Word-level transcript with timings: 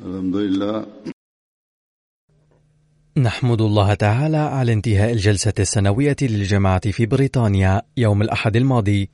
الحمد 0.00 0.36
لله 0.36 0.86
نحمد 3.16 3.60
الله 3.60 3.94
تعالى 3.94 4.36
على 4.36 4.72
انتهاء 4.72 5.12
الجلسة 5.12 5.52
السنوية 5.58 6.16
للجماعة 6.22 6.90
في 6.90 7.06
بريطانيا 7.06 7.82
يوم 7.96 8.22
الأحد 8.22 8.56
الماضي. 8.56 9.10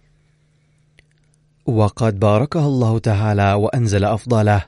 وقد 1.67 2.21
باركها 2.21 2.67
الله 2.67 2.99
تعالى 2.99 3.53
وأنزل 3.53 4.05
أفضاله. 4.05 4.65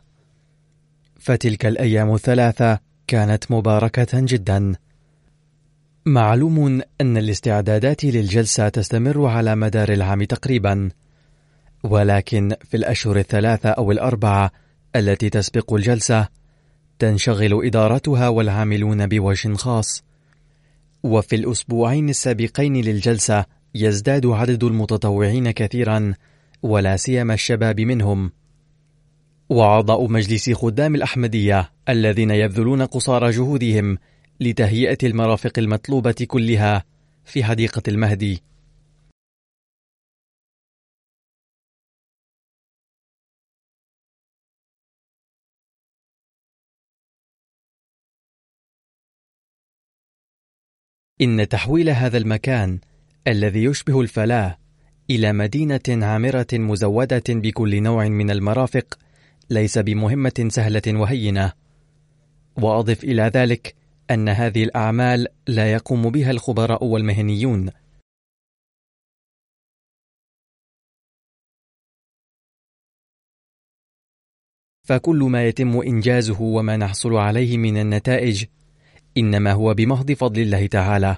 فتلك 1.21 1.67
الأيام 1.67 2.15
الثلاثة 2.15 2.79
كانت 3.07 3.51
مباركة 3.51 4.09
جدا. 4.13 4.75
معلوم 6.07 6.83
أن 7.01 7.17
الاستعدادات 7.17 8.05
للجلسة 8.05 8.69
تستمر 8.69 9.27
على 9.27 9.57
مدار 9.57 9.93
العام 9.93 10.25
تقريبا. 10.25 10.91
ولكن 11.87 12.55
في 12.65 12.77
الأشهر 12.77 13.17
الثلاثة 13.17 13.69
أو 13.69 13.93
الأربعة 13.93 14.51
التي 14.97 15.31
تسبق 15.31 15.75
الجلسة 15.75 16.29
تنشغل 16.99 17.67
إدارتها 17.67 18.29
والعاملون 18.29 19.07
بوجه 19.07 19.55
خاص. 19.55 20.05
وفي 21.03 21.37
الأسبوعين 21.37 22.09
السابقين 22.09 22.77
للجلسة 22.77 23.45
يزداد 23.75 24.27
عدد 24.27 24.65
المتطوعين 24.65 25.51
كثيرا 25.51 26.15
ولا 26.63 26.97
سيما 26.97 27.35
الشباب 27.35 27.81
منهم. 27.81 28.33
وأعضاء 29.49 30.07
مجلس 30.09 30.51
خدام 30.51 30.95
الأحمدية 30.95 31.71
الذين 31.89 32.31
يبذلون 32.31 32.83
قصارى 32.83 33.31
جهودهم 33.31 33.99
لتهيئة 34.41 34.99
المرافق 35.03 35.53
المطلوبة 35.59 36.27
كلها 36.29 36.85
في 37.25 37.45
حديقة 37.45 37.83
المهدي. 37.89 38.43
إن 51.21 51.49
تحويل 51.49 51.91
هذا 51.91 52.19
المكان 52.19 52.81
الذي 53.27 53.65
يشبه 53.65 54.01
الفلاة 54.01 54.59
إلى 55.11 55.33
مدينة 55.33 56.07
عامرة 56.07 56.47
مزودة 56.53 57.25
بكل 57.29 57.83
نوع 57.83 58.09
من 58.09 58.31
المرافق 58.31 58.99
ليس 59.51 59.79
بمهمة 59.79 60.47
سهلة 60.49 60.83
وهينة. 61.01 61.53
وأضف 62.57 63.05
إلى 63.05 63.23
ذلك 63.23 63.75
أن 64.11 64.29
هذه 64.29 64.65
الأعمال 64.65 65.27
لا 65.47 65.73
يقوم 65.73 66.11
بها 66.11 66.31
الخبراء 66.31 66.85
والمهنيون. 66.85 67.71
فكل 74.85 75.19
ما 75.19 75.49
يتم 75.49 75.81
إنجازه 75.81 76.43
وما 76.43 76.77
نحصل 76.77 77.15
عليه 77.15 77.59
من 77.59 77.77
النتائج 77.77 78.45
إنما 79.17 79.53
هو 79.53 79.75
بمحض 79.75 80.13
فضل 80.13 80.43
الله 80.43 80.67
تعالى 80.67 81.17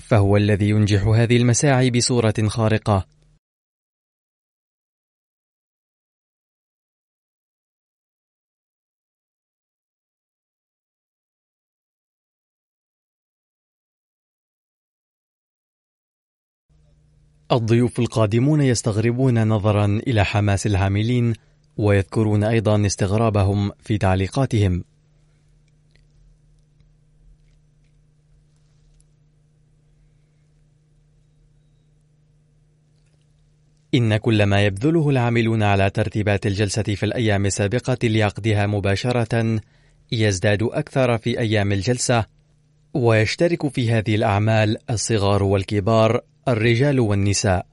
فهو 0.00 0.36
الذي 0.36 0.68
ينجح 0.68 1.02
هذه 1.06 1.36
المساعي 1.36 1.90
بصورة 1.90 2.34
خارقة. 2.46 3.06
الضيوف 17.52 17.98
القادمون 17.98 18.60
يستغربون 18.60 19.48
نظرا 19.48 19.86
إلى 19.86 20.24
حماس 20.24 20.66
العاملين 20.66 21.34
ويذكرون 21.76 22.44
أيضا 22.44 22.86
استغرابهم 22.86 23.72
في 23.80 23.98
تعليقاتهم. 23.98 24.84
إن 33.96 34.16
كل 34.16 34.42
ما 34.42 34.64
يبذله 34.64 35.10
العاملون 35.10 35.62
على 35.62 35.90
ترتيبات 35.90 36.46
الجلسة 36.46 36.82
في 36.82 37.02
الأيام 37.02 37.46
السابقة 37.46 37.98
لعقدها 38.02 38.66
مباشرة 38.66 39.60
يزداد 40.12 40.62
أكثر 40.62 41.18
في 41.18 41.38
أيام 41.38 41.72
الجلسة، 41.72 42.26
ويشترك 42.94 43.68
في 43.68 43.90
هذه 43.90 44.14
الأعمال 44.14 44.90
الصغار 44.90 45.42
والكبار، 45.42 46.20
الرجال 46.48 47.00
والنساء. 47.00 47.66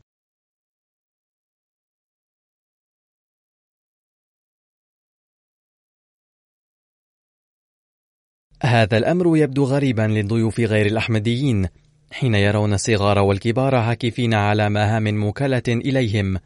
هذا 8.64 8.98
الأمر 8.98 9.38
يبدو 9.38 9.64
غريبا 9.64 10.02
للضيوف 10.02 10.60
غير 10.60 10.86
الأحمديين 10.86 11.68
حين 12.14 12.36
يرون 12.36 12.74
الصغار 12.74 13.20
والكبار 13.20 13.76
عاكفين 13.76 14.34
على 14.34 14.70
مهام 14.70 15.04
موكلة 15.04 15.64
إليهم. 15.68 16.40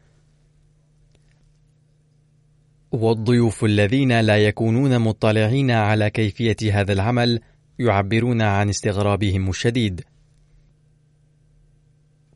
والضيوف 2.91 3.65
الذين 3.65 4.19
لا 4.19 4.37
يكونون 4.37 4.99
مطلعين 4.99 5.71
على 5.71 6.09
كيفية 6.09 6.55
هذا 6.71 6.93
العمل 6.93 7.39
يعبرون 7.79 8.41
عن 8.41 8.69
استغرابهم 8.69 9.49
الشديد. 9.49 10.01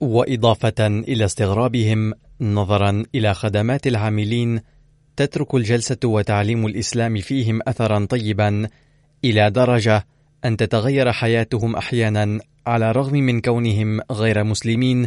وإضافة 0.02 0.88
إلى 0.88 1.26
استغرابهم 1.26 2.14
نظرا 2.42 3.04
إلى 3.16 3.34
خدمات 3.34 3.88
العاملين 3.88 4.62
تترك 5.16 5.56
الجلسة 5.56 5.98
وتعليم 6.06 6.66
الإسلام 6.66 7.18
فيهم 7.18 7.60
أثرا 7.68 8.06
طيبا 8.06 8.68
إلى 9.26 9.50
درجة 9.50 10.06
أن 10.46 10.58
تتغير 10.58 11.12
حياتهم 11.12 11.76
أحيانا 11.76 12.40
على 12.68 12.92
الرغم 12.92 13.14
من 13.14 13.42
كونهم 13.42 14.02
غير 14.12 14.44
مسلمين 14.44 15.06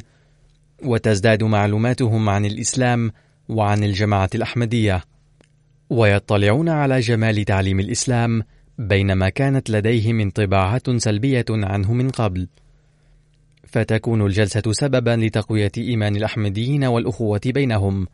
وتزداد 0.84 1.42
معلوماتهم 1.44 2.28
عن 2.28 2.44
الإسلام 2.44 3.10
وعن 3.48 3.84
الجماعة 3.84 4.30
الأحمدية. 4.34 5.02
ويطلعون 5.90 6.68
على 6.68 7.00
جمال 7.00 7.44
تعليم 7.44 7.80
الإسلام 7.80 8.42
بينما 8.78 9.28
كانت 9.28 9.70
لديهم 9.70 10.20
انطباعات 10.20 10.90
سلبية 10.90 11.44
عنه 11.50 11.92
من 11.92 12.10
قبل. 12.10 12.48
فتكون 13.66 14.26
الجلسة 14.26 14.72
سببا 14.72 15.16
لتقوية 15.16 15.72
إيمان 15.78 16.16
الأحمديين 16.16 16.84
والأخوة 16.84 17.40
بينهم. 17.46 18.06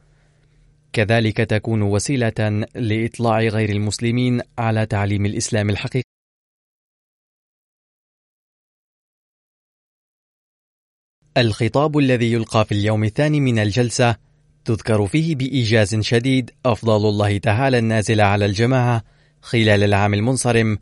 كذلك 0.93 1.37
تكون 1.37 1.83
وسيلة 1.83 2.67
لإطلاع 2.75 3.41
غير 3.41 3.71
المسلمين 3.71 4.41
على 4.59 4.87
تعليم 4.87 5.27
الإسلام 5.27 5.71
الحقيقي. 5.71 6.20
الخطاب 11.41 11.99
الذي 11.99 12.33
يلقى 12.33 12.65
في 12.65 12.73
اليوم 12.73 13.05
الثاني 13.05 13.41
من 13.41 13.59
الجلسة 13.59 14.17
تذكر 14.65 15.07
فيه 15.07 15.37
بإيجاز 15.37 16.01
شديد 16.01 16.51
أفضل 16.67 17.09
الله 17.09 17.39
تعالى 17.39 17.79
النازل 17.79 18.21
على 18.21 18.47
الجماعة 18.47 19.05
خلال 19.41 19.83
العام 19.85 20.15
المنصرم 20.15 20.79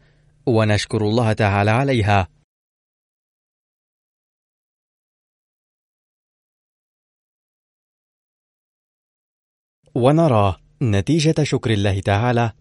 ونشكر 0.47 1.03
الله 1.03 1.33
تعالى 1.33 1.71
عليها. 1.71 2.29
ونرى 9.95 10.57
نتيجة 10.83 11.43
شكر 11.43 11.71
الله 11.71 12.01
تعالى 12.01 12.53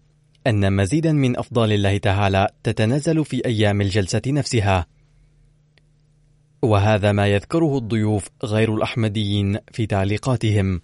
أن 0.46 0.72
مزيدا 0.76 1.12
من 1.12 1.38
أفضال 1.38 1.72
الله 1.72 1.98
تعالى 1.98 2.48
تتنزل 2.62 3.24
في 3.24 3.44
أيام 3.46 3.80
الجلسة 3.80 4.22
نفسها. 4.26 4.86
وهذا 6.62 7.12
ما 7.12 7.26
يذكره 7.26 7.78
الضيوف 7.78 8.28
غير 8.44 8.74
الأحمديين 8.74 9.58
في 9.72 9.86
تعليقاتهم. 9.86 10.80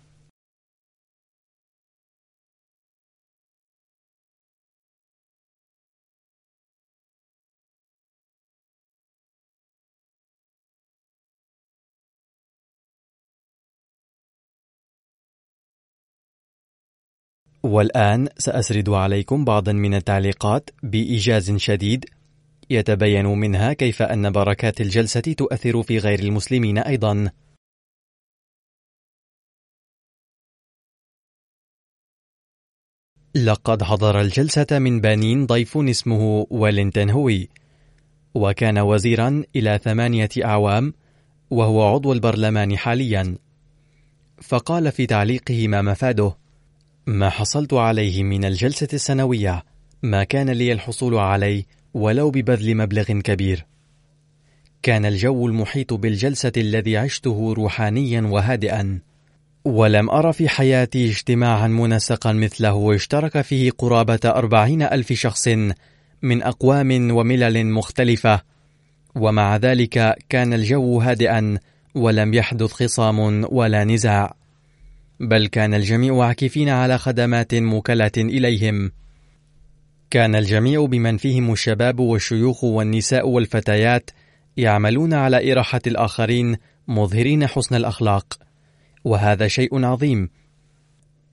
والآن 17.65 18.29
سأسرد 18.39 18.89
عليكم 18.89 19.45
بعضا 19.45 19.73
من 19.73 19.95
التعليقات 19.95 20.71
بإيجاز 20.83 21.57
شديد 21.57 22.05
يتبين 22.71 23.27
منها 23.27 23.73
كيف 23.73 24.03
أن 24.03 24.33
بركات 24.33 24.81
الجلسة 24.81 25.21
تؤثر 25.21 25.83
في 25.83 25.99
غير 25.99 26.19
المسلمين 26.19 26.79
أيضا. 26.79 27.31
لقد 33.35 33.83
حضر 33.83 34.21
الجلسة 34.21 34.67
من 34.79 35.01
بنين 35.01 35.47
ضيف 35.47 35.79
اسمه 35.79 36.47
ويلينتون 36.51 37.11
هوي، 37.11 37.49
وكان 38.35 38.79
وزيرا 38.79 39.45
إلى 39.57 39.81
ثمانية 39.85 40.29
أعوام، 40.45 40.95
وهو 41.51 41.95
عضو 41.95 42.13
البرلمان 42.13 42.77
حاليا. 42.77 43.39
فقال 44.43 44.93
في 44.93 45.07
تعليقه 45.07 45.69
ما 45.69 45.83
مفاده: 45.83 46.37
ما 47.07 47.31
حصلت 47.31 47.75
عليه 47.75 48.23
من 48.23 48.45
الجلسة 48.45 48.89
السنوية 48.93 49.65
ما 50.03 50.25
كان 50.25 50.51
لي 50.51 50.73
الحصول 50.73 51.15
عليه 51.15 51.65
ولو 51.95 52.31
ببذل 52.31 52.77
مبلغ 52.77 53.05
كبير. 53.05 53.67
كان 54.83 55.07
الجو 55.07 55.47
المحيط 55.47 55.93
بالجلسة 55.93 56.53
الذي 56.57 56.97
عشته 56.97 57.55
روحانيا 57.57 58.21
وهادئا. 58.21 59.01
ولم 59.65 60.11
أرى 60.11 60.33
في 60.33 60.49
حياتي 60.49 61.11
اجتماعا 61.11 61.69
منسقا 61.69 62.33
مثله 62.33 62.95
اشترك 62.95 63.41
فيه 63.41 63.71
قرابة 63.71 64.21
أربعين 64.25 64.83
ألف 64.83 65.13
شخص 65.13 65.49
من 66.23 66.43
أقوام 66.43 67.11
وملل 67.11 67.67
مختلفة 67.67 68.41
ومع 69.15 69.57
ذلك 69.57 70.17
كان 70.29 70.53
الجو 70.53 71.01
هادئا 71.01 71.59
ولم 71.95 72.35
يحدث 72.35 72.73
خصام 72.73 73.47
ولا 73.53 73.85
نزاع 73.85 74.35
بل 75.21 75.47
كان 75.47 75.75
الجميع 75.75 76.25
عاكفين 76.25 76.69
على 76.69 76.99
خدمات 76.99 77.55
موكلة 77.55 78.13
إليهم. 78.17 78.93
كان 80.11 80.35
الجميع 80.35 80.85
بمن 80.85 81.17
فيهم 81.17 81.53
الشباب 81.53 82.01
والشيوخ 82.01 82.65
والنساء 82.65 83.29
والفتيات 83.29 84.11
يعملون 84.57 85.15
على 85.15 85.53
إراحة 85.53 85.81
الآخرين 85.87 86.57
مظهرين 86.89 87.47
حسن 87.47 87.75
الأخلاق، 87.75 88.39
وهذا 89.05 89.49
شيء 89.49 89.85
عظيم. 89.85 90.31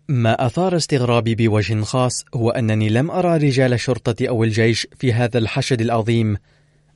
ما 0.07 0.45
أثار 0.45 0.75
استغرابي 0.75 1.35
بوجه 1.35 1.81
خاص 1.81 2.25
هو 2.33 2.49
أنني 2.49 2.89
لم 2.89 3.11
أرى 3.11 3.37
رجال 3.37 3.73
الشرطة 3.73 4.27
أو 4.27 4.43
الجيش 4.43 4.87
في 4.95 5.13
هذا 5.13 5.37
الحشد 5.37 5.81
العظيم، 5.81 6.37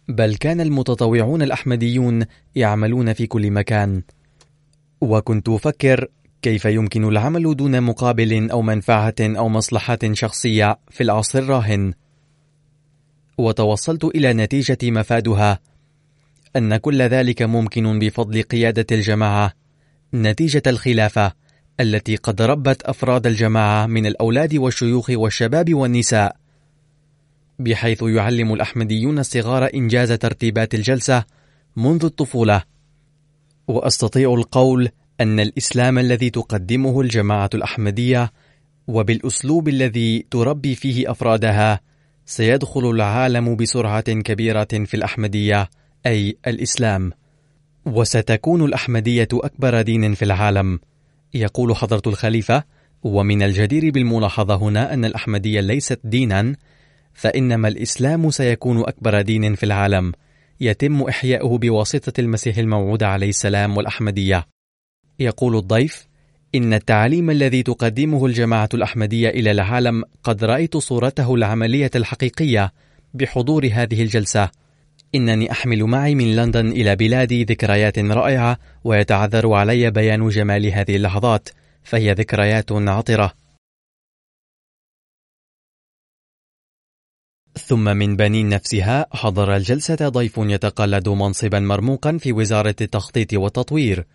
بل 0.07 0.35
كان 0.35 0.61
المتطوعون 0.61 1.41
الأحمديون 1.41 2.25
يعملون 2.55 3.13
في 3.13 3.27
كل 3.27 3.51
مكان. 3.51 4.01
وكنت 5.01 5.49
أفكر 5.49 6.07
كيف 6.45 6.65
يمكن 6.65 7.03
العمل 7.03 7.55
دون 7.55 7.81
مقابل 7.81 8.51
أو 8.51 8.61
منفعة 8.61 9.15
أو 9.19 9.49
مصلحة 9.49 9.97
شخصية 10.11 10.79
في 10.89 11.03
العصر 11.03 11.39
الراهن؟ 11.39 11.93
وتوصلت 13.37 14.03
إلى 14.03 14.33
نتيجة 14.33 14.77
مفادها 14.83 15.59
أن 16.55 16.77
كل 16.77 17.01
ذلك 17.01 17.41
ممكن 17.41 17.99
بفضل 17.99 18.41
قيادة 18.41 18.85
الجماعة 18.91 19.53
نتيجة 20.13 20.61
الخلافة 20.67 21.31
التي 21.79 22.15
قد 22.15 22.41
ربت 22.41 22.81
أفراد 22.81 23.27
الجماعة 23.27 23.85
من 23.85 24.05
الأولاد 24.05 24.55
والشيوخ 24.55 25.09
والشباب 25.09 25.73
والنساء 25.73 26.35
بحيث 27.59 28.03
يعلم 28.03 28.53
الأحمديون 28.53 29.19
الصغار 29.19 29.69
إنجاز 29.73 30.11
ترتيبات 30.11 30.75
الجلسة 30.75 31.23
منذ 31.75 32.05
الطفولة 32.05 32.63
وأستطيع 33.67 34.33
القول 34.33 34.89
أن 35.21 35.39
الإسلام 35.39 35.99
الذي 35.99 36.29
تقدمه 36.29 37.01
الجماعة 37.01 37.49
الأحمدية 37.53 38.31
وبالأسلوب 38.87 39.67
الذي 39.67 40.25
تربي 40.31 40.75
فيه 40.75 41.11
أفرادها 41.11 41.79
سيدخل 42.25 42.89
العالم 42.89 43.55
بسرعة 43.55 44.01
كبيرة 44.01 44.67
في 44.85 44.93
الأحمدية 44.93 45.69
أي 46.05 46.37
الإسلام. 46.47 47.11
وستكون 47.85 48.65
الأحمدية 48.65 49.27
أكبر 49.33 49.81
دين 49.81 50.13
في 50.13 50.25
العالم. 50.25 50.79
يقول 51.33 51.75
حضرة 51.75 52.01
الخليفة 52.07 52.63
ومن 53.03 53.43
الجدير 53.43 53.91
بالملاحظة 53.91 54.55
هنا 54.55 54.93
أن 54.93 55.05
الأحمدية 55.05 55.59
ليست 55.59 55.99
دينا 56.03 56.55
فإنما 57.13 57.67
الإسلام 57.67 58.29
سيكون 58.29 58.79
أكبر 58.79 59.21
دين 59.21 59.55
في 59.55 59.63
العالم. 59.63 60.11
يتم 60.61 61.01
إحياؤه 61.01 61.57
بواسطة 61.57 62.21
المسيح 62.21 62.57
الموعود 62.57 63.03
عليه 63.03 63.29
السلام 63.29 63.77
والأحمدية. 63.77 64.54
يقول 65.19 65.57
الضيف 65.57 66.07
إن 66.55 66.73
التعليم 66.73 67.29
الذي 67.29 67.63
تقدمه 67.63 68.25
الجماعة 68.25 68.69
الأحمدية 68.73 69.29
إلى 69.29 69.51
العالم 69.51 70.03
قد 70.23 70.43
رأيت 70.43 70.77
صورته 70.77 71.35
العملية 71.35 71.91
الحقيقية 71.95 72.73
بحضور 73.13 73.69
هذه 73.73 74.01
الجلسة. 74.01 74.49
إنني 75.15 75.51
أحمل 75.51 75.83
معي 75.83 76.15
من 76.15 76.35
لندن 76.35 76.71
إلى 76.71 76.95
بلادي 76.95 77.43
ذكريات 77.43 77.99
رائعة 77.99 78.57
ويتعذر 78.83 79.53
علي 79.53 79.91
بيان 79.91 80.29
جمال 80.29 80.65
هذه 80.65 80.95
اللحظات 80.95 81.49
فهي 81.83 82.13
ذكريات 82.13 82.71
عطرة. 82.71 83.33
ثم 87.59 87.97
من 87.97 88.15
بنين 88.15 88.49
نفسها 88.49 89.05
حضر 89.11 89.55
الجلسة 89.55 90.09
ضيف 90.09 90.37
يتقلد 90.37 91.09
منصبا 91.09 91.59
مرموقا 91.59 92.17
في 92.17 92.33
وزارة 92.33 92.75
التخطيط 92.81 93.33
والتطوير. 93.33 94.05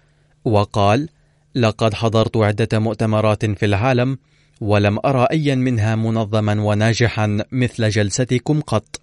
وقال 0.44 1.08
لقد 1.54 1.94
حضرت 1.94 2.36
عدة 2.36 2.78
مؤتمرات 2.78 3.44
في 3.46 3.66
العالم 3.66 4.18
ولم 4.60 4.98
أرى 5.04 5.26
أيا 5.30 5.54
منها 5.54 5.96
منظما 5.96 6.62
وناجحا 6.62 7.44
مثل 7.52 7.88
جلستكم 7.88 8.60
قط. 8.60 9.00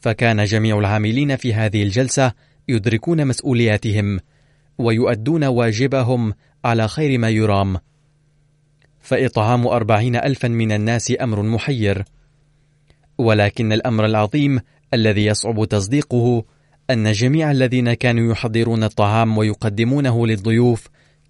فكان 0.00 0.44
جميع 0.44 0.78
العاملين 0.78 1.36
في 1.36 1.54
هذه 1.54 1.82
الجلسة 1.82 2.32
يدركون 2.68 3.26
مسؤولياتهم 3.26 4.20
ويؤدون 4.78 5.44
واجبهم 5.44 6.34
على 6.64 6.88
خير 6.88 7.18
ما 7.18 7.28
يرام. 7.28 7.76
فإطعام 9.00 9.66
أربعين 9.66 10.16
ألفا 10.16 10.48
من 10.48 10.72
الناس 10.72 11.12
أمر 11.20 11.42
محير 11.42 12.04
ولكن 13.18 13.72
الأمر 13.72 14.04
العظيم 14.04 14.60
الذي 14.94 15.24
يصعب 15.24 15.64
تصديقه 15.64 16.44
أن 16.92 17.12
جميع 17.12 17.50
الذين 17.50 17.94
كانوا 17.94 18.32
يحضرون 18.32 18.84
الطعام 18.84 19.38
ويقدمونه 19.38 20.26
للضيوف 20.26 20.88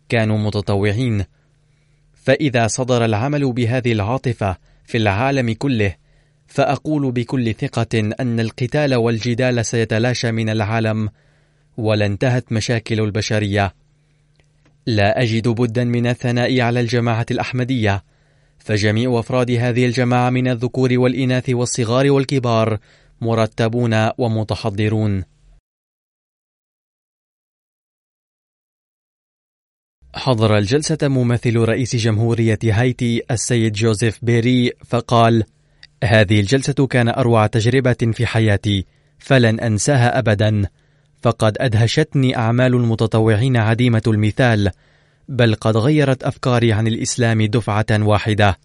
كانوا 0.08 0.38
متطوعين، 0.38 1.24
فإذا 2.14 2.66
صدر 2.66 3.04
العمل 3.04 3.52
بهذه 3.52 3.92
العاطفة 3.92 4.56
في 4.84 4.98
العالم 4.98 5.52
كله، 5.52 5.94
فأقول 6.46 7.12
بكل 7.12 7.54
ثقة 7.54 8.12
أن 8.20 8.40
القتال 8.40 8.94
والجدال 8.94 9.66
سيتلاشى 9.66 10.32
من 10.32 10.48
العالم 10.48 11.08
ولا 11.76 12.06
انتهت 12.06 12.52
مشاكل 12.52 13.00
البشرية. 13.00 13.74
لا 14.86 15.22
أجد 15.22 15.48
بدا 15.48 15.84
من 15.84 16.06
الثناء 16.06 16.60
على 16.60 16.80
الجماعة 16.80 17.26
الأحمدية، 17.30 18.04
فجميع 18.58 19.18
أفراد 19.18 19.50
هذه 19.50 19.86
الجماعة 19.86 20.30
من 20.30 20.48
الذكور 20.48 20.98
والإناث 20.98 21.50
والصغار 21.50 22.10
والكبار 22.10 22.78
مرتبون 23.20 24.10
ومتحضرون. 24.18 25.24
حضر 30.14 30.58
الجلسة 30.58 30.98
ممثل 31.02 31.56
رئيس 31.56 31.96
جمهورية 31.96 32.58
هايتي 32.64 33.22
السيد 33.30 33.72
جوزيف 33.72 34.18
بيري 34.22 34.72
فقال: 34.86 35.44
هذه 36.04 36.40
الجلسة 36.40 36.86
كان 36.86 37.08
أروع 37.08 37.46
تجربة 37.46 37.96
في 38.12 38.26
حياتي، 38.26 38.86
فلن 39.18 39.60
أنساها 39.60 40.18
أبدا، 40.18 40.66
فقد 41.22 41.56
أدهشتني 41.60 42.36
أعمال 42.36 42.74
المتطوعين 42.74 43.56
عديمة 43.56 44.02
المثال، 44.06 44.70
بل 45.28 45.54
قد 45.54 45.76
غيرت 45.76 46.22
أفكاري 46.22 46.72
عن 46.72 46.86
الإسلام 46.86 47.42
دفعة 47.42 47.86
واحدة. 47.90 48.58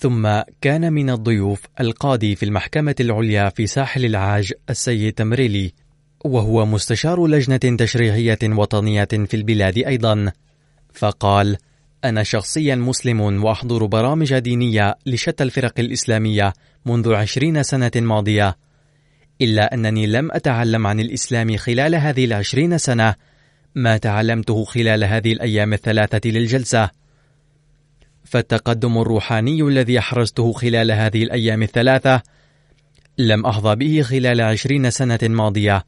ثم 0.00 0.42
كان 0.60 0.92
من 0.92 1.10
الضيوف 1.10 1.60
القاضي 1.80 2.34
في 2.34 2.42
المحكمة 2.42 2.94
العليا 3.00 3.48
في 3.48 3.66
ساحل 3.66 4.04
العاج 4.04 4.52
السيد 4.70 5.12
تمريلي 5.12 5.72
وهو 6.24 6.66
مستشار 6.66 7.26
لجنة 7.26 7.76
تشريعية 7.76 8.38
وطنية 8.44 9.04
في 9.04 9.34
البلاد 9.34 9.78
أيضا. 9.78 10.32
فقال 10.92 11.56
أنا 12.04 12.22
شخصيا 12.22 12.74
مسلم 12.74 13.44
وأحضر 13.44 13.86
برامج 13.86 14.38
دينية 14.38 14.94
لشتى 15.06 15.44
الفرق 15.44 15.80
الإسلامية 15.80 16.52
منذ 16.86 17.14
عشرين 17.14 17.62
سنة 17.62 17.92
ماضية. 17.96 18.56
إلا 19.40 19.74
أنني 19.74 20.06
لم 20.06 20.32
أتعلم 20.32 20.86
عن 20.86 21.00
الإسلام 21.00 21.56
خلال 21.56 21.94
هذه 21.94 22.24
العشرين 22.24 22.78
سنة 22.78 23.14
ما 23.74 23.96
تعلمته 23.96 24.64
خلال 24.64 25.04
هذه 25.04 25.32
الأيام 25.32 25.72
الثلاثة 25.72 26.30
للجلسة. 26.30 26.90
فالتقدم 28.30 28.98
الروحاني 28.98 29.62
الذي 29.62 29.98
أحرزته 29.98 30.52
خلال 30.52 30.92
هذه 30.92 31.22
الأيام 31.22 31.62
الثلاثة 31.62 32.22
لم 33.18 33.46
أحظى 33.46 33.76
به 33.76 34.02
خلال 34.02 34.40
عشرين 34.40 34.90
سنة 34.90 35.18
ماضية. 35.22 35.84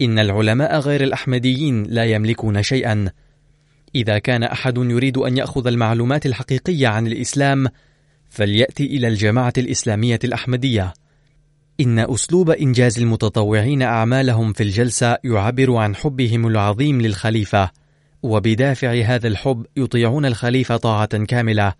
إن 0.00 0.18
العلماء 0.18 0.78
غير 0.78 1.04
الأحمديين 1.04 1.82
لا 1.82 2.04
يملكون 2.04 2.62
شيئا. 2.62 3.10
إذا 3.94 4.18
كان 4.18 4.42
أحد 4.42 4.78
يريد 4.78 5.18
أن 5.18 5.36
يأخذ 5.36 5.66
المعلومات 5.66 6.26
الحقيقية 6.26 6.88
عن 6.88 7.06
الإسلام 7.06 7.66
فليأتي 8.28 8.86
إلى 8.86 9.08
الجماعة 9.08 9.52
الإسلامية 9.58 10.18
الأحمدية. 10.24 10.94
إن 11.80 11.98
أسلوب 11.98 12.50
إنجاز 12.50 12.98
المتطوعين 12.98 13.82
أعمالهم 13.82 14.52
في 14.52 14.62
الجلسة 14.62 15.18
يعبر 15.24 15.76
عن 15.76 15.96
حبهم 15.96 16.46
العظيم 16.46 17.00
للخليفة. 17.00 17.70
وبدافع 18.26 18.92
هذا 18.92 19.28
الحب 19.28 19.66
يطيعون 19.76 20.26
الخليفة 20.26 20.76
طاعة 20.76 21.24
كاملة 21.24 21.72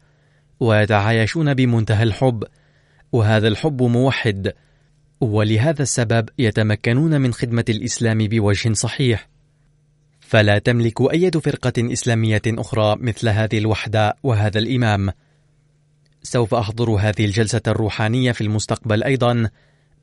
ويتعايشون 0.60 1.54
بمنتهى 1.54 2.02
الحب 2.02 2.44
وهذا 3.12 3.48
الحب 3.48 3.82
موحد 3.82 4.52
ولهذا 5.20 5.82
السبب 5.82 6.28
يتمكنون 6.38 7.20
من 7.20 7.32
خدمة 7.32 7.64
الإسلام 7.68 8.18
بوجه 8.18 8.72
صحيح. 8.72 9.28
فلا 10.20 10.58
تملك 10.58 11.00
أي 11.12 11.30
فرقة 11.30 11.92
إسلامية 11.92 12.42
أخرى 12.46 12.96
مثل 13.00 13.28
هذه 13.28 13.58
الوحدة 13.58 14.16
وهذا 14.22 14.58
الإمام. 14.58 15.10
سوف 16.22 16.54
أحضر 16.54 16.90
هذه 16.90 17.24
الجلسة 17.24 17.62
الروحانية 17.66 18.32
في 18.32 18.40
المستقبل 18.40 19.02
أيضا 19.02 19.50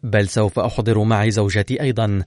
بل 0.03 0.27
سوف 0.27 0.59
أحضر 0.59 1.03
معي 1.03 1.31
زوجتي 1.31 1.81
أيضا. 1.81 2.23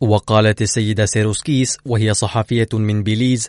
وقالت 0.00 0.62
السيدة 0.62 1.06
سيروسكيس 1.06 1.78
وهي 1.84 2.14
صحفية 2.14 2.68
من 2.72 3.02
بيليز 3.02 3.48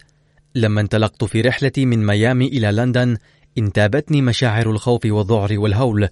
لما 0.56 0.82
انطلقت 0.82 1.24
في 1.24 1.42
رحلتي 1.42 1.86
من 1.86 2.06
ميامي 2.06 2.48
إلى 2.48 2.72
لندن 2.72 3.18
انتابتني 3.58 4.22
مشاعر 4.22 4.72
الخوف 4.72 5.02
والذعر 5.06 5.60
والهول 5.60 6.10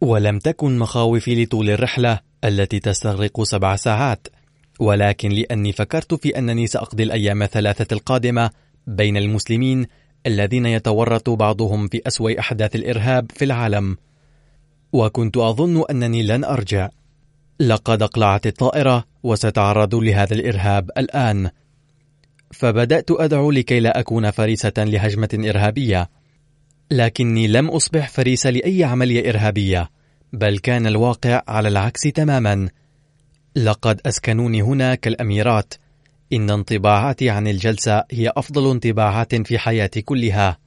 ولم 0.00 0.38
تكن 0.38 0.78
مخاوفي 0.78 1.44
لطول 1.44 1.70
الرحلة 1.70 2.20
التي 2.44 2.80
تستغرق 2.80 3.42
سبع 3.42 3.76
ساعات 3.76 4.28
ولكن 4.80 5.28
لأني 5.28 5.72
فكرت 5.72 6.14
في 6.14 6.38
أنني 6.38 6.66
سأقضي 6.66 7.02
الأيام 7.02 7.42
الثلاثة 7.42 7.94
القادمة 7.94 8.50
بين 8.86 9.16
المسلمين 9.16 9.86
الذين 10.26 10.66
يتورط 10.66 11.30
بعضهم 11.30 11.88
في 11.88 12.02
أسوأ 12.06 12.40
أحداث 12.40 12.76
الإرهاب 12.76 13.30
في 13.32 13.44
العالم 13.44 13.96
وكنت 14.92 15.36
أظن 15.36 15.84
أنني 15.90 16.22
لن 16.22 16.44
أرجع. 16.44 16.88
لقد 17.60 18.02
اقلعت 18.02 18.46
الطائرة 18.46 19.04
وستعرض 19.22 19.94
لهذا 19.94 20.34
الإرهاب 20.34 20.90
الآن. 20.98 21.50
فبدأت 22.52 23.10
أدعو 23.10 23.50
لكي 23.50 23.80
لا 23.80 24.00
أكون 24.00 24.30
فريسة 24.30 24.72
لهجمة 24.78 25.28
إرهابية. 25.34 26.10
لكني 26.90 27.46
لم 27.46 27.68
أصبح 27.68 28.08
فريسة 28.08 28.50
لأي 28.50 28.84
عملية 28.84 29.30
إرهابية 29.30 29.90
بل 30.32 30.58
كان 30.58 30.86
الواقع 30.86 31.42
على 31.48 31.68
العكس 31.68 32.00
تماما. 32.00 32.68
لقد 33.56 34.00
أسكنوني 34.06 34.62
هنا 34.62 34.94
كالأميرات. 34.94 35.74
إن 36.32 36.50
انطباعاتي 36.50 37.30
عن 37.30 37.48
الجلسة 37.48 38.04
هي 38.10 38.32
أفضل 38.36 38.70
انطباعات 38.70 39.34
في 39.34 39.58
حياتي 39.58 40.02
كلها. 40.02 40.58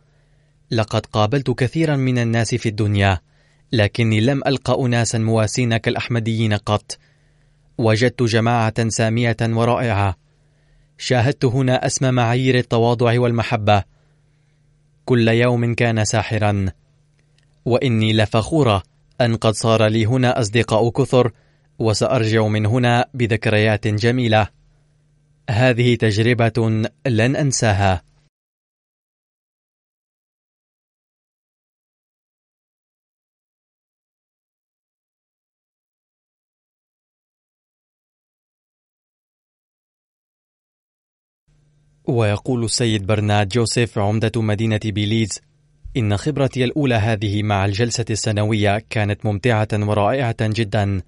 لقد 0.72 1.06
قابلت 1.06 1.52
كثيرا 1.52 1.96
من 1.96 2.18
الناس 2.18 2.56
في 2.56 2.70
الدنيا. 2.70 3.20
لكني 3.72 4.22
لم 4.22 4.42
ألقى 4.48 4.86
أناسا 4.86 5.18
مواسين 5.18 5.78
كالأحمديين 5.78 6.54
قط. 6.54 6.98
وجدت 7.78 8.24
جماعة 8.24 8.90
سامية 8.90 9.38
ورائعة. 9.42 10.16
شاهدت 10.98 11.46
هنا 11.46 11.86
أسمى 11.86 12.12
معايير 12.12 12.58
التواضع 12.58 13.20
والمحبة. 13.20 13.84
كل 15.06 15.28
يوم 15.28 15.76
كان 15.76 16.06
ساحرا. 16.06 16.66
وإني 17.66 18.14
لفخورة 18.14 18.84
أن 19.22 19.36
قد 19.36 19.54
صار 19.54 19.88
لي 19.88 20.06
هنا 20.06 20.40
أصدقاء 20.40 20.90
كثر 20.90 21.32
وسأرجع 21.80 22.48
من 22.48 22.66
هنا 22.66 23.06
بذكريات 23.14 23.88
جميلة. 23.88 24.48
هذه 25.50 25.96
تجربة 25.96 26.88
لن 27.08 27.36
أنساها. 27.36 28.09
ويقول 42.08 42.64
السيد 42.64 43.06
برنارد 43.06 43.50
جوزيف 43.50 43.98
عمدة 43.98 44.42
مدينة 44.42 44.80
بيليز 44.86 45.40
إن 45.98 46.18
خبرتي 46.18 46.64
الأولى 46.64 46.96
هذه 46.96 47.44
مع 47.44 47.66
الجلسة 47.66 48.06
السنوية 48.10 48.84
كانت 48.90 49.26
ممتعة 49.26 49.68
ورائعة 49.74 50.36
جدا. 50.42 51.02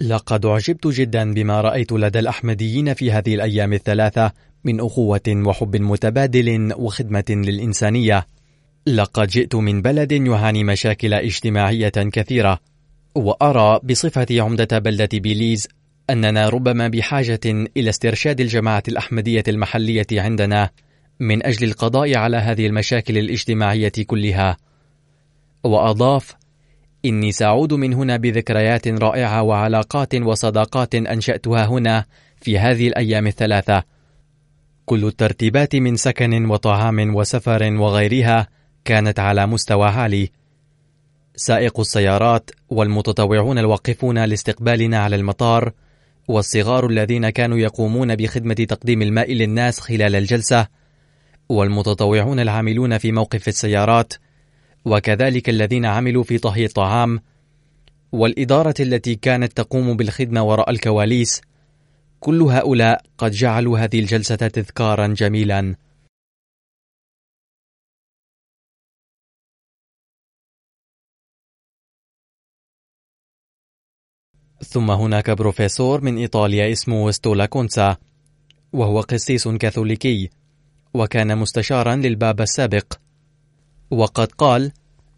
لقد 0.00 0.46
أعجبت 0.46 0.86
جدا 0.86 1.34
بما 1.34 1.60
رأيت 1.60 1.92
لدى 1.92 2.18
الأحمديين 2.18 2.94
في 2.94 3.12
هذه 3.12 3.34
الأيام 3.34 3.72
الثلاثة 3.72 4.32
من 4.64 4.80
أخوة 4.80 5.20
وحب 5.28 5.76
متبادل 5.76 6.72
وخدمة 6.76 7.24
للإنسانية. 7.28 8.26
لقد 8.86 9.28
جئت 9.28 9.54
من 9.54 9.82
بلد 9.82 10.12
يعاني 10.12 10.64
مشاكل 10.64 11.14
اجتماعية 11.14 11.88
كثيرة 11.88 12.58
وأرى 13.14 13.80
بصفتي 13.84 14.40
عمدة 14.40 14.78
بلدة 14.78 15.18
بيليز 15.18 15.68
أننا 16.10 16.48
ربما 16.48 16.88
بحاجة 16.88 17.40
إلى 17.76 17.90
استرشاد 17.90 18.40
الجماعة 18.40 18.82
الأحمدية 18.88 19.42
المحلية 19.48 20.06
عندنا 20.12 20.70
من 21.20 21.46
أجل 21.46 21.68
القضاء 21.68 22.16
على 22.16 22.36
هذه 22.36 22.66
المشاكل 22.66 23.18
الاجتماعية 23.18 23.92
كلها. 24.06 24.56
وأضاف: 25.64 26.34
إني 27.04 27.32
سأعود 27.32 27.72
من 27.72 27.94
هنا 27.94 28.16
بذكريات 28.16 28.88
رائعة 28.88 29.42
وعلاقات 29.42 30.14
وصداقات 30.14 30.94
أنشأتها 30.94 31.66
هنا 31.66 32.04
في 32.40 32.58
هذه 32.58 32.88
الأيام 32.88 33.26
الثلاثة. 33.26 33.82
كل 34.86 35.04
الترتيبات 35.04 35.76
من 35.76 35.96
سكن 35.96 36.46
وطعام 36.50 37.14
وسفر 37.14 37.72
وغيرها 37.72 38.48
كانت 38.84 39.20
على 39.20 39.46
مستوى 39.46 39.88
عالي. 39.88 40.30
سائق 41.36 41.80
السيارات 41.80 42.50
والمتطوعون 42.68 43.58
الواقفون 43.58 44.24
لاستقبالنا 44.24 44.98
على 44.98 45.16
المطار 45.16 45.72
والصغار 46.28 46.86
الذين 46.86 47.30
كانوا 47.30 47.58
يقومون 47.58 48.16
بخدمة 48.16 48.54
تقديم 48.54 49.02
الماء 49.02 49.32
للناس 49.32 49.80
خلال 49.80 50.16
الجلسة 50.16 50.66
والمتطوعون 51.48 52.40
العاملون 52.40 52.98
في 52.98 53.12
موقف 53.12 53.48
السيارات 53.48 54.12
وكذلك 54.84 55.48
الذين 55.48 55.86
عملوا 55.86 56.22
في 56.22 56.38
طهي 56.38 56.64
الطعام 56.64 57.20
والإدارة 58.12 58.74
التي 58.80 59.14
كانت 59.14 59.52
تقوم 59.52 59.96
بالخدمة 59.96 60.42
وراء 60.42 60.70
الكواليس 60.70 61.40
كل 62.20 62.42
هؤلاء 62.42 63.02
قد 63.18 63.30
جعلوا 63.30 63.78
هذه 63.78 64.00
الجلسة 64.00 64.36
تذكارا 64.36 65.06
جميلا. 65.06 65.74
ثم 74.64 74.90
هناك 74.90 75.30
بروفيسور 75.30 76.00
من 76.00 76.18
إيطاليا 76.18 76.72
اسمه 76.72 77.10
ستولا 77.10 77.46
كونسا 77.46 77.96
وهو 78.72 79.00
قسيس 79.00 79.48
كاثوليكي 79.48 80.30
وكان 80.94 81.38
مستشارا 81.38 81.96
للبابا 81.96 82.42
السابق. 82.42 82.92
وقد 83.90 84.32
قال 84.32 84.72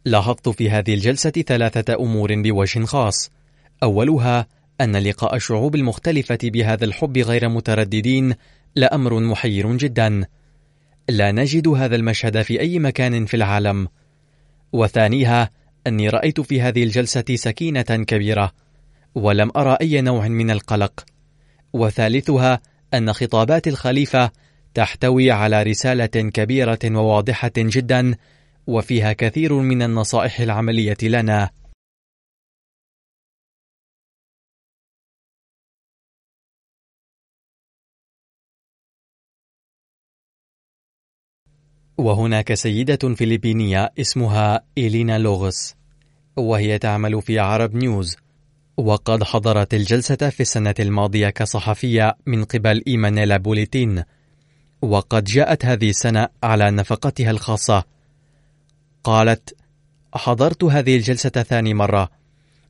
لاحظت 0.04 0.48
في 0.48 0.70
هذه 0.70 0.94
الجلسة 0.94 1.30
ثلاثة 1.30 1.94
أمور 1.94 2.42
بوجه 2.42 2.84
خاص. 2.84 3.30
أولها 3.82 4.46
أن 4.80 4.96
لقاء 4.96 5.36
الشعوب 5.36 5.74
المختلفة 5.74 6.38
بهذا 6.42 6.84
الحب 6.84 7.18
غير 7.18 7.48
مترددين 7.48 8.34
لأمر 8.74 9.20
محير 9.20 9.76
جدا. 9.76 10.26
لا 11.08 11.32
نجد 11.32 11.68
هذا 11.68 11.96
المشهد 11.96 12.42
في 12.42 12.60
أي 12.60 12.78
مكان 12.78 13.26
في 13.26 13.34
العالم. 13.34 13.88
وثانيها 14.72 15.50
أني 15.86 16.08
رأيت 16.08 16.40
في 16.40 16.60
هذه 16.60 16.84
الجلسة 16.84 17.24
سكينة 17.34 17.82
كبيرة. 17.82 18.63
ولم 19.14 19.50
أرى 19.56 19.76
أي 19.80 20.00
نوع 20.00 20.28
من 20.28 20.50
القلق. 20.50 21.04
وثالثها 21.72 22.60
أن 22.94 23.12
خطابات 23.12 23.68
الخليفة 23.68 24.30
تحتوي 24.74 25.30
على 25.30 25.62
رسالة 25.62 26.06
كبيرة 26.06 26.78
وواضحة 26.84 27.52
جدا 27.56 28.14
وفيها 28.66 29.12
كثير 29.12 29.54
من 29.54 29.82
النصائح 29.82 30.40
العملية 30.40 30.96
لنا. 31.02 31.50
وهناك 41.98 42.54
سيدة 42.54 43.14
فلبينية 43.14 43.92
اسمها 43.98 44.66
إيلينا 44.78 45.18
لوغس 45.18 45.76
وهي 46.36 46.78
تعمل 46.78 47.22
في 47.22 47.38
عرب 47.38 47.74
نيوز. 47.74 48.23
وقد 48.76 49.24
حضرت 49.24 49.74
الجلسة 49.74 50.30
في 50.30 50.40
السنة 50.40 50.74
الماضية 50.80 51.28
كصحفية 51.28 52.16
من 52.26 52.44
قبل 52.44 52.82
إيمانيلا 52.86 53.36
بوليتين 53.36 54.02
وقد 54.82 55.24
جاءت 55.24 55.64
هذه 55.64 55.90
السنة 55.90 56.28
على 56.42 56.70
نفقتها 56.70 57.30
الخاصة. 57.30 57.84
قالت 59.04 59.56
حضرت 60.14 60.64
هذه 60.64 60.96
الجلسة 60.96 61.30
ثاني 61.30 61.74
مرة 61.74 62.10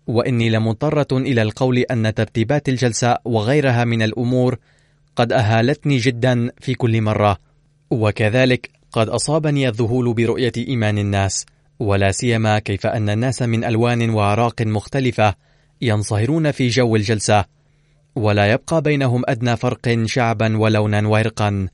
وإني 0.06 0.50
لمضطرة 0.50 1.06
إلى 1.12 1.42
القول 1.42 1.78
أن 1.78 2.14
ترتيبات 2.14 2.68
الجلسة 2.68 3.16
وغيرها 3.24 3.84
من 3.84 4.02
الأمور 4.02 4.58
قد 5.16 5.32
أهالتني 5.32 5.96
جدا 5.96 6.50
في 6.60 6.74
كل 6.74 7.02
مرة 7.02 7.38
وكذلك 7.90 8.70
قد 8.92 9.08
أصابني 9.08 9.68
الذهول 9.68 10.14
برؤية 10.14 10.52
إيمان 10.56 10.98
الناس 10.98 11.46
ولا 11.78 12.12
سيما 12.12 12.58
كيف 12.58 12.86
أن 12.86 13.08
الناس 13.08 13.42
من 13.42 13.64
ألوان 13.64 14.10
وأعراق 14.10 14.62
مختلفة 14.62 15.34
ينصهرون 15.84 16.50
في 16.50 16.68
جو 16.68 16.96
الجلسة 16.96 17.44
ولا 18.16 18.52
يبقى 18.52 18.82
بينهم 18.82 19.22
أدنى 19.28 19.56
فرق 19.56 20.04
شعبا 20.04 20.58
ولونا 20.58 21.08
وعرقا 21.08 21.68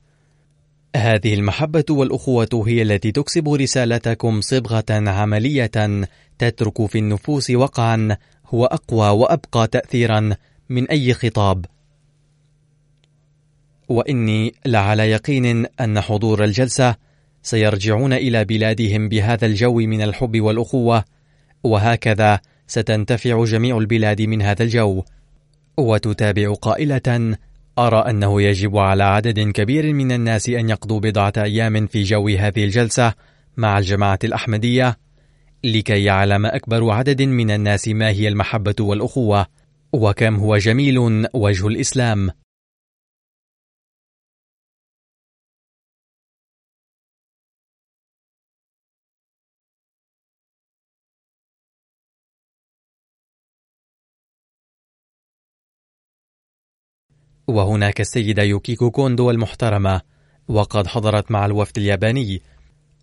هذه 0.95 1.33
المحبة 1.33 1.85
والأخوة 1.89 2.63
هي 2.67 2.81
التي 2.81 3.11
تكسب 3.11 3.49
رسالتكم 3.49 4.41
صبغة 4.41 4.85
عملية 4.89 6.05
تترك 6.37 6.85
في 6.85 6.99
النفوس 6.99 7.51
وقعا 7.51 8.17
هو 8.47 8.65
أقوى 8.65 9.09
وأبقى 9.09 9.67
تأثيرا 9.67 10.35
من 10.69 10.87
أي 10.87 11.13
خطاب. 11.13 11.65
وإني 13.89 14.53
لعلى 14.65 15.11
يقين 15.11 15.65
أن 15.81 16.01
حضور 16.01 16.43
الجلسة 16.43 16.95
سيرجعون 17.43 18.13
إلى 18.13 18.45
بلادهم 18.45 19.09
بهذا 19.09 19.45
الجو 19.45 19.73
من 19.75 20.01
الحب 20.01 20.41
والأخوة 20.41 21.03
وهكذا 21.63 22.39
ستنتفع 22.71 23.43
جميع 23.43 23.77
البلاد 23.77 24.21
من 24.21 24.41
هذا 24.41 24.63
الجو. 24.63 25.03
وتتابع 25.77 26.53
قائلة 26.53 27.37
أرى 27.79 28.09
أنه 28.09 28.41
يجب 28.41 28.77
على 28.77 29.03
عدد 29.03 29.39
كبير 29.39 29.93
من 29.93 30.11
الناس 30.11 30.49
أن 30.49 30.69
يقضوا 30.69 30.99
بضعة 30.99 31.33
أيام 31.37 31.87
في 31.87 32.03
جو 32.03 32.27
هذه 32.27 32.63
الجلسة 32.63 33.13
مع 33.57 33.77
الجماعة 33.77 34.19
الأحمدية 34.23 34.97
لكي 35.63 36.03
يعلم 36.03 36.45
أكبر 36.45 36.89
عدد 36.91 37.21
من 37.21 37.51
الناس 37.51 37.87
ما 37.87 38.09
هي 38.09 38.27
المحبة 38.27 38.75
والأخوة 38.79 39.45
وكم 39.93 40.35
هو 40.35 40.57
جميل 40.57 41.27
وجه 41.33 41.67
الإسلام. 41.67 42.29
وهناك 57.47 58.01
السيدة 58.01 58.43
يوكيكو 58.43 58.91
كوندو 58.91 59.31
المحترمة 59.31 60.01
وقد 60.47 60.87
حضرت 60.87 61.31
مع 61.31 61.45
الوفد 61.45 61.77
الياباني 61.77 62.41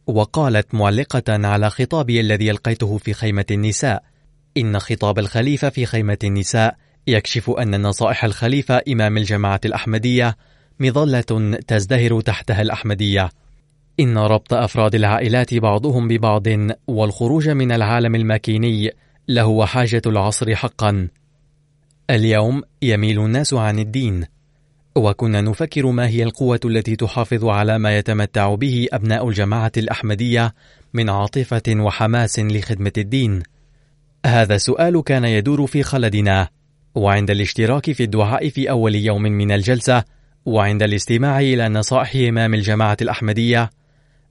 وقالت 0.07 0.75
معلقة 0.75 1.47
على 1.47 1.71
خطابي 1.71 2.21
الذي 2.21 2.51
ألقيته 2.51 2.99
في 2.99 3.13
خيمة 3.13 3.47
النساء 3.51 4.03
إن 4.57 4.79
خطاب 4.79 5.19
الخليفة 5.19 5.69
في 5.69 5.87
خيمة 5.87 6.19
النساء 6.25 6.77
يكشف 7.07 7.51
أن 7.51 7.83
نصائح 7.83 8.25
الخليفة 8.25 8.83
إمام 8.89 9.17
الجماعة 9.17 9.61
الأحمدية 9.65 10.37
مظلة 10.81 11.59
تزدهر 11.67 12.21
تحتها 12.21 12.63
الأحمدية. 12.63 13.31
إن 14.01 14.19
ربط 14.19 14.55
أفراد 14.55 14.95
العائلات 14.95 15.55
بعضهم 15.55 16.09
ببعض 16.09 16.47
والخروج 16.87 17.49
من 17.49 17.73
العالم 17.73 18.15
الماكيني 18.15 18.91
لهو 19.29 19.67
حاجة 19.67 20.03
العصر 20.07 20.55
حقا. 20.55 21.09
اليوم 22.11 22.63
يميل 22.83 23.25
الناس 23.25 23.55
عن 23.55 23.79
الدين 23.79 24.25
وكنا 24.97 25.41
نفكر 25.41 25.87
ما 25.87 26.09
هي 26.09 26.23
القوة 26.23 26.61
التي 26.65 26.97
تحافظ 26.97 27.45
على 27.45 27.79
ما 27.79 27.99
يتمتع 27.99 28.55
به 28.55 28.87
أبناء 28.93 29.29
الجماعة 29.29 29.73
الأحمدية 29.77 30.55
من 30.95 31.11
عاطفة 31.11 31.63
وحماس 31.69 32.39
لخدمة 32.39 32.93
الدين. 32.99 33.43
هذا 34.27 34.55
السؤال 34.55 35.03
كان 35.03 35.25
يدور 35.25 35.67
في 35.67 35.83
خلدنا، 35.83 36.49
وعند 36.95 37.31
الاشتراك 37.31 37.93
في 37.93 38.03
الدعاء 38.03 38.49
في 38.49 38.71
أول 38.71 38.95
يوم 38.95 39.23
من 39.23 39.53
الجلسة، 39.53 40.05
وعند 40.47 40.83
الاستماع 40.83 41.41
إلى 41.41 41.69
نصائح 41.69 42.29
إمام 42.29 42.55
الجماعة 42.55 42.97
الأحمدية، 43.03 43.71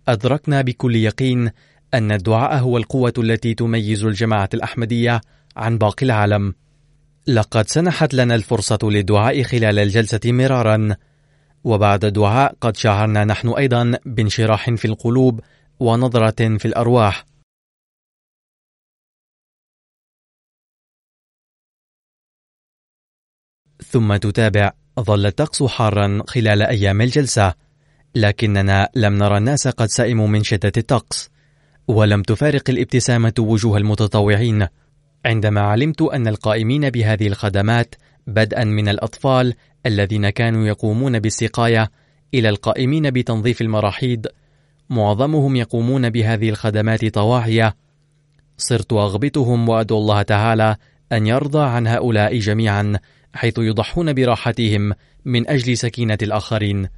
أدركنا 0.08 0.62
بكل 0.62 0.96
يقين 0.96 1.52
أن 1.94 2.12
الدعاء 2.12 2.60
هو 2.60 2.78
القوة 2.78 3.14
التي 3.18 3.54
تميز 3.54 4.06
الجماعة 4.06 4.50
الأحمدية 4.54 5.22
عن 5.56 5.78
باقي 5.78 6.06
العالم. 6.06 6.54
لقد 7.28 7.68
سنحت 7.68 8.14
لنا 8.14 8.36
الفرصة 8.36 8.80
للدعاء 8.84 9.44
خلال 9.44 9.80
الجلسة 9.80 10.20
مرارا. 10.26 10.96
وبعد 11.64 12.06
الدعاء 12.06 12.56
قد 12.62 12.78
شعرنا 12.78 13.26
نحن 13.26 13.50
أيضا 13.50 14.00
بانشراح 14.06 14.70
في 14.70 14.86
القلوب 14.86 15.42
ونظرة 15.80 16.58
في 16.58 16.66
الأرواح. 16.66 17.26
ثم 23.84 24.16
تتابع 24.16 24.72
ظل 25.00 25.26
الطقس 25.26 25.64
حارا 25.64 26.24
خلال 26.28 26.62
أيام 26.62 27.02
الجلسة. 27.02 27.54
لكننا 28.16 28.90
لم 28.96 29.14
نرى 29.14 29.38
الناس 29.38 29.68
قد 29.68 29.88
سئموا 29.88 30.28
من 30.28 30.44
شدة 30.44 30.72
الطقس 30.78 31.30
ولم 31.88 32.24
تفارق 32.24 32.70
الابتسامة 32.70 33.34
وجوه 33.40 33.78
المتطوعين. 33.78 34.68
عندما 35.26 35.62
علمت 35.62 36.02
أن 36.02 36.28
القائمين 36.28 36.90
بهذه 36.90 37.28
الخدمات 37.28 37.96
بدءا 38.28 38.64
من 38.64 38.90
الأطفال 38.90 39.54
الذين 39.86 40.30
كانوا 40.30 40.68
يقومون 40.68 41.20
بالسقاية 41.20 41.92
إلى 42.34 42.50
القائمين 42.50 43.12
بتنظيف 43.12 43.62
المراحيض 43.62 44.28
معظمهم 44.90 45.56
يقومون 45.56 46.10
بهذه 46.10 46.50
الخدمات 46.50 47.06
طواعية 47.06 47.76
صرت 48.58 48.94
أغبطهم 48.94 49.70
وأدعو 49.70 49.98
الله 49.98 50.22
تعالى 50.22 50.76
أن 51.12 51.28
يرضى 51.28 51.64
عن 51.64 51.88
هؤلاء 51.88 52.40
جميعا 52.40 53.00
حيث 53.34 53.54
يضحون 53.58 54.14
براحتهم 54.14 54.94
من 55.26 55.50
أجل 55.50 55.78
سكينة 55.78 56.18
الآخرين. 56.22 56.90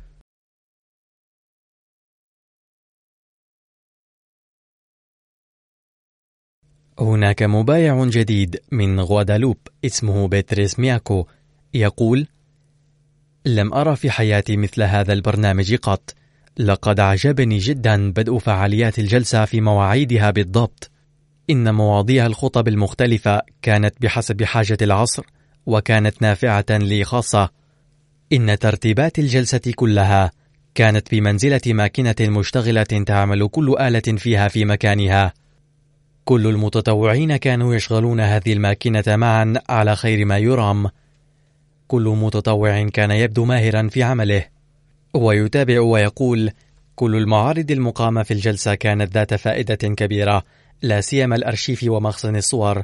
هناك 7.02 7.44
مبايع 7.44 8.06
جديد 8.06 8.60
من 8.72 9.00
غوادالوب 9.00 9.58
اسمه 9.86 10.28
بيتريس 10.28 10.80
مياكو. 10.80 11.26
يقول 11.74 12.28
لم 13.46 13.74
أرى 13.74 13.96
في 13.96 14.12
حياتي 14.12 14.58
مثل 14.58 14.84
هذا 14.84 15.14
البرنامج 15.14 15.76
قط. 15.76 16.16
لقد 16.58 17.00
أعجبني 17.00 17.58
جدا 17.58 18.12
بدء 18.12 18.38
فعاليات 18.38 19.00
الجلسة 19.00 19.46
في 19.46 19.62
مواعيدها 19.62 20.32
بالضبط. 20.32 20.92
إن 21.50 21.76
مواضيع 21.76 22.26
الخطب 22.26 22.68
المختلفة 22.68 23.42
كانت 23.62 23.96
بحسب 24.02 24.44
حاجة 24.44 24.78
العصر 24.82 25.26
وكانت 25.66 26.22
نافعة 26.22 26.66
لي 26.70 27.04
خاصة. 27.04 27.50
إن 28.34 28.60
ترتيبات 28.60 29.20
الجلسة 29.20 29.62
كلها 29.76 30.32
كانت 30.76 31.12
بمنزلة 31.12 31.62
ماكينة 31.68 32.16
مشتغلة 32.22 32.84
تعمل 32.84 33.48
كل 33.48 33.76
آلة 33.80 34.18
فيها 34.18 34.48
في 34.48 34.66
مكانها. 34.66 35.34
كل 36.30 36.48
المتطوعين 36.48 37.38
كانوا 37.38 37.76
يشغلون 37.76 38.20
هذه 38.20 38.54
الماكينة 38.54 39.04
معا 39.08 39.54
على 39.70 39.96
خير 39.96 40.26
ما 40.26 40.38
يرام. 40.38 40.90
كل 41.88 42.04
متطوع 42.04 42.84
كان 42.84 43.12
يبدو 43.12 43.46
ماهرا 43.46 43.88
في 43.88 44.04
عمله، 44.04 44.46
ويتابع 45.14 45.82
ويقول: 45.82 46.52
كل 46.96 47.16
المعارض 47.16 47.72
المقامة 47.72 48.24
في 48.24 48.34
الجلسة 48.34 48.76
كانت 48.76 49.14
ذات 49.14 49.34
فائدة 49.34 49.76
كبيرة، 49.76 50.44
لا 50.82 51.02
سيما 51.02 51.36
الأرشيف 51.36 51.84
ومخزن 51.88 52.36
الصور، 52.36 52.84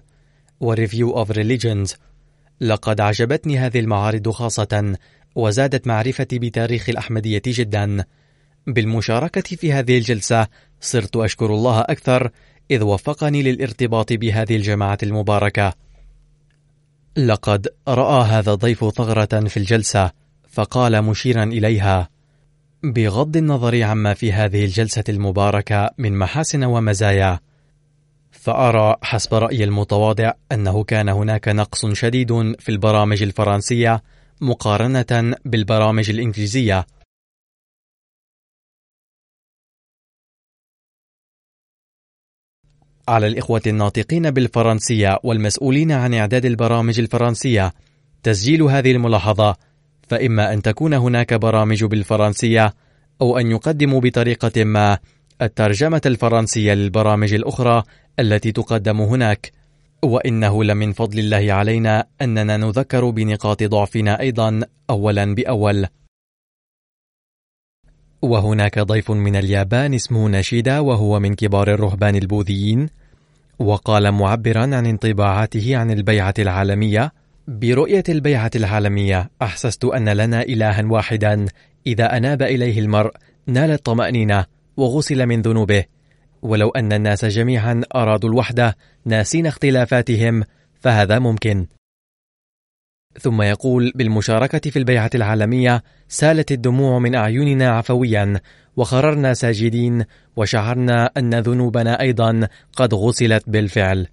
و 0.59 0.68
Review 0.68 1.17
of 1.17 1.31
Religions. 1.31 1.95
لقد 2.61 3.01
عجبتني 3.01 3.57
هذه 3.57 3.79
المعارض 3.79 4.29
خاصة 4.29 4.95
وزادت 5.35 5.87
معرفتي 5.87 6.39
بتاريخ 6.39 6.89
الأحمدية 6.89 7.41
جدا 7.45 8.03
بالمشاركة 8.67 9.55
في 9.55 9.73
هذه 9.73 9.97
الجلسة 9.97 10.47
صرت 10.81 11.15
أشكر 11.15 11.45
الله 11.45 11.79
أكثر 11.79 12.31
إذ 12.71 12.83
وفقني 12.83 13.43
للارتباط 13.43 14.13
بهذه 14.13 14.55
الجماعة 14.55 14.97
المباركة 15.03 15.73
لقد 17.17 17.67
رأى 17.87 18.23
هذا 18.23 18.53
الضيف 18.53 18.85
ثغرة 18.85 19.47
في 19.47 19.57
الجلسة 19.57 20.11
فقال 20.49 21.01
مشيرا 21.01 21.43
إليها 21.43 22.09
بغض 22.83 23.37
النظر 23.37 23.83
عما 23.83 24.13
في 24.13 24.33
هذه 24.33 24.65
الجلسة 24.65 25.03
المباركة 25.09 25.89
من 25.97 26.17
محاسن 26.17 26.63
ومزايا 26.63 27.39
فأرى 28.31 28.95
حسب 29.01 29.33
رأيي 29.33 29.63
المتواضع 29.63 30.31
أنه 30.51 30.83
كان 30.83 31.09
هناك 31.09 31.47
نقص 31.47 31.85
شديد 31.85 32.55
في 32.59 32.69
البرامج 32.69 33.23
الفرنسية 33.23 34.03
مقارنة 34.41 35.35
بالبرامج 35.45 36.09
الإنجليزية. 36.09 36.85
على 43.07 43.27
الإخوة 43.27 43.61
الناطقين 43.67 44.31
بالفرنسية 44.31 45.19
والمسؤولين 45.23 45.91
عن 45.91 46.13
إعداد 46.13 46.45
البرامج 46.45 46.99
الفرنسية 46.99 47.73
تسجيل 48.23 48.63
هذه 48.63 48.91
الملاحظة، 48.91 49.55
فإما 50.07 50.53
أن 50.53 50.61
تكون 50.61 50.93
هناك 50.93 51.33
برامج 51.33 51.83
بالفرنسية 51.83 52.73
أو 53.21 53.37
أن 53.37 53.51
يقدموا 53.51 54.01
بطريقة 54.01 54.63
ما 54.63 54.97
الترجمة 55.41 56.01
الفرنسية 56.05 56.73
للبرامج 56.73 57.33
الأخرى 57.33 57.83
التي 58.19 58.51
تقدم 58.51 59.01
هناك. 59.01 59.51
وإنه 60.03 60.63
لمن 60.63 60.93
فضل 60.93 61.19
الله 61.19 61.53
علينا 61.53 62.05
أننا 62.21 62.57
نذكر 62.57 63.09
بنقاط 63.09 63.63
ضعفنا 63.63 64.19
أيضا 64.19 64.61
أولا 64.89 65.35
بأول. 65.35 65.87
وهناك 68.25 68.79
ضيف 68.79 69.11
من 69.11 69.35
اليابان 69.35 69.93
اسمه 69.93 70.29
نشيدا 70.29 70.79
وهو 70.79 71.19
من 71.19 71.33
كبار 71.33 71.73
الرهبان 71.73 72.15
البوذيين. 72.15 72.89
وقال 73.59 74.11
معبرا 74.11 74.61
عن 74.61 74.85
انطباعاته 74.85 75.77
عن 75.77 75.91
البيعة 75.91 76.33
العالمية. 76.39 77.11
برؤية 77.47 78.03
البيعة 78.09 78.51
العالمية 78.55 79.29
أحسست 79.41 79.85
أن 79.85 80.09
لنا 80.09 80.41
إلها 80.41 80.83
واحدا. 80.85 81.45
إذا 81.87 82.17
أناب 82.17 82.41
إليه 82.41 82.79
المرء 82.79 83.11
نال 83.47 83.71
الطمأنينة 83.71 84.45
وغسل 84.77 85.25
من 85.25 85.41
ذنوبه. 85.41 85.83
ولو 86.41 86.69
أن 86.69 86.93
الناس 86.93 87.25
جميعا 87.25 87.81
أرادوا 87.95 88.29
الوحدة 88.29 88.75
ناسين 89.05 89.45
اختلافاتهم 89.47 90.43
فهذا 90.79 91.19
ممكن. 91.19 91.65
ثم 93.19 93.41
يقول 93.41 93.91
بالمشاركة 93.95 94.71
في 94.71 94.79
البيعة 94.79 95.09
العالمية 95.15 95.83
سالت 96.07 96.51
الدموع 96.51 96.99
من 96.99 97.15
أعيننا 97.15 97.69
عفويا 97.69 98.41
وخررنا 98.75 99.33
ساجدين 99.33 100.05
وشعرنا 100.35 101.11
أن 101.17 101.39
ذنوبنا 101.39 102.01
أيضا 102.01 102.47
قد 102.75 102.93
غسلت 102.93 103.49
بالفعل. 103.49 104.07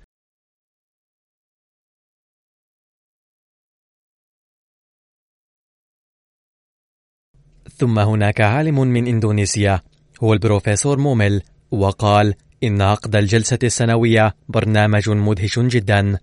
ثم 7.77 7.99
هناك 7.99 8.41
عالم 8.41 8.81
من 8.81 9.07
إندونيسيا 9.07 9.81
هو 10.23 10.33
البروفيسور 10.33 10.99
موميل 10.99 11.43
وقال 11.71 12.35
إن 12.65 12.83
عقد 12.83 13.17
الجلسة 13.17 13.59
السنوية 13.63 14.35
برنامج 14.49 15.11
مدهش 15.11 15.59
جدا. 15.59 16.19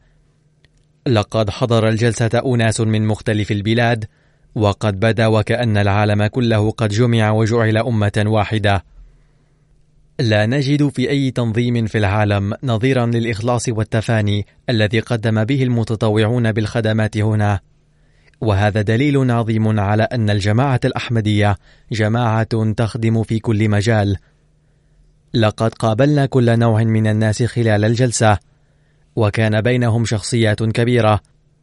لقد 1.07 1.49
حضر 1.49 1.87
الجلسة 1.87 2.41
أناس 2.45 2.81
من 2.81 3.07
مختلف 3.07 3.51
البلاد 3.51 4.05
وقد 4.55 4.99
بدا 4.99 5.27
وكأن 5.27 5.77
العالم 5.77 6.27
كله 6.27 6.71
قد 6.71 6.89
جمع 6.89 7.31
وجعل 7.31 7.77
أمة 7.77 8.23
واحدة. 8.25 8.83
لا 10.19 10.45
نجد 10.45 10.87
في 10.87 11.09
أي 11.09 11.31
تنظيم 11.31 11.85
في 11.85 11.97
العالم 11.97 12.53
نظيرا 12.63 13.05
للإخلاص 13.05 13.69
والتفاني 13.69 14.45
الذي 14.69 14.99
قدم 14.99 15.43
به 15.43 15.63
المتطوعون 15.63 16.51
بالخدمات 16.51 17.17
هنا. 17.17 17.59
وهذا 18.41 18.81
دليل 18.81 19.31
عظيم 19.31 19.79
على 19.79 20.03
أن 20.03 20.29
الجماعة 20.29 20.79
الأحمدية 20.85 21.57
جماعة 21.91 22.73
تخدم 22.77 23.23
في 23.23 23.39
كل 23.39 23.69
مجال. 23.69 24.17
لقد 25.33 25.73
قابلنا 25.73 26.25
كل 26.25 26.59
نوع 26.59 26.83
من 26.83 27.07
الناس 27.07 27.43
خلال 27.43 27.85
الجلسة 27.85 28.37
وكان 29.19 29.61
بينهم 29.61 30.05
شخصيات 30.05 30.63
كبيرة. 30.63 31.19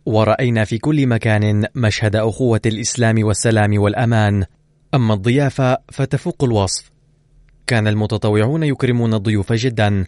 ورأينا 0.06 0.64
في 0.64 0.78
كل 0.78 1.06
مكان 1.06 1.66
مشهد 1.74 2.16
أخوة 2.16 2.60
الإسلام 2.66 3.24
والسلام 3.24 3.78
والأمان. 3.78 4.44
أما 4.94 5.14
الضيافة 5.14 5.78
فتفوق 5.92 6.44
الوصف. 6.44 6.90
كان 7.66 7.86
المتطوعون 7.86 8.62
يكرمون 8.62 9.14
الضيوف 9.14 9.52
جدا 9.52 10.04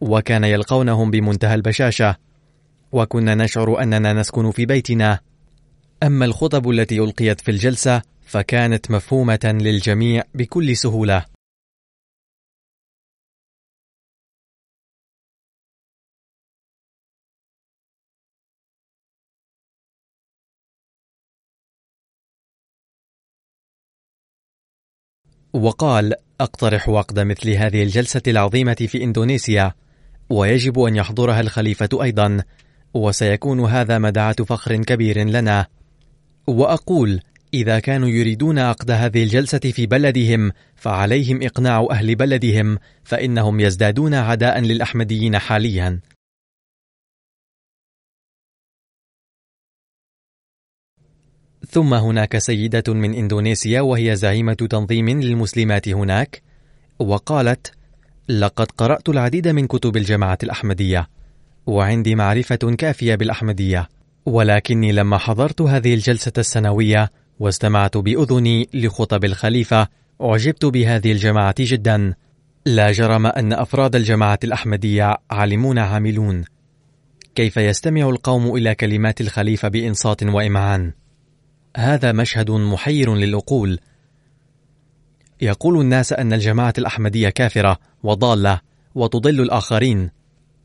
وكان 0.00 0.44
يلقونهم 0.44 1.10
بمنتهى 1.10 1.54
البشاشة. 1.54 2.16
وكنا 2.92 3.34
نشعر 3.34 3.82
أننا 3.82 4.12
نسكن 4.12 4.50
في 4.50 4.66
بيتنا. 4.66 5.18
أما 6.02 6.24
الخطب 6.24 6.70
التي 6.70 6.98
ألقيت 6.98 7.40
في 7.40 7.50
الجلسة 7.50 8.02
فكانت 8.26 8.90
مفهومة 8.90 9.54
للجميع 9.60 10.22
بكل 10.34 10.76
سهولة. 10.76 11.35
وقال 25.56 26.14
أقترح 26.40 26.88
عقد 26.88 27.18
مثل 27.18 27.50
هذه 27.50 27.82
الجلسة 27.82 28.22
العظيمة 28.26 28.74
في 28.74 29.04
إندونيسيا 29.04 29.72
ويجب 30.30 30.78
أن 30.80 30.96
يحضرها 30.96 31.40
الخليفة 31.40 31.88
أيضا 32.02 32.42
وسيكون 32.94 33.60
هذا 33.60 33.98
مدعاة 33.98 34.32
فخر 34.32 34.76
كبير 34.76 35.28
لنا. 35.28 35.66
وأقول 36.46 37.20
إذا 37.54 37.78
كانوا 37.78 38.08
يريدون 38.08 38.58
عقد 38.58 38.90
هذه 38.90 39.22
الجلسة 39.22 39.58
في 39.58 39.86
بلدهم 39.86 40.52
فعليهم 40.74 41.42
إقناع 41.42 41.86
أهل 41.90 42.14
بلدهم 42.14 42.78
فإنهم 43.04 43.60
يزدادون 43.60 44.14
عداء 44.14 44.60
للأحمديين 44.60 45.38
حاليا. 45.38 46.00
ثم 51.76 51.94
هناك 51.94 52.38
سيدة 52.38 52.94
من 52.94 53.14
إندونيسيا 53.14 53.80
وهي 53.80 54.16
زعيمة 54.16 54.52
تنظيم 54.52 55.08
للمسلمات 55.20 55.88
هناك 55.88 56.42
وقالت 56.98 57.72
لقد 58.28 58.70
قرأت 58.70 59.08
العديد 59.08 59.48
من 59.48 59.66
كتب 59.66 59.96
الجماعة 59.96 60.38
الأحمدية 60.42 61.08
وعندي 61.66 62.14
معرفة 62.14 62.56
كافية 62.78 63.14
بالأحمدية 63.14 63.88
ولكني 64.26 64.92
لما 64.92 65.18
حضرت 65.18 65.62
هذه 65.62 65.94
الجلسة 65.94 66.32
السنوية 66.38 67.10
واستمعت 67.38 67.96
بأذني 67.96 68.68
لخطب 68.74 69.24
الخليفة 69.24 69.88
أعجبت 70.22 70.64
بهذه 70.64 71.12
الجماعة 71.12 71.54
جدا. 71.58 72.14
لا 72.66 72.92
جرم 72.92 73.26
أن 73.26 73.52
أفراد 73.52 73.96
الجماعة 73.96 74.38
الأحمدية 74.44 75.16
عالمون 75.30 75.78
عاملون. 75.78 76.44
كيف 77.34 77.56
يستمع 77.56 78.08
القوم 78.08 78.56
إلى 78.56 78.74
كلمات 78.74 79.20
الخليفة 79.20 79.68
بإنصات 79.68 80.22
وإمعان 80.22 80.92
هذا 81.78 82.12
مشهد 82.12 82.50
محير 82.50 83.14
للعقول 83.14 83.78
يقول 85.40 85.80
الناس 85.80 86.12
أن 86.12 86.32
الجماعة 86.32 86.74
الأحمدية 86.78 87.28
كافرة 87.28 87.78
وضالة 88.02 88.60
وتضل 88.94 89.40
الآخرين 89.40 90.10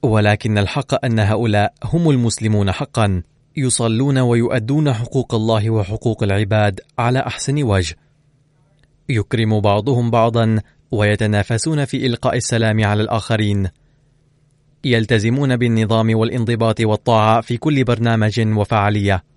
ولكن 0.04 0.58
الحق 0.58 1.06
أن 1.06 1.20
هؤلاء 1.20 1.74
هم 1.84 2.10
المسلمون 2.10 2.72
حقا 2.72 3.24
يصلون 3.58 4.18
ويؤدون 4.18 4.94
حقوق 4.94 5.36
الله 5.36 5.70
وحقوق 5.70 6.24
العباد 6.24 6.80
على 7.00 7.20
أحسن 7.20 7.64
وجه. 7.64 7.96
يكرم 9.10 9.60
بعضهم 9.60 10.12
بعضا 10.12 10.62
ويتنافسون 10.92 11.86
في 11.86 12.06
إلقاء 12.06 12.38
السلام 12.38 12.86
على 12.86 13.04
الآخرين. 13.04 13.70
يلتزمون 14.84 15.58
بالنظام 15.58 16.16
والانضباط 16.16 16.82
والطاعة 16.82 17.42
في 17.42 17.58
كل 17.58 17.84
برنامج 17.84 18.40
وفعالية. 18.58 19.31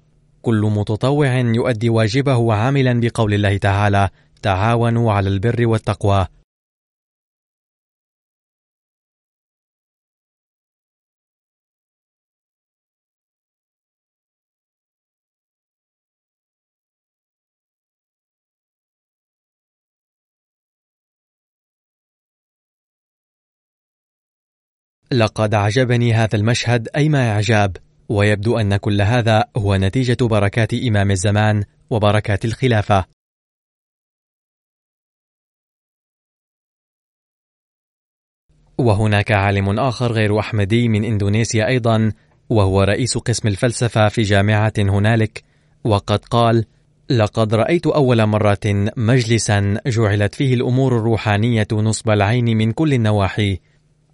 كل 0.45 0.61
متطوع 0.61 1.39
يؤدي 1.39 1.89
واجبه 1.89 2.55
عاملا 2.55 3.01
بقول 3.01 3.35
الله 3.35 3.57
تعالى 3.57 4.09
تعاونوا 4.43 5.13
على 5.13 5.29
البر 5.29 5.67
والتقوى 5.67 6.27
لقد 25.13 25.55
أعجبني 25.55 26.15
هذا 26.15 26.37
المشهد 26.37 26.89
أيما 26.97 27.31
إعجاب؟ 27.31 27.77
ويبدو 28.09 28.59
أن 28.59 28.77
كل 28.77 29.03
هذا 29.03 29.45
هو 29.57 29.77
نتيجة 29.77 30.17
بركات 30.21 30.75
إمام 30.75 31.11
الزمان 31.11 31.65
وبركات 31.91 32.45
الخلافة. 32.45 33.05
وهناك 38.79 39.33
عالم 39.33 39.79
آخر 39.79 40.13
غير 40.13 40.39
أحمدي 40.39 40.89
من 40.89 41.05
إندونيسيا 41.05 41.67
أيضا 41.67 42.13
وهو 42.51 42.83
رئيس 42.83 43.19
قسم 43.19 43.49
الفلسفة 43.49 44.09
في 44.09 44.23
جامعة 44.23 44.73
هنالك 44.79 45.45
وقد 45.85 46.19
قال 46.19 46.65
لقد 47.11 47.55
رأيت 47.55 47.87
أول 47.87 48.27
مرة 48.27 48.93
مجلسا 48.97 49.81
جعلت 49.87 50.35
فيه 50.35 50.55
الأمور 50.55 50.97
الروحانية 50.99 51.67
نصب 51.73 52.11
العين 52.11 52.57
من 52.57 52.73
كل 52.73 52.95
النواحي. 52.95 53.59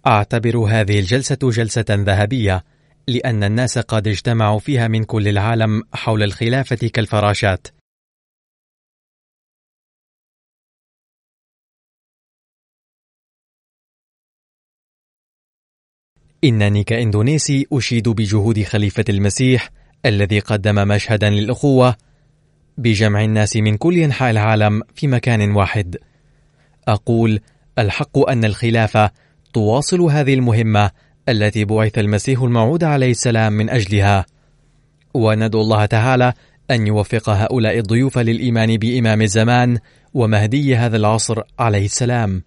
أعتبر 0.07 0.57
هذه 0.57 0.99
الجلسة 0.99 1.37
جلسة 1.43 1.85
ذهبية. 1.89 2.63
لأن 3.11 3.43
الناس 3.43 3.77
قد 3.77 4.07
اجتمعوا 4.07 4.59
فيها 4.59 4.87
من 4.87 5.03
كل 5.03 5.27
العالم 5.27 5.83
حول 5.93 6.23
الخلافة 6.23 6.75
كالفراشات 6.75 7.67
إنني 16.43 16.83
كإندونيسي 16.83 17.65
أشيد 17.73 18.09
بجهود 18.09 18.63
خليفة 18.63 19.05
المسيح 19.09 19.69
الذي 20.05 20.39
قدم 20.39 20.87
مشهدا 20.87 21.29
للأخوة 21.29 21.95
بجمع 22.77 23.23
الناس 23.23 23.57
من 23.57 23.77
كل 23.77 23.97
أنحاء 23.97 24.31
العالم 24.31 24.81
في 24.95 25.07
مكان 25.07 25.51
واحد. 25.51 25.97
أقول: 26.87 27.39
الحق 27.79 28.29
أن 28.29 28.45
الخلافة 28.45 29.11
تواصل 29.53 30.01
هذه 30.01 30.33
المهمة 30.33 30.91
التي 31.29 31.65
بعث 31.65 31.97
المسيح 31.97 32.41
الموعود 32.41 32.83
عليه 32.83 33.11
السلام 33.11 33.53
من 33.53 33.69
أجلها. 33.69 34.25
وندعو 35.13 35.61
الله 35.61 35.85
تعالى 35.85 36.33
أن 36.71 36.87
يوفق 36.87 37.29
هؤلاء 37.29 37.79
الضيوف 37.79 38.17
للإيمان 38.17 38.77
بإمام 38.77 39.21
الزمان 39.21 39.77
ومهدي 40.13 40.75
هذا 40.75 40.97
العصر 40.97 41.41
عليه 41.59 41.85
السلام. 41.85 42.43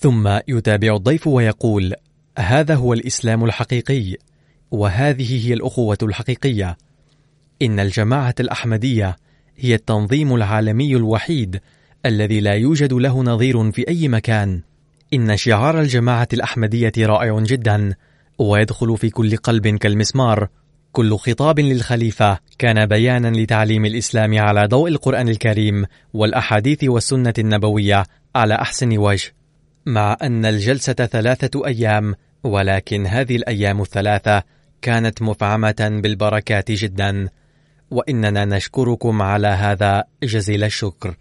ثم 0.00 0.38
يتابع 0.48 0.96
الضيف 0.96 1.26
ويقول 1.26 1.94
هذا 2.38 2.74
هو 2.74 2.92
الإسلام 2.92 3.44
الحقيقي 3.44 4.16
وهذه 4.70 5.48
هي 5.48 5.54
الأخوة 5.54 5.98
الحقيقية. 6.02 6.76
إن 7.62 7.80
الجماعة 7.80 8.34
الأحمدية 8.40 9.16
هي 9.56 9.74
التنظيم 9.74 10.34
العالمي 10.34 10.96
الوحيد 10.96 11.60
الذي 12.06 12.40
لا 12.40 12.52
يوجد 12.52 12.92
له 12.92 13.22
نظير 13.22 13.70
في 13.72 13.88
أي 13.88 14.08
مكان. 14.08 14.62
إن 15.14 15.36
شعار 15.36 15.80
الجماعة 15.80 16.28
الأحمدية 16.32 16.92
رائع 16.98 17.40
جدا 17.40 17.94
ويدخل 18.38 18.96
في 18.96 19.10
كل 19.10 19.36
قلب 19.36 19.68
كالمسمار. 19.68 20.48
كل 20.92 21.16
خطاب 21.16 21.60
للخليفة 21.60 22.38
كان 22.58 22.86
بيانا 22.86 23.28
لتعليم 23.28 23.84
الإسلام 23.84 24.38
على 24.38 24.66
ضوء 24.66 24.88
القرآن 24.88 25.28
الكريم 25.28 25.84
والأحاديث 26.14 26.84
والسنة 26.84 27.34
النبوية 27.38 28.04
على 28.34 28.54
أحسن 28.54 28.98
وجه. 28.98 29.32
مع 29.90 30.16
أن 30.22 30.46
الجلسة 30.46 30.92
ثلاثة 30.92 31.66
أيام 31.66 32.14
ولكن 32.44 33.06
هذه 33.06 33.36
الأيام 33.36 33.80
الثلاثة 33.80 34.42
كانت 34.82 35.22
مفعمة 35.22 36.00
بالبركات 36.02 36.70
جدا. 36.72 37.28
وإننا 37.90 38.44
نشكركم 38.44 39.22
على 39.22 39.48
هذا 39.48 40.04
جزيل 40.22 40.64
الشكر. 40.64 41.16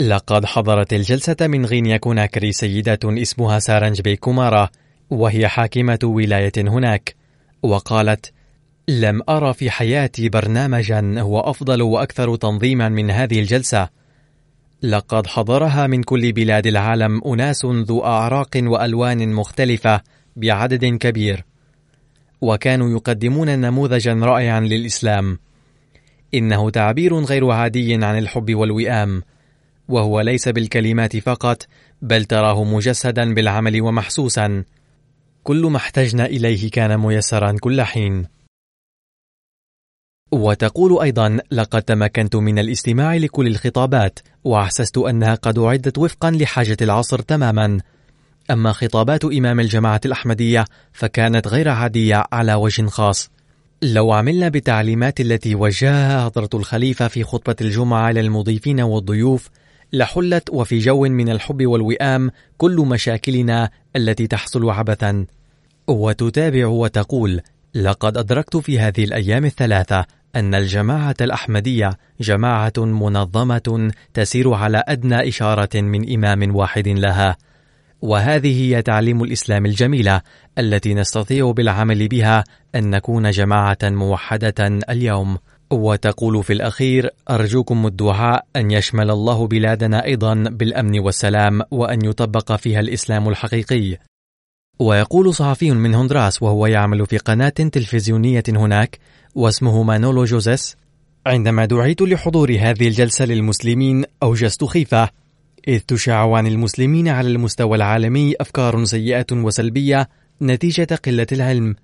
لقد 0.00 0.44
حضرت 0.44 0.92
الجلسة 0.92 1.36
من 1.40 1.66
غينيا 1.66 1.96
كوناكري 1.96 2.52
سيدة 2.52 2.98
اسمها 3.04 3.58
سارنج 3.58 4.00
بي 4.00 4.16
كومارا 4.16 4.70
وهي 5.10 5.48
حاكمة 5.48 5.98
ولاية 6.04 6.52
هناك 6.58 7.16
وقالت 7.62 8.32
لم 8.88 9.22
أرى 9.28 9.54
في 9.54 9.70
حياتي 9.70 10.28
برنامجا 10.28 11.14
هو 11.18 11.40
أفضل 11.40 11.82
وأكثر 11.82 12.36
تنظيما 12.36 12.88
من 12.88 13.10
هذه 13.10 13.40
الجلسة. 13.40 13.88
لقد 14.82 15.26
حضرها 15.26 15.86
من 15.86 16.02
كل 16.02 16.32
بلاد 16.32 16.66
العالم 16.66 17.20
أناس 17.26 17.64
ذو 17.64 18.04
أعراق 18.04 18.50
وألوان 18.56 19.32
مختلفة 19.32 20.00
بعدد 20.36 20.84
كبير، 20.84 21.44
وكانوا 22.40 22.90
يقدمون 22.90 23.58
نموذجا 23.58 24.14
رائعا 24.14 24.60
للإسلام. 24.60 25.38
إنه 26.34 26.70
تعبير 26.70 27.14
غير 27.14 27.50
عادي 27.50 27.94
عن 27.94 28.18
الحب 28.18 28.54
والوئام، 28.54 29.22
وهو 29.88 30.20
ليس 30.20 30.48
بالكلمات 30.48 31.16
فقط، 31.16 31.66
بل 32.02 32.24
تراه 32.24 32.64
مجسدا 32.64 33.34
بالعمل 33.34 33.80
ومحسوسا. 33.80 34.64
كل 35.44 35.62
ما 35.66 35.76
احتجنا 35.76 36.26
إليه 36.26 36.70
كان 36.70 36.98
ميسرا 36.98 37.56
كل 37.60 37.82
حين. 37.82 38.37
وتقول 40.32 41.02
أيضا 41.02 41.38
لقد 41.50 41.82
تمكنت 41.82 42.36
من 42.36 42.58
الاستماع 42.58 43.16
لكل 43.16 43.46
الخطابات 43.46 44.18
وأحسست 44.44 44.98
أنها 44.98 45.34
قد 45.34 45.58
أعدت 45.58 45.98
وفقا 45.98 46.30
لحاجة 46.30 46.76
العصر 46.82 47.18
تماما. 47.18 47.78
أما 48.50 48.72
خطابات 48.72 49.24
إمام 49.24 49.60
الجماعة 49.60 50.00
الأحمدية 50.04 50.64
فكانت 50.92 51.48
غير 51.48 51.68
عادية 51.68 52.24
على 52.32 52.54
وجه 52.54 52.86
خاص. 52.86 53.30
لو 53.82 54.12
عملنا 54.12 54.48
بالتعليمات 54.48 55.20
التي 55.20 55.54
وجهها 55.54 56.24
حضرة 56.24 56.50
الخليفة 56.54 57.08
في 57.08 57.24
خطبة 57.24 57.56
الجمعة 57.60 58.10
للمضيفين 58.10 58.80
والضيوف 58.80 59.48
لحلت 59.92 60.50
وفي 60.50 60.78
جو 60.78 61.00
من 61.00 61.28
الحب 61.28 61.66
والوئام 61.66 62.30
كل 62.56 62.76
مشاكلنا 62.76 63.70
التي 63.96 64.26
تحصل 64.26 64.70
عبثا. 64.70 65.26
وتتابع 65.88 66.66
وتقول 66.66 67.40
لقد 67.74 68.16
أدركت 68.16 68.56
في 68.56 68.78
هذه 68.78 69.04
الأيام 69.04 69.44
الثلاثة 69.44 70.06
أن 70.36 70.54
الجماعة 70.54 71.16
الأحمدية 71.20 71.98
جماعة 72.20 72.72
منظمة 72.78 73.92
تسير 74.14 74.52
على 74.52 74.82
أدنى 74.88 75.28
إشارة 75.28 75.80
من 75.80 76.14
إمام 76.14 76.56
واحد 76.56 76.88
لها، 76.88 77.36
وهذه 78.02 78.62
هي 78.62 78.82
تعليم 78.82 79.22
الإسلام 79.22 79.66
الجميلة 79.66 80.20
التي 80.58 80.94
نستطيع 80.94 81.50
بالعمل 81.50 82.08
بها 82.08 82.44
أن 82.74 82.90
نكون 82.90 83.30
جماعة 83.30 83.78
موحدة 83.82 84.80
اليوم. 84.90 85.38
وتقول 85.70 86.44
في 86.44 86.52
الأخير: 86.52 87.10
أرجوكم 87.30 87.86
الدعاء 87.86 88.46
أن 88.56 88.70
يشمل 88.70 89.10
الله 89.10 89.46
بلادنا 89.46 90.04
أيضا 90.04 90.34
بالأمن 90.34 90.98
والسلام 91.00 91.62
وأن 91.70 92.04
يطبق 92.04 92.52
فيها 92.52 92.80
الإسلام 92.80 93.28
الحقيقي. 93.28 93.98
ويقول 94.78 95.34
صحفي 95.34 95.70
من 95.70 95.94
هندراس 95.94 96.42
وهو 96.42 96.66
يعمل 96.66 97.06
في 97.06 97.18
قناة 97.18 97.48
تلفزيونية 97.48 98.42
هناك 98.48 98.98
واسمه 99.34 99.82
مانولو 99.82 100.24
جوزيس. 100.24 100.76
عندما 101.26 101.64
دعيت 101.64 102.02
لحضور 102.02 102.50
هذه 102.50 102.88
الجلسة 102.88 103.24
للمسلمين 103.24 104.04
أوجزت 104.22 104.64
خيفة 104.64 105.08
إذ 105.68 105.78
تشاع 105.78 106.34
عن 106.36 106.46
المسلمين 106.46 107.08
على 107.08 107.28
المستوى 107.28 107.76
العالمي 107.76 108.34
أفكار 108.40 108.84
سيئة 108.84 109.26
وسلبية 109.32 110.08
نتيجة 110.42 110.98
قلة 111.04 111.26
العلم. 111.32 111.76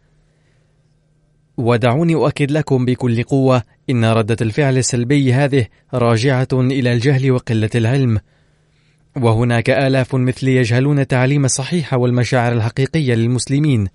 ودعوني 1.57 2.15
أؤكد 2.15 2.51
لكم 2.51 2.85
بكل 2.85 3.23
قوة 3.23 3.63
إن 3.91 4.05
ردة 4.05 4.37
الفعل 4.41 4.79
السلبي 4.79 5.33
هذه 5.33 5.67
راجعة 5.95 6.49
إلى 6.53 6.93
الجهل 6.93 7.31
وقلة 7.31 7.71
العلم. 7.75 8.21
وهناك 9.17 9.71
آلاف 9.71 10.15
مثلي 10.15 10.57
يجهلون 10.57 10.99
التعليم 10.99 11.45
الصحيح 11.45 11.95
والمشاعر 11.95 12.53
الحقيقية 12.53 13.15
للمسلمين. 13.15 13.89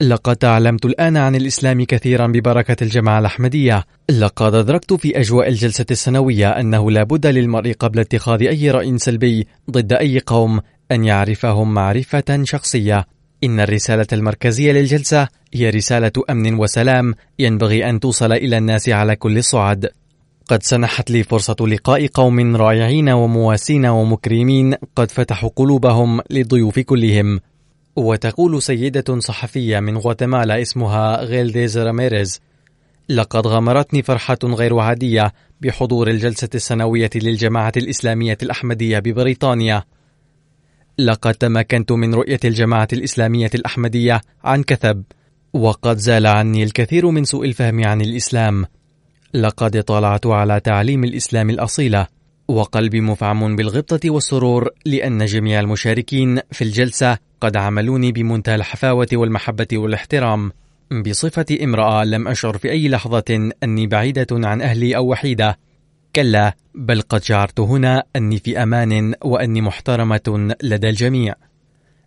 لقد 0.00 0.36
تعلمت 0.36 0.84
الآن 0.84 1.16
عن 1.16 1.36
الإسلام 1.36 1.84
كثيرا 1.84 2.26
ببركة 2.26 2.84
الجماعة 2.84 3.18
الأحمدية 3.18 3.84
لقد 4.10 4.54
أدركت 4.54 4.92
في 4.92 5.20
أجواء 5.20 5.48
الجلسة 5.48 5.86
السنوية 5.90 6.50
أنه 6.50 6.90
لا 6.90 7.02
بد 7.02 7.26
للمرء 7.26 7.72
قبل 7.72 8.00
اتخاذ 8.00 8.42
أي 8.42 8.70
رأي 8.70 8.98
سلبي 8.98 9.46
ضد 9.70 9.92
أي 9.92 10.18
قوم 10.26 10.60
أن 10.92 11.04
يعرفهم 11.04 11.74
معرفة 11.74 12.42
شخصية 12.44 13.06
إن 13.44 13.60
الرسالة 13.60 14.06
المركزية 14.12 14.72
للجلسة 14.72 15.28
هي 15.54 15.70
رسالة 15.70 16.12
أمن 16.30 16.54
وسلام 16.54 17.14
ينبغي 17.38 17.90
أن 17.90 18.00
توصل 18.00 18.32
إلى 18.32 18.58
الناس 18.58 18.88
على 18.88 19.16
كل 19.16 19.38
الصعد. 19.38 19.88
قد 20.48 20.62
سنحت 20.62 21.10
لي 21.10 21.22
فرصة 21.22 21.56
لقاء 21.60 22.06
قوم 22.06 22.56
رائعين 22.56 23.08
ومواسين 23.08 23.86
ومكرمين 23.86 24.74
قد 24.96 25.10
فتحوا 25.10 25.50
قلوبهم 25.56 26.20
للضيوف 26.30 26.78
كلهم. 26.78 27.40
وتقول 27.96 28.62
سيدة 28.62 29.18
صحفية 29.18 29.80
من 29.80 29.98
غواتيمالا 29.98 30.62
اسمها 30.62 31.24
غيلديز 31.24 31.78
راميريز: 31.78 32.40
لقد 33.08 33.46
غمرتني 33.46 34.02
فرحة 34.02 34.38
غير 34.44 34.78
عادية 34.78 35.32
بحضور 35.60 36.08
الجلسة 36.08 36.48
السنوية 36.54 37.10
للجماعة 37.14 37.72
الإسلامية 37.76 38.38
الأحمدية 38.42 38.98
ببريطانيا. 38.98 39.84
لقد 40.98 41.34
تمكنت 41.34 41.92
من 41.92 42.14
رؤية 42.14 42.40
الجماعة 42.44 42.88
الإسلامية 42.92 43.50
الأحمدية 43.54 44.20
عن 44.44 44.62
كثب، 44.62 45.02
وقد 45.52 45.96
زال 45.96 46.26
عني 46.26 46.62
الكثير 46.62 47.10
من 47.10 47.24
سوء 47.24 47.46
الفهم 47.46 47.84
عن 47.84 48.00
الإسلام. 48.00 48.66
لقد 49.34 49.76
اطلعت 49.76 50.26
على 50.26 50.60
تعليم 50.60 51.04
الإسلام 51.04 51.50
الأصيلة، 51.50 52.06
وقلبي 52.50 53.00
مفعم 53.00 53.56
بالغبطة 53.56 54.10
والسرور 54.10 54.68
لأن 54.86 55.24
جميع 55.24 55.60
المشاركين 55.60 56.40
في 56.52 56.64
الجلسة 56.64 57.18
قد 57.40 57.56
عملوني 57.56 58.12
بمنتهى 58.12 58.54
الحفاوة 58.54 59.08
والمحبة 59.12 59.66
والاحترام. 59.72 60.52
بصفة 61.06 61.46
امرأة 61.62 62.04
لم 62.04 62.28
أشعر 62.28 62.58
في 62.58 62.70
أي 62.70 62.88
لحظة 62.88 63.50
أني 63.62 63.86
بعيدة 63.86 64.26
عن 64.32 64.62
أهلي 64.62 64.96
أو 64.96 65.10
وحيدة. 65.10 65.58
كلا 66.16 66.56
بل 66.74 67.00
قد 67.00 67.22
شعرت 67.22 67.60
هنا 67.60 68.04
أني 68.16 68.38
في 68.38 68.62
أمان 68.62 69.14
وأني 69.22 69.60
محترمة 69.60 70.54
لدى 70.62 70.88
الجميع. 70.88 71.34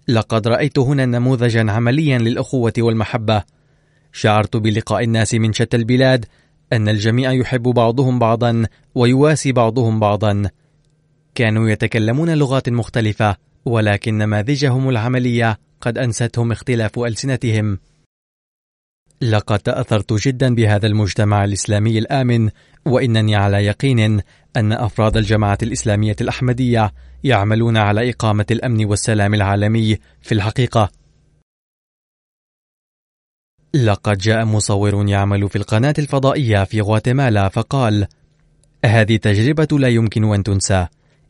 لقد 0.08 0.48
رأيت 0.48 0.80
هنا 0.80 1.06
نموذجا 1.06 1.72
عمليا 1.72 2.18
للأخوة 2.18 2.74
والمحبة. 2.78 3.44
شعرت 4.14 4.58
بلقاء 4.58 5.04
الناس 5.04 5.34
من 5.34 5.54
شتى 5.54 5.78
البلاد 5.78 6.26
أن 6.74 6.90
الجميع 6.90 7.32
يحب 7.32 7.64
بعضهم 7.64 8.20
بعضا 8.20 8.66
ويواسي 8.96 9.52
بعضهم 9.52 10.00
بعضا. 10.00 10.50
كانوا 11.36 11.70
يتكلمون 11.70 12.34
لغات 12.34 12.70
مختلفة 12.70 13.36
ولكن 13.66 14.18
نماذجهم 14.18 14.90
العملية 14.90 15.60
قد 15.82 15.98
أنستهم 15.98 16.52
اختلاف 16.52 17.00
ألسنتهم. 17.00 17.80
لقد 19.22 19.60
تأثرت 19.60 20.14
جدا 20.14 20.56
بهذا 20.56 20.88
المجتمع 20.88 21.44
الإسلامي 21.44 22.00
الآمن 22.00 22.50
وإنني 22.86 23.36
على 23.36 23.66
يقين 23.66 24.22
أن 24.58 24.72
أفراد 24.72 25.18
الجماعة 25.18 25.58
الإسلامية 25.64 26.16
الأحمدية 26.22 26.94
يعملون 27.24 27.78
على 27.78 28.10
إقامة 28.10 28.46
الأمن 28.52 28.86
والسلام 28.86 29.34
العالمي 29.34 29.98
في 30.22 30.32
الحقيقة. 30.32 31.03
لقد 33.74 34.18
جاء 34.18 34.46
مصور 34.46 35.08
يعمل 35.10 35.50
في 35.50 35.56
القناة 35.56 35.94
الفضائية 36.00 36.64
في 36.64 36.82
غواتيمالا 36.82 37.50
فقال: 37.50 38.08
هذه 38.86 39.18
تجربة 39.18 39.80
لا 39.80 39.88
يمكن 39.88 40.34
أن 40.34 40.44
تنسى، 40.44 40.88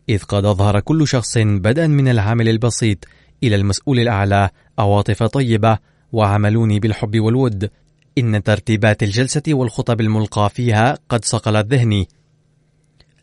إذ 0.09 0.23
قد 0.23 0.45
أظهر 0.45 0.79
كل 0.79 1.07
شخص 1.07 1.37
بدءا 1.37 1.87
من 1.87 2.07
العامل 2.07 2.49
البسيط 2.49 2.97
إلى 3.43 3.55
المسؤول 3.55 3.99
الأعلى 3.99 4.49
عواطف 4.79 5.23
طيبة 5.23 5.77
وعملوني 6.11 6.79
بالحب 6.79 7.19
والود. 7.19 7.69
إن 8.17 8.43
ترتيبات 8.43 9.03
الجلسة 9.03 9.43
والخطب 9.47 10.01
الملقى 10.01 10.49
فيها 10.49 10.97
قد 11.09 11.25
صقلت 11.25 11.67
ذهني. 11.67 12.07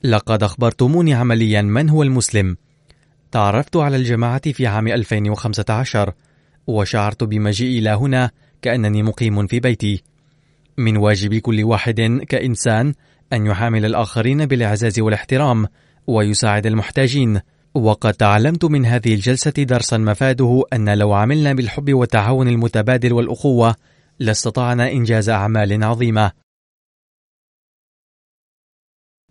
لقد 0.05 0.43
أخبرتموني 0.43 1.15
عمليا 1.15 1.63
من 1.63 1.91
هو 1.91 2.03
المسلم. 2.03 2.57
تعرفت 3.33 3.77
على 3.77 3.97
الجماعة 3.97 4.53
في 4.53 4.67
عام 4.67 4.89
2015 4.89 6.13
وشعرت 6.67 7.25
بمجيئي 7.25 7.79
إلى 7.79 7.91
هنا 7.91 8.31
كأنني 8.63 9.03
مقيم 9.03 9.47
في 9.47 9.61
بيتي 9.61 10.03
من 10.77 10.97
واجب 10.97 11.35
كل 11.35 11.65
واحد 11.65 12.01
كإنسان 12.29 12.95
أن 13.33 13.47
يحامل 13.47 13.85
الآخرين 13.85 14.47
بالإعزاز 14.47 15.01
والاحترام 15.01 15.67
ويساعد 16.07 16.67
المحتاجين 16.67 17.41
وقد 17.75 18.15
تعلمت 18.15 18.65
من 18.65 18.87
هذه 18.87 19.15
الجلسة 19.15 19.51
درسا 19.51 19.99
مفاده 19.99 20.63
أن 20.73 20.99
لو 20.99 21.13
عملنا 21.13 21.53
بالحب 21.53 21.95
والتعاون 21.95 22.49
المتبادل 22.49 23.13
والأخوة 23.13 23.77
لاستطعنا 24.19 24.93
إنجاز 24.93 25.29
أعمال 25.29 25.85
عظيمة. 25.85 26.33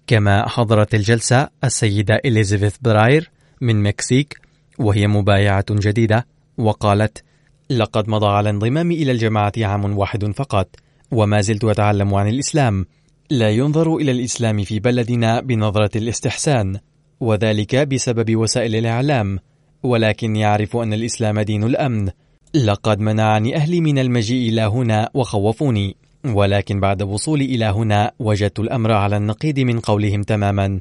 كما 0.08 0.50
حضرت 0.50 0.96
الجلسة 0.96 1.50
السيدة 1.64 2.16
إليزابيث 2.26 2.78
براير 2.78 3.32
من 3.62 3.84
مكسيك 3.84 4.42
وهي 4.80 5.08
مبايعة 5.08 5.66
جديدة 5.70 6.28
وقالت: 6.58 7.24
لقد 7.70 8.10
مضى 8.10 8.28
على 8.28 8.50
انضمامي 8.50 8.96
إلى 8.96 9.12
الجماعة 9.12 9.54
عام 9.58 9.98
واحد 9.98 10.26
فقط 10.26 10.76
وما 11.12 11.42
زلت 11.42 11.64
أتعلم 11.64 12.16
عن 12.16 12.28
الإسلام. 12.28 12.86
لا 13.30 13.50
ينظر 13.50 13.96
إلى 13.96 14.12
الإسلام 14.12 14.64
في 14.64 14.80
بلدنا 14.80 15.42
بنظرة 15.42 15.98
الاستحسان 15.98 16.80
وذلك 17.20 17.76
بسبب 17.76 18.36
وسائل 18.36 18.76
الإعلام 18.76 19.40
ولكن 19.84 20.36
يعرف 20.36 20.78
أن 20.78 20.94
الإسلام 20.94 21.40
دين 21.40 21.64
الأمن 21.64 22.10
لقد 22.54 23.00
منعني 23.00 23.56
أهلي 23.56 23.82
من 23.82 24.00
المجيء 24.00 24.50
إلى 24.50 24.62
هنا 24.62 25.10
وخوفوني 25.14 25.96
ولكن 26.26 26.80
بعد 26.80 27.04
وصولي 27.04 27.46
إلى 27.46 27.66
هنا 27.66 28.12
وجدت 28.20 28.60
الأمر 28.60 28.92
على 28.92 29.18
النقيض 29.18 29.60
من 29.60 29.80
قولهم 29.80 30.24
تماما 30.24 30.80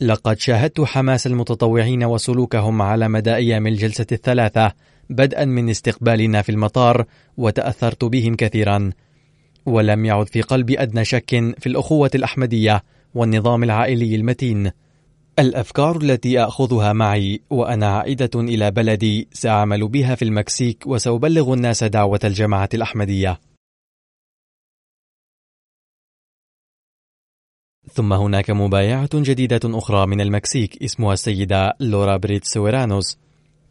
لقد 0.00 0.38
شاهدت 0.38 0.80
حماس 0.80 1.26
المتطوعين 1.26 2.04
وسلوكهم 2.04 2.82
على 2.82 3.08
مدى 3.08 3.34
أيام 3.34 3.66
الجلسة 3.66 4.06
الثلاثة 4.12 4.72
بدءا 5.10 5.44
من 5.44 5.70
استقبالنا 5.70 6.42
في 6.42 6.52
المطار 6.52 7.04
وتأثرت 7.36 8.04
بهم 8.04 8.34
كثيرا. 8.34 8.90
ولم 9.66 10.04
يعد 10.04 10.28
في 10.28 10.42
قلبي 10.42 10.82
أدنى 10.82 11.04
شك 11.04 11.30
في 11.58 11.66
الأخوة 11.66 12.10
الأحمدية 12.14 12.82
والنظام 13.14 13.64
العائلي 13.64 14.14
المتين. 14.14 14.70
الأفكار 15.38 15.96
التي 15.96 16.40
أخذها 16.40 16.92
معي 16.92 17.40
وأنا 17.50 17.86
عائدة 17.86 18.30
إلى 18.34 18.70
بلدي 18.70 19.28
سأعمل 19.32 19.88
بها 19.88 20.14
في 20.14 20.24
المكسيك 20.24 20.86
وسأبلغ 20.86 21.52
الناس 21.52 21.84
دعوة 21.84 22.20
الجماعة 22.24 22.68
الأحمدية. 22.74 23.40
ثم 27.92 28.12
هناك 28.12 28.50
مبايعة 28.50 29.08
جديدة 29.14 29.60
أخرى 29.64 30.06
من 30.06 30.20
المكسيك 30.20 30.82
اسمها 30.82 31.12
السيدة 31.12 31.76
لورا 31.80 32.16
بريت 32.16 32.44
سويرانوس. 32.44 33.18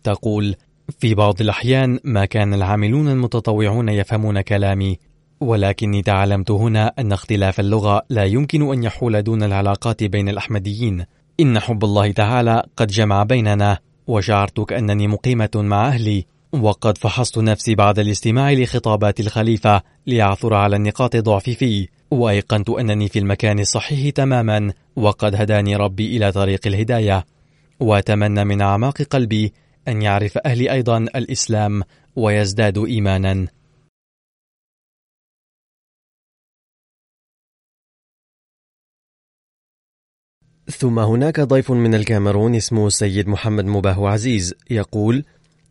تقول 0.03 0.55
في 0.99 1.13
بعض 1.15 1.41
الأحيان 1.41 1.99
ما 2.03 2.25
كان 2.25 2.53
العاملون 2.53 3.07
المتطوعون 3.07 3.89
يفهمون 3.89 4.41
كلامي 4.41 4.99
ولكني 5.39 6.01
تعلمت 6.01 6.51
هنا 6.51 6.93
أن 6.99 7.11
اختلاف 7.11 7.59
اللغة 7.59 8.01
لا 8.09 8.23
يمكن 8.23 8.73
أن 8.73 8.83
يحول 8.83 9.21
دون 9.23 9.43
العلاقات 9.43 10.03
بين 10.03 10.29
الأحمديين. 10.29 11.05
إن 11.39 11.59
حب 11.59 11.83
الله 11.83 12.11
تعالى 12.11 12.63
قد 12.77 12.87
جمع 12.87 13.23
بيننا 13.23 13.77
وشعرت 14.07 14.59
كأنني 14.59 15.07
مقيمة 15.07 15.49
مع 15.55 15.87
أهلي 15.87 16.25
وقد 16.53 16.97
فحصت 16.97 17.37
نفسي 17.37 17.75
بعد 17.75 17.99
الاستماع 17.99 18.51
لخطابات 18.51 19.19
الخليفة 19.19 19.81
ليعثر 20.07 20.53
على 20.53 20.75
النقاط 20.75 21.15
ضعف 21.15 21.49
فيه. 21.49 21.87
وأيقنت 22.11 22.69
أنني 22.69 23.07
في 23.09 23.19
المكان 23.19 23.59
الصحيح 23.59 24.09
تماما 24.09 24.73
وقد 24.95 25.35
هداني 25.35 25.75
ربي 25.75 26.17
إلى 26.17 26.31
طريق 26.31 26.67
الهداية. 26.67 27.25
وأتمنى 27.79 28.43
من 28.43 28.61
أعماق 28.61 29.01
قلبي 29.01 29.53
أن 29.87 30.01
يعرف 30.01 30.37
أهلي 30.37 30.71
أيضا 30.71 30.97
الإسلام 30.97 31.83
ويزدادوا 32.15 32.87
إيمانا. 32.87 33.47
ثم 40.71 40.99
هناك 40.99 41.39
ضيف 41.39 41.71
من 41.71 41.95
الكاميرون 41.95 42.55
اسمه 42.55 42.87
السيد 42.87 43.27
محمد 43.27 43.65
مباه 43.65 44.09
عزيز 44.09 44.53
يقول 44.69 45.23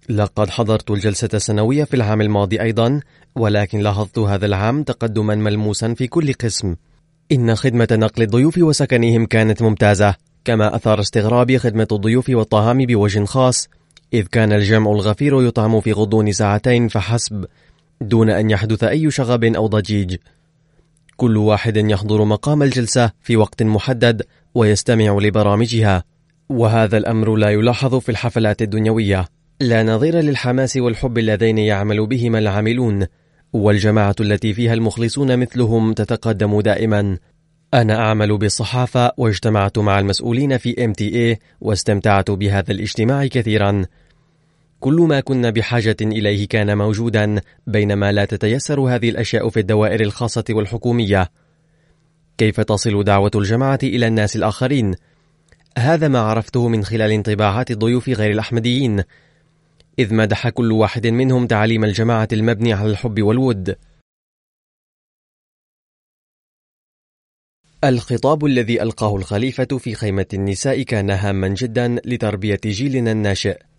لقد 0.08 0.50
حضرت 0.50 0.90
الجلسة 0.90 1.28
السنوية 1.34 1.84
في 1.84 1.94
العام 1.94 2.20
الماضي 2.20 2.62
أيضا 2.62 3.00
ولكن 3.34 3.78
لاحظت 3.78 4.18
هذا 4.18 4.46
العام 4.46 4.82
تقدما 4.82 5.34
ملموسا 5.34 5.94
في 5.94 6.06
كل 6.06 6.32
قسم. 6.32 6.76
إن 7.32 7.54
خدمة 7.54 7.88
نقل 7.92 8.22
الضيوف 8.22 8.58
وسكنهم 8.58 9.26
كانت 9.26 9.62
ممتازة 9.62 10.14
كما 10.44 10.76
أثار 10.76 11.00
استغرابي 11.00 11.58
خدمة 11.58 11.88
الضيوف 11.92 12.28
والطعام 12.28 12.86
بوجه 12.86 13.24
خاص 13.24 13.68
إذ 14.14 14.26
كان 14.26 14.52
الجمع 14.52 14.90
الغفير 14.90 15.42
يطعم 15.42 15.80
في 15.80 15.92
غضون 15.92 16.32
ساعتين 16.32 16.88
فحسب 16.88 17.44
دون 18.00 18.30
أن 18.30 18.50
يحدث 18.50 18.84
أي 18.84 19.10
شغب 19.10 19.44
أو 19.44 19.66
ضجيج. 19.66 20.16
كل 21.16 21.36
واحد 21.36 21.76
يحضر 21.76 22.24
مقام 22.24 22.62
الجلسة 22.62 23.10
في 23.20 23.36
وقت 23.36 23.62
محدد 23.62 24.22
ويستمع 24.54 25.18
لبرامجها 25.18 26.04
وهذا 26.48 26.98
الأمر 26.98 27.34
لا 27.34 27.50
يلاحظ 27.50 27.94
في 27.94 28.08
الحفلات 28.08 28.62
الدنيوية. 28.62 29.24
لا 29.60 29.82
نظير 29.82 30.20
للحماس 30.20 30.76
والحب 30.76 31.18
اللذين 31.18 31.58
يعمل 31.58 32.06
بهما 32.06 32.38
العاملون 32.38 33.06
والجماعة 33.52 34.16
التي 34.20 34.54
فيها 34.54 34.74
المخلصون 34.74 35.38
مثلهم 35.38 35.92
تتقدم 35.92 36.60
دائما. 36.60 37.18
أنا 37.74 37.96
أعمل 37.96 38.38
بالصحافة 38.38 39.12
واجتمعت 39.16 39.78
مع 39.78 39.98
المسؤولين 39.98 40.58
في 40.58 40.72
MTA 40.72 41.38
واستمتعت 41.60 42.30
بهذا 42.30 42.72
الاجتماع 42.72 43.26
كثيرا. 43.26 43.84
كل 44.82 44.96
ما 45.00 45.20
كنا 45.20 45.50
بحاجة 45.50 45.96
إليه 46.00 46.48
كان 46.48 46.78
موجودا 46.78 47.40
بينما 47.66 48.12
لا 48.12 48.24
تتيسر 48.24 48.80
هذه 48.80 49.10
الأشياء 49.10 49.48
في 49.48 49.60
الدوائر 49.60 50.00
الخاصة 50.00 50.44
والحكومية. 50.50 51.30
كيف 52.38 52.60
تصل 52.60 53.04
دعوة 53.04 53.30
الجماعة 53.34 53.78
إلى 53.82 54.06
الناس 54.06 54.36
الآخرين؟ 54.36 54.94
هذا 55.78 56.08
ما 56.08 56.18
عرفته 56.18 56.68
من 56.68 56.84
خلال 56.84 57.10
انطباعات 57.10 57.70
الضيوف 57.70 58.08
غير 58.08 58.30
الأحمديين. 58.30 59.02
إذ 59.98 60.14
مدح 60.14 60.48
كل 60.48 60.72
واحد 60.72 61.06
منهم 61.06 61.46
تعليم 61.46 61.84
الجماعة 61.84 62.28
المبني 62.32 62.72
على 62.72 62.90
الحب 62.90 63.22
والود. 63.22 63.76
الخطاب 67.84 68.44
الذي 68.44 68.82
ألقاه 68.82 69.16
الخليفة 69.16 69.78
في 69.78 69.94
خيمة 69.94 70.26
النساء 70.34 70.82
كان 70.82 71.10
هاما 71.10 71.48
جدا 71.48 71.96
لتربية 72.04 72.60
جيلنا 72.66 73.12
الناشئ. 73.12 73.71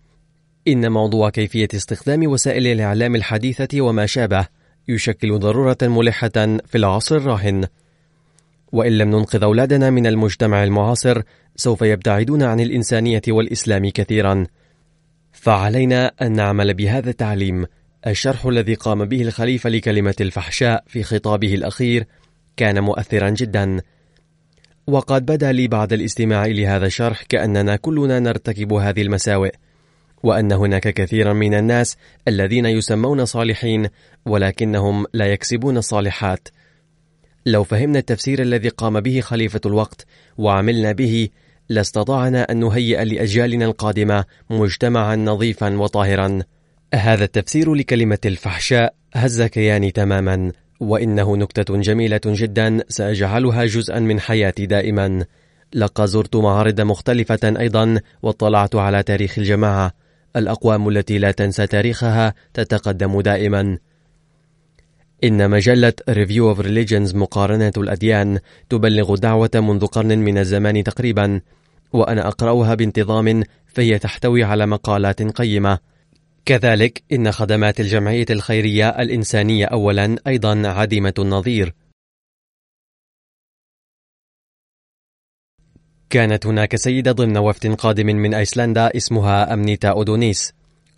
إن 0.67 0.91
موضوع 0.91 1.29
كيفية 1.29 1.67
استخدام 1.75 2.27
وسائل 2.27 2.67
الإعلام 2.67 3.15
الحديثة 3.15 3.81
وما 3.81 4.05
شابه 4.05 4.47
يشكل 4.87 5.39
ضرورة 5.39 5.77
ملحة 5.81 6.29
في 6.65 6.75
العصر 6.75 7.15
الراهن. 7.15 7.67
وإن 8.71 8.97
لم 8.97 9.09
ننقذ 9.09 9.43
أولادنا 9.43 9.89
من 9.89 10.07
المجتمع 10.07 10.63
المعاصر 10.63 11.21
سوف 11.55 11.81
يبتعدون 11.81 12.43
عن 12.43 12.59
الإنسانية 12.59 13.21
والإسلام 13.27 13.89
كثيرا. 13.89 14.47
فعلينا 15.31 16.11
أن 16.21 16.31
نعمل 16.31 16.73
بهذا 16.73 17.09
التعليم. 17.09 17.65
الشرح 18.07 18.45
الذي 18.45 18.73
قام 18.73 19.05
به 19.05 19.21
الخليفة 19.21 19.69
لكلمة 19.69 20.15
الفحشاء 20.21 20.83
في 20.87 21.03
خطابه 21.03 21.53
الأخير 21.53 22.05
كان 22.57 22.79
مؤثرا 22.79 23.29
جدا. 23.29 23.81
وقد 24.87 25.25
بدا 25.25 25.51
لي 25.51 25.67
بعد 25.67 25.93
الاستماع 25.93 26.45
لهذا 26.45 26.85
الشرح 26.85 27.23
كأننا 27.23 27.75
كلنا 27.75 28.19
نرتكب 28.19 28.73
هذه 28.73 29.01
المساوئ. 29.01 29.51
وأن 30.23 30.51
هناك 30.51 30.87
كثيرا 30.87 31.33
من 31.33 31.53
الناس 31.53 31.97
الذين 32.27 32.65
يسمون 32.65 33.25
صالحين 33.25 33.87
ولكنهم 34.25 35.05
لا 35.13 35.25
يكسبون 35.25 35.77
الصالحات. 35.77 36.47
لو 37.45 37.63
فهمنا 37.63 37.99
التفسير 37.99 38.41
الذي 38.41 38.69
قام 38.69 38.99
به 38.99 39.21
خليفة 39.21 39.61
الوقت 39.65 40.05
وعملنا 40.37 40.91
به 40.91 41.29
لاستطعنا 41.69 42.51
أن 42.51 42.59
نهيئ 42.59 43.05
لأجيالنا 43.05 43.65
القادمة 43.65 44.25
مجتمعا 44.49 45.15
نظيفا 45.15 45.77
وطاهرا. 45.77 46.39
هذا 46.93 47.23
التفسير 47.23 47.73
لكلمة 47.73 48.17
الفحشاء 48.25 48.93
هز 49.13 49.41
كياني 49.41 49.91
تماما 49.91 50.51
وإنه 50.79 51.37
نكتة 51.37 51.77
جميلة 51.77 52.21
جدا 52.25 52.83
سأجعلها 52.89 53.65
جزءا 53.65 53.99
من 53.99 54.19
حياتي 54.19 54.65
دائما. 54.65 55.25
لقد 55.73 56.05
زرت 56.05 56.35
معارض 56.35 56.81
مختلفة 56.81 57.53
أيضا 57.59 57.99
واطلعت 58.21 58.75
على 58.75 59.03
تاريخ 59.03 59.39
الجماعة. 59.39 60.02
الأقوام 60.35 60.89
التي 60.89 61.17
لا 61.17 61.31
تنسى 61.31 61.67
تاريخها 61.67 62.33
تتقدم 62.53 63.21
دائما. 63.21 63.77
إن 65.23 65.49
مجلة 65.49 65.93
Review 66.11 66.55
of 66.55 66.65
Religions 66.65 67.15
مقارنة 67.15 67.73
الأديان 67.77 68.39
تبلغ 68.69 69.15
دعوة 69.15 69.49
منذ 69.55 69.85
قرن 69.85 70.19
من 70.19 70.37
الزمان 70.37 70.83
تقريبا 70.83 71.41
وأنا 71.93 72.27
أقرأها 72.27 72.75
بانتظام 72.75 73.43
فهي 73.67 73.99
تحتوي 73.99 74.43
على 74.43 74.65
مقالات 74.65 75.21
قيمة. 75.21 75.79
كذلك 76.45 77.03
إن 77.11 77.31
خدمات 77.31 77.79
الجمعية 77.79 78.25
الخيرية 78.29 78.89
الإنسانية 78.89 79.65
أولا 79.65 80.15
أيضا 80.27 80.67
عديمة 80.67 81.13
النظير. 81.19 81.73
كانت 86.13 86.45
هناك 86.45 86.75
سيدة 86.75 87.11
ضمن 87.11 87.37
وفد 87.37 87.75
قادم 87.75 88.05
من 88.05 88.33
أيسلندا 88.33 88.97
اسمها 88.97 89.53
أمنيتا 89.53 89.89
أودونيس. 89.89 90.53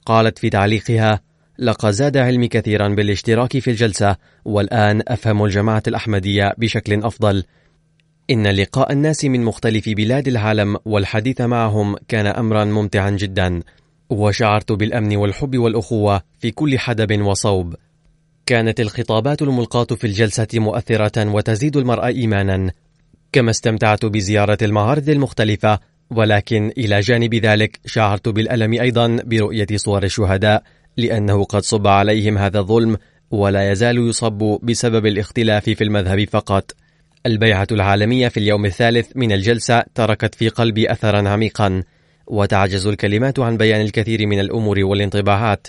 قالت 0.05 0.39
في 0.39 0.49
تعليقها 0.49 1.21
لقد 1.59 1.91
زاد 1.91 2.17
علمي 2.17 2.47
كثيرا 2.47 2.87
بالاشتراك 2.87 3.59
في 3.59 3.71
الجلسة 3.71 4.15
والآن 4.45 5.01
أفهم 5.07 5.45
الجماعة 5.45 5.83
الأحمدية 5.87 6.53
بشكل 6.57 7.03
أفضل. 7.03 7.43
إن 8.29 8.47
لقاء 8.47 8.91
الناس 8.91 9.25
من 9.25 9.43
مختلف 9.43 9.89
بلاد 9.89 10.27
العالم 10.27 10.77
والحديث 10.85 11.41
معهم 11.41 11.95
كان 12.07 12.25
أمرا 12.25 12.65
ممتعا 12.65 13.09
جدا 13.09 13.61
وشعرت 14.09 14.71
بالأمن 14.71 15.15
والحب 15.17 15.57
والأخوة 15.57 16.21
في 16.39 16.51
كل 16.51 16.79
حدب 16.79 17.21
وصوب. 17.21 17.75
كانت 18.45 18.79
الخطابات 18.79 19.41
الملقاة 19.41 19.83
في 19.83 20.07
الجلسة 20.07 20.47
مؤثرة 20.53 21.29
وتزيد 21.29 21.77
المرء 21.77 22.05
إيمانا 22.05 22.71
كما 23.31 23.51
استمتعت 23.51 24.05
بزيارة 24.05 24.57
المعارض 24.61 25.09
المختلفة 25.09 25.79
ولكن 26.09 26.71
إلى 26.77 26.99
جانب 26.99 27.35
ذلك 27.35 27.79
شعرت 27.85 28.29
بالألم 28.29 28.73
أيضا 28.73 29.19
برؤية 29.25 29.67
صور 29.75 30.03
الشهداء 30.03 30.63
لأنه 30.97 31.43
قد 31.43 31.61
صب 31.61 31.87
عليهم 31.87 32.37
هذا 32.37 32.59
الظلم 32.59 32.97
ولا 33.31 33.71
يزال 33.71 34.09
يصب 34.09 34.59
بسبب 34.63 35.05
الاختلاف 35.05 35.63
في 35.69 35.83
المذهب 35.83 36.23
فقط. 36.29 36.71
البيعة 37.25 37.67
العالمية 37.71 38.27
في 38.27 38.37
اليوم 38.37 38.65
الثالث 38.65 39.11
من 39.15 39.31
الجلسة 39.31 39.83
تركت 39.95 40.35
في 40.35 40.49
قلبي 40.49 40.91
أثرا 40.91 41.29
عميقا 41.29 41.83
وتعجز 42.27 42.87
الكلمات 42.87 43.39
عن 43.39 43.57
بيان 43.57 43.81
الكثير 43.81 44.27
من 44.27 44.39
الأمور 44.39 44.79
والانطباعات. 44.79 45.67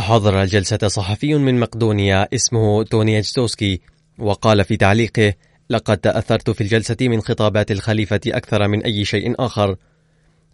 حضر 0.00 0.42
الجلسة 0.42 0.88
صحفي 0.88 1.34
من 1.34 1.60
مقدونيا 1.60 2.28
اسمه 2.34 2.82
توني 2.82 3.18
أجتوسكي 3.18 3.80
وقال 4.18 4.64
في 4.64 4.76
تعليقه 4.76 5.34
لقد 5.70 5.98
تأثرت 5.98 6.50
في 6.50 6.60
الجلسة 6.60 6.96
من 7.00 7.20
خطابات 7.20 7.70
الخليفة 7.70 8.20
أكثر 8.26 8.68
من 8.68 8.82
أي 8.82 9.04
شيء 9.04 9.34
آخر 9.38 9.76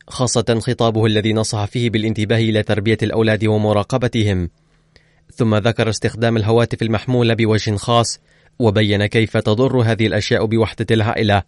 خاصة 0.08 0.58
خطابه 0.60 1.06
الذي 1.06 1.32
نصح 1.32 1.64
فيه 1.64 1.90
بالانتباه 1.90 2.38
إلى 2.38 2.62
تربية 2.62 2.98
الأولاد 3.02 3.44
ومراقبتهم. 3.44 4.50
ثم 5.34 5.54
ذكر 5.54 5.90
استخدام 5.90 6.36
الهواتف 6.36 6.82
المحمولة 6.82 7.34
بوجه 7.34 7.76
خاص 7.76 8.20
وبين 8.58 9.06
كيف 9.06 9.36
تضر 9.36 9.80
هذه 9.80 10.06
الأشياء 10.06 10.44
بوحدة 10.44 10.86
العائلة. 10.90 11.42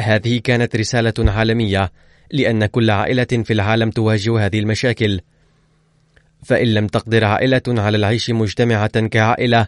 هذه 0.00 0.38
كانت 0.44 0.76
رسالة 0.76 1.14
عالمية 1.18 1.92
لأن 2.32 2.66
كل 2.66 2.90
عائلة 2.90 3.24
في 3.24 3.52
العالم 3.52 3.90
تواجه 3.90 4.46
هذه 4.46 4.58
المشاكل. 4.58 5.20
فإن 6.44 6.74
لم 6.74 6.86
تقدر 6.86 7.24
عائلة 7.24 7.62
على 7.68 7.96
العيش 7.96 8.30
مجتمعة 8.30 9.06
كعائلة 9.06 9.66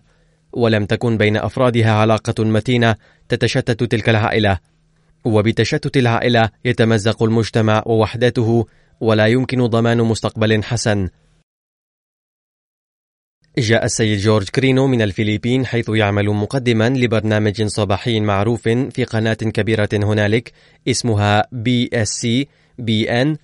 ولم 0.52 0.84
تكن 0.86 1.16
بين 1.16 1.36
أفرادها 1.36 1.92
علاقة 1.92 2.44
متينة 2.44 2.96
تتشتت 3.28 3.84
تلك 3.84 4.08
العائلة. 4.08 4.58
وبتشتت 5.24 5.96
العائلة 5.96 6.50
يتمزق 6.64 7.22
المجتمع 7.22 7.82
ووحدته 7.86 8.66
ولا 9.00 9.26
يمكن 9.26 9.66
ضمان 9.66 9.98
مستقبل 9.98 10.62
حسن. 10.64 11.08
جاء 13.58 13.84
السيد 13.84 14.18
جورج 14.18 14.48
كرينو 14.48 14.86
من 14.86 15.02
الفلبين 15.02 15.66
حيث 15.66 15.88
يعمل 15.88 16.26
مقدما 16.26 16.88
لبرنامج 16.88 17.62
صباحي 17.62 18.20
معروف 18.20 18.68
في 18.68 19.04
قناة 19.04 19.34
كبيرة 19.34 19.88
هنالك 19.92 20.52
اسمها 20.88 21.46
بي 21.52 21.90
اس 21.92 22.08
سي 22.08 22.48
بي 22.78 23.10
ان 23.22 23.36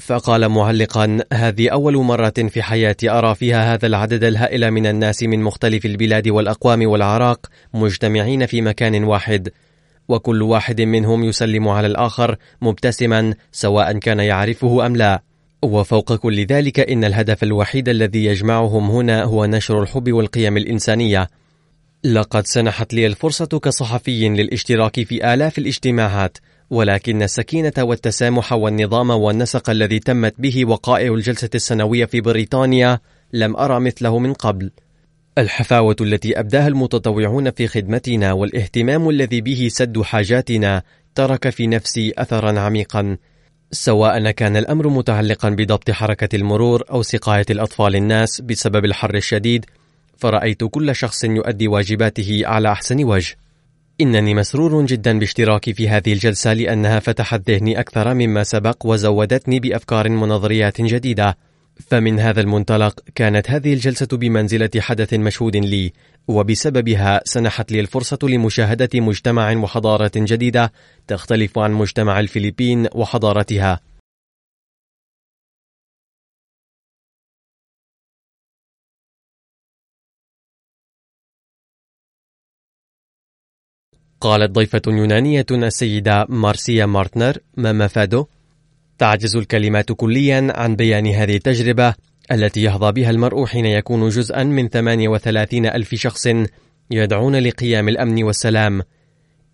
فقال 0.00 0.48
معلقا 0.48 1.18
هذه 1.32 1.68
أول 1.68 1.96
مرة 1.96 2.34
في 2.48 2.62
حياتي 2.62 3.10
أرى 3.10 3.34
فيها 3.34 3.74
هذا 3.74 3.86
العدد 3.86 4.24
الهائل 4.24 4.70
من 4.70 4.86
الناس 4.86 5.22
من 5.22 5.42
مختلف 5.42 5.86
البلاد 5.86 6.28
والأقوام 6.28 6.86
والأعراق 6.86 7.46
مجتمعين 7.74 8.46
في 8.46 8.62
مكان 8.62 9.04
واحد 9.04 9.48
وكل 10.08 10.42
واحد 10.42 10.80
منهم 10.80 11.24
يسلم 11.24 11.68
على 11.68 11.86
الآخر 11.86 12.36
مبتسما 12.60 13.34
سواء 13.52 13.98
كان 13.98 14.18
يعرفه 14.18 14.86
أم 14.86 14.96
لا. 14.96 15.22
وفوق 15.62 16.14
كل 16.14 16.46
ذلك 16.46 16.80
إن 16.80 17.04
الهدف 17.04 17.42
الوحيد 17.42 17.88
الذي 17.88 18.24
يجمعهم 18.24 18.90
هنا 18.90 19.22
هو 19.22 19.46
نشر 19.46 19.82
الحب 19.82 20.12
والقيم 20.12 20.56
الإنسانية. 20.56 21.28
لقد 22.04 22.46
سنحت 22.46 22.94
لي 22.94 23.06
الفرصة 23.06 23.46
كصحفي 23.46 24.28
للاشتراك 24.28 25.02
في 25.02 25.34
آلاف 25.34 25.58
الاجتماعات 25.58 26.38
ولكن 26.70 27.22
السكينة 27.22 27.72
والتسامح 27.78 28.52
والنظام 28.52 29.10
والنسق 29.10 29.70
الذي 29.70 29.98
تمت 29.98 30.34
به 30.38 30.64
وقائع 30.64 31.14
الجلسة 31.14 31.50
السنوية 31.54 32.04
في 32.04 32.20
بريطانيا 32.20 33.00
لم 33.32 33.56
أرى 33.56 33.80
مثله 33.80 34.18
من 34.18 34.32
قبل. 34.32 34.70
الحفاوة 35.38 35.96
التي 36.00 36.40
أبداها 36.40 36.68
المتطوعون 36.68 37.50
في 37.50 37.66
خدمتنا 37.66 38.32
والاهتمام 38.32 39.08
الذي 39.08 39.40
به 39.40 39.68
سد 39.70 40.02
حاجاتنا 40.02 40.82
ترك 41.14 41.50
في 41.50 41.66
نفسي 41.66 42.12
أثرا 42.18 42.60
عميقا 42.60 43.16
سواء 43.72 44.30
كان 44.30 44.56
الأمر 44.56 44.88
متعلقا 44.88 45.48
بضبط 45.48 45.90
حركة 45.90 46.36
المرور 46.36 46.84
أو 46.90 47.02
سقاية 47.02 47.46
الأطفال 47.50 47.96
الناس 47.96 48.40
بسبب 48.40 48.84
الحر 48.84 49.14
الشديد 49.14 49.66
فرأيت 50.16 50.64
كل 50.64 50.94
شخص 50.94 51.24
يؤدي 51.24 51.68
واجباته 51.68 52.42
على 52.44 52.72
أحسن 52.72 53.04
وجه 53.04 53.36
إنني 54.00 54.34
مسرور 54.34 54.86
جدا 54.86 55.18
باشتراكي 55.18 55.72
في 55.72 55.88
هذه 55.88 56.12
الجلسة 56.12 56.52
لأنها 56.52 56.98
فتحت 57.00 57.50
ذهني 57.50 57.80
أكثر 57.80 58.14
مما 58.14 58.44
سبق 58.44 58.86
وزودتني 58.86 59.60
بأفكار 59.60 60.12
ونظريات 60.12 60.80
جديدة. 60.80 61.36
فمن 61.90 62.20
هذا 62.20 62.40
المنطلق 62.40 63.00
كانت 63.14 63.50
هذه 63.50 63.72
الجلسة 63.72 64.06
بمنزلة 64.12 64.70
حدث 64.78 65.14
مشهود 65.14 65.56
لي 65.56 65.92
وبسببها 66.28 67.20
سنحت 67.24 67.72
لي 67.72 67.80
الفرصة 67.80 68.18
لمشاهدة 68.22 68.88
مجتمع 68.94 69.56
وحضارة 69.56 70.12
جديدة 70.16 70.72
تختلف 71.06 71.58
عن 71.58 71.72
مجتمع 71.72 72.20
الفلبين 72.20 72.88
وحضارتها. 72.94 73.80
قالت 84.24 84.50
ضيفة 84.50 84.82
يونانية 84.86 85.46
السيدة 85.50 86.26
مارسيا 86.28 86.86
مارتنر 86.86 87.38
ما 87.56 87.72
مفاده؟ 87.72 88.26
تعجز 88.98 89.36
الكلمات 89.36 89.92
كليا 89.92 90.52
عن 90.54 90.76
بيان 90.76 91.06
هذه 91.06 91.36
التجربة 91.36 91.94
التي 92.32 92.64
يحظى 92.64 92.92
بها 92.92 93.10
المرء 93.10 93.46
حين 93.46 93.66
يكون 93.66 94.08
جزءا 94.08 94.42
من 94.42 94.68
38 94.68 95.66
ألف 95.66 95.94
شخص 95.94 96.28
يدعون 96.90 97.36
لقيام 97.36 97.88
الأمن 97.88 98.22
والسلام 98.22 98.82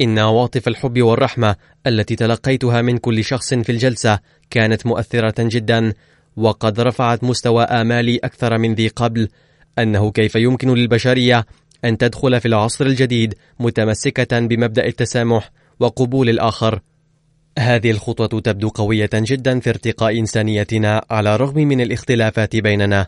إن 0.01 0.19
عواطف 0.19 0.69
الحب 0.69 1.03
والرحمة 1.03 1.57
التي 1.87 2.17
تلقيتها 2.17 2.83
من 2.83 2.99
كل 2.99 3.25
شخص 3.25 3.55
في 3.55 3.73
الجلسة 3.73 4.19
كانت 4.51 4.87
مؤثرة 4.87 5.35
جدا 5.39 5.93
وقد 6.37 6.81
رفعت 6.81 7.25
مستوى 7.25 7.63
آمالي 7.65 8.17
أكثر 8.17 8.59
من 8.59 8.75
ذي 8.75 8.89
قبل 8.89 9.29
أنه 9.79 10.11
كيف 10.11 10.35
يمكن 10.35 10.75
للبشرية 10.75 11.47
أن 11.85 11.99
تدخل 11.99 12.41
في 12.41 12.49
العصر 12.49 12.87
الجديد 12.87 13.35
متمسكة 13.61 14.39
بمبدأ 14.41 14.87
التسامح 14.87 15.51
وقبول 15.81 16.29
الآخر. 16.29 16.81
هذه 17.59 17.91
الخطوة 17.91 18.41
تبدو 18.41 18.69
قوية 18.69 19.11
جدا 19.15 19.61
في 19.61 19.71
ارتقاء 19.71 20.19
إنسانيتنا 20.19 21.05
على 21.11 21.35
الرغم 21.35 21.57
من 21.57 21.81
الاختلافات 21.81 22.57
بيننا. 22.57 23.07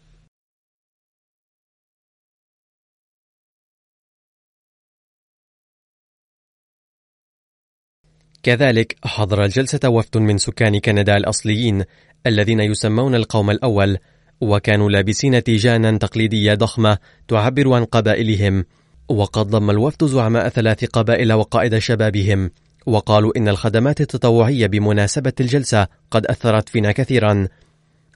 كذلك 8.43 8.97
حضر 9.05 9.45
الجلسة 9.45 9.89
وفد 9.89 10.19
من 10.19 10.39
سكان 10.39 10.81
كندا 10.81 11.17
الأصليين 11.17 11.85
الذين 12.27 12.61
يسمون 12.61 13.15
القوم 13.15 13.51
الأول 13.51 13.99
وكانوا 14.43 14.91
لابسين 14.91 15.43
تيجانا 15.43 15.99
تقليدية 15.99 16.55
ضخمة 16.55 16.99
تعبر 17.29 17.73
عن 17.73 17.85
قبائلهم. 17.85 18.65
وقد 19.09 19.47
ضم 19.47 19.71
الوفد 19.71 20.05
زعماء 20.05 20.49
ثلاث 20.49 20.85
قبائل 20.85 21.33
وقائد 21.33 21.79
شبابهم. 21.79 22.51
وقالوا 22.87 23.33
إن 23.37 23.49
الخدمات 23.49 24.01
التطوعية 24.01 24.67
بمناسبة 24.67 25.33
الجلسة 25.41 25.87
قد 26.11 26.27
أثرت 26.27 26.69
فينا 26.69 26.93
كثيرا. 26.93 27.49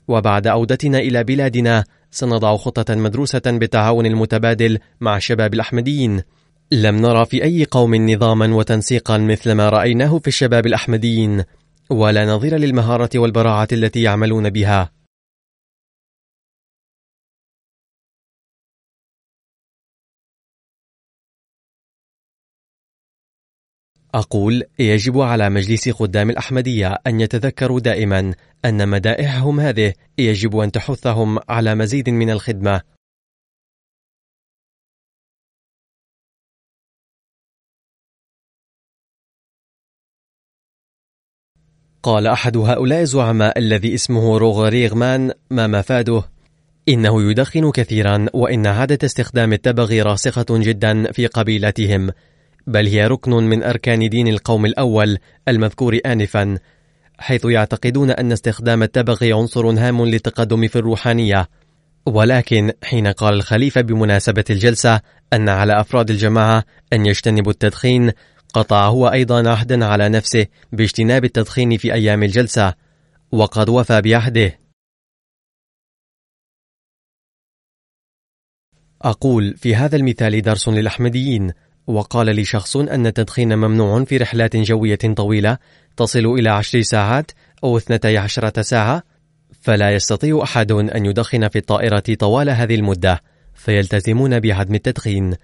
وبعد 0.07 0.47
عودتنا 0.47 0.97
إلى 0.99 1.23
بلادنا 1.23 1.83
سنضع 2.11 2.57
خطة 2.57 2.95
مدروسة 2.95 3.41
بالتعاون 3.45 4.05
المتبادل 4.05 4.79
مع 5.01 5.17
الشباب 5.17 5.53
الأحمديين. 5.53 6.21
لم 6.71 6.95
نرى 6.95 7.25
في 7.25 7.43
أي 7.43 7.65
قوم 7.71 8.09
نظاما 8.09 8.55
وتنسيقا 8.55 9.17
مثل 9.17 9.51
ما 9.51 9.69
رأيناه 9.69 10.19
في 10.19 10.27
الشباب 10.27 10.65
الأحمديين. 10.65 11.43
ولا 11.89 12.25
نظير 12.25 12.57
للمهارة 12.57 13.09
والبراعة 13.15 13.67
التي 13.71 14.01
يعملون 14.01 14.49
بها. 14.49 14.96
أقول 24.17 24.63
يجب 24.79 25.19
على 25.19 25.49
مجلس 25.49 25.89
خدام 25.89 26.29
الأحمدية 26.29 26.97
أن 27.07 27.21
يتذكروا 27.21 27.79
دائما 27.79 28.33
أن 28.65 28.89
مدائحهم 28.89 29.59
هذه 29.59 29.93
يجب 30.17 30.57
أن 30.57 30.71
تحثهم 30.71 31.39
على 31.49 31.75
مزيد 31.75 32.09
من 32.09 32.29
الخدمة. 32.29 32.81
قال 42.03 42.27
أحد 42.27 42.57
هؤلاء 42.57 43.01
الزعماء 43.01 43.59
الذي 43.59 43.93
اسمه 43.95 44.37
روغريغمان 44.37 45.31
ما 45.49 45.67
مفاده 45.67 46.23
إنه 46.89 47.31
يدخن 47.31 47.71
كثيرا 47.71 48.25
وإن 48.33 48.67
عادة 48.67 49.05
استخدام 49.05 49.53
التبغ 49.53 50.01
راسخة 50.01 50.45
جدا 50.49 51.11
في 51.11 51.27
قبيلتهم. 51.27 52.11
بل 52.67 52.87
هي 52.87 53.07
ركن 53.07 53.31
من 53.31 53.63
أركان 53.63 54.09
دين 54.09 54.27
القوم 54.27 54.65
الأول 54.65 55.17
المذكور 55.47 55.99
آنفا 56.05 56.57
حيث 57.19 57.45
يعتقدون 57.45 58.11
أن 58.11 58.31
استخدام 58.31 58.83
التبغ 58.83 59.33
عنصر 59.33 59.69
هام 59.69 60.05
للتقدم 60.05 60.67
في 60.67 60.75
الروحانية. 60.75 61.49
ولكن 62.05 62.71
حين 62.83 63.07
قال 63.07 63.33
الخليفة 63.33 63.81
بمناسبة 63.81 64.43
الجلسة 64.49 65.01
أن 65.33 65.49
على 65.49 65.81
أفراد 65.81 66.09
الجماعة 66.09 66.63
أن 66.93 67.05
يجتنبوا 67.05 67.51
التدخين 67.51 68.11
قطع 68.53 68.87
هو 68.87 69.07
أيضا 69.07 69.49
عهدا 69.49 69.85
على 69.85 70.09
نفسه 70.09 70.45
باجتناب 70.71 71.25
التدخين 71.25 71.77
في 71.77 71.93
أيام 71.93 72.23
الجلسة 72.23 72.73
وقد 73.31 73.69
وفى 73.69 74.01
بعهده. 74.01 74.59
أقول 79.01 79.57
في 79.57 79.75
هذا 79.75 79.95
المثال 79.95 80.41
درس 80.41 80.69
للأحمديين. 80.69 81.53
وقال 81.87 82.35
لي 82.35 82.45
شخص 82.45 82.77
أن 82.77 83.07
التدخين 83.07 83.57
ممنوع 83.57 84.03
في 84.03 84.17
رحلات 84.17 84.55
جوية 84.55 84.99
طويلة 85.15 85.57
تصل 85.97 86.25
إلى 86.25 86.49
عشر 86.49 86.81
ساعات 86.81 87.31
أو 87.63 87.77
اثنتي 87.77 88.17
عشرة 88.17 88.61
ساعة 88.61 89.03
فلا 89.61 89.91
يستطيع 89.91 90.43
أحد 90.43 90.71
أن 90.71 91.05
يدخن 91.05 91.47
في 91.47 91.57
الطائرة 91.57 92.03
طوال 92.19 92.49
هذه 92.49 92.75
المدة 92.75 93.21
فيلتزمون 93.55 94.39
بعدم 94.39 94.75
التدخين. 94.75 95.35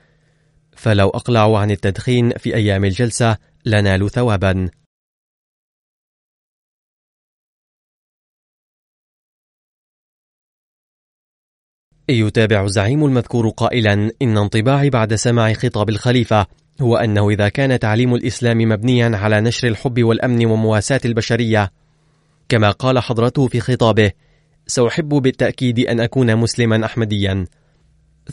فلو 0.76 1.10
أقلعوا 1.10 1.60
عن 1.60 1.72
التدخين 1.72 2.30
في 2.38 2.56
أيام 2.56 2.86
الجلسة 2.86 3.38
لنالوا 3.66 4.10
ثوابا. 4.10 4.70
يتابع 12.10 12.64
الزعيم 12.64 13.06
المذكور 13.06 13.50
قائلا 13.50 14.12
إن 14.22 14.38
انطباعي 14.38 14.90
بعد 14.90 15.16
سماع 15.16 15.54
خطاب 15.54 15.90
الخليفة 15.90 16.46
هو 16.82 16.98
أنه 16.98 17.30
إذا 17.30 17.50
كان 17.50 17.80
تعليم 17.80 18.16
الإسلام 18.16 18.58
مبنيا 18.58 19.12
على 19.18 19.42
نشر 19.42 19.68
الحب 19.68 20.04
والأمن 20.04 20.46
ومواساة 20.46 21.02
البشرية. 21.06 21.72
كما 22.50 22.72
قال 22.72 23.00
حضرته 23.00 23.48
في 23.48 23.60
خطابه 23.60 24.12
سأحب 24.68 25.10
بالتأكيد 25.10 25.80
أن 25.80 26.00
أكون 26.00 26.36
مسلما 26.36 26.86
أحمديا. 26.86 27.46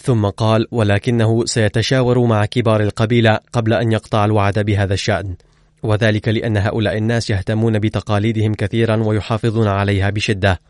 ثم 0.01 0.27
قال 0.27 0.66
ولكنه 0.71 1.45
سيتشاور 1.45 2.27
مع 2.27 2.45
كبار 2.45 2.81
القبيلة 2.81 3.39
قبل 3.53 3.73
أن 3.73 3.93
يقطع 3.93 4.25
الوعد 4.25 4.59
بهذا 4.59 4.95
الشأن. 4.95 5.35
وذلك 5.83 6.29
لأن 6.29 6.57
هؤلاء 6.57 6.99
الناس 6.99 7.31
يهتمون 7.31 7.79
بتقاليدهم 7.79 8.55
كثيرا 8.55 8.97
ويحافظون 8.97 9.68
عليها 9.68 10.11
بشدة. 10.11 10.61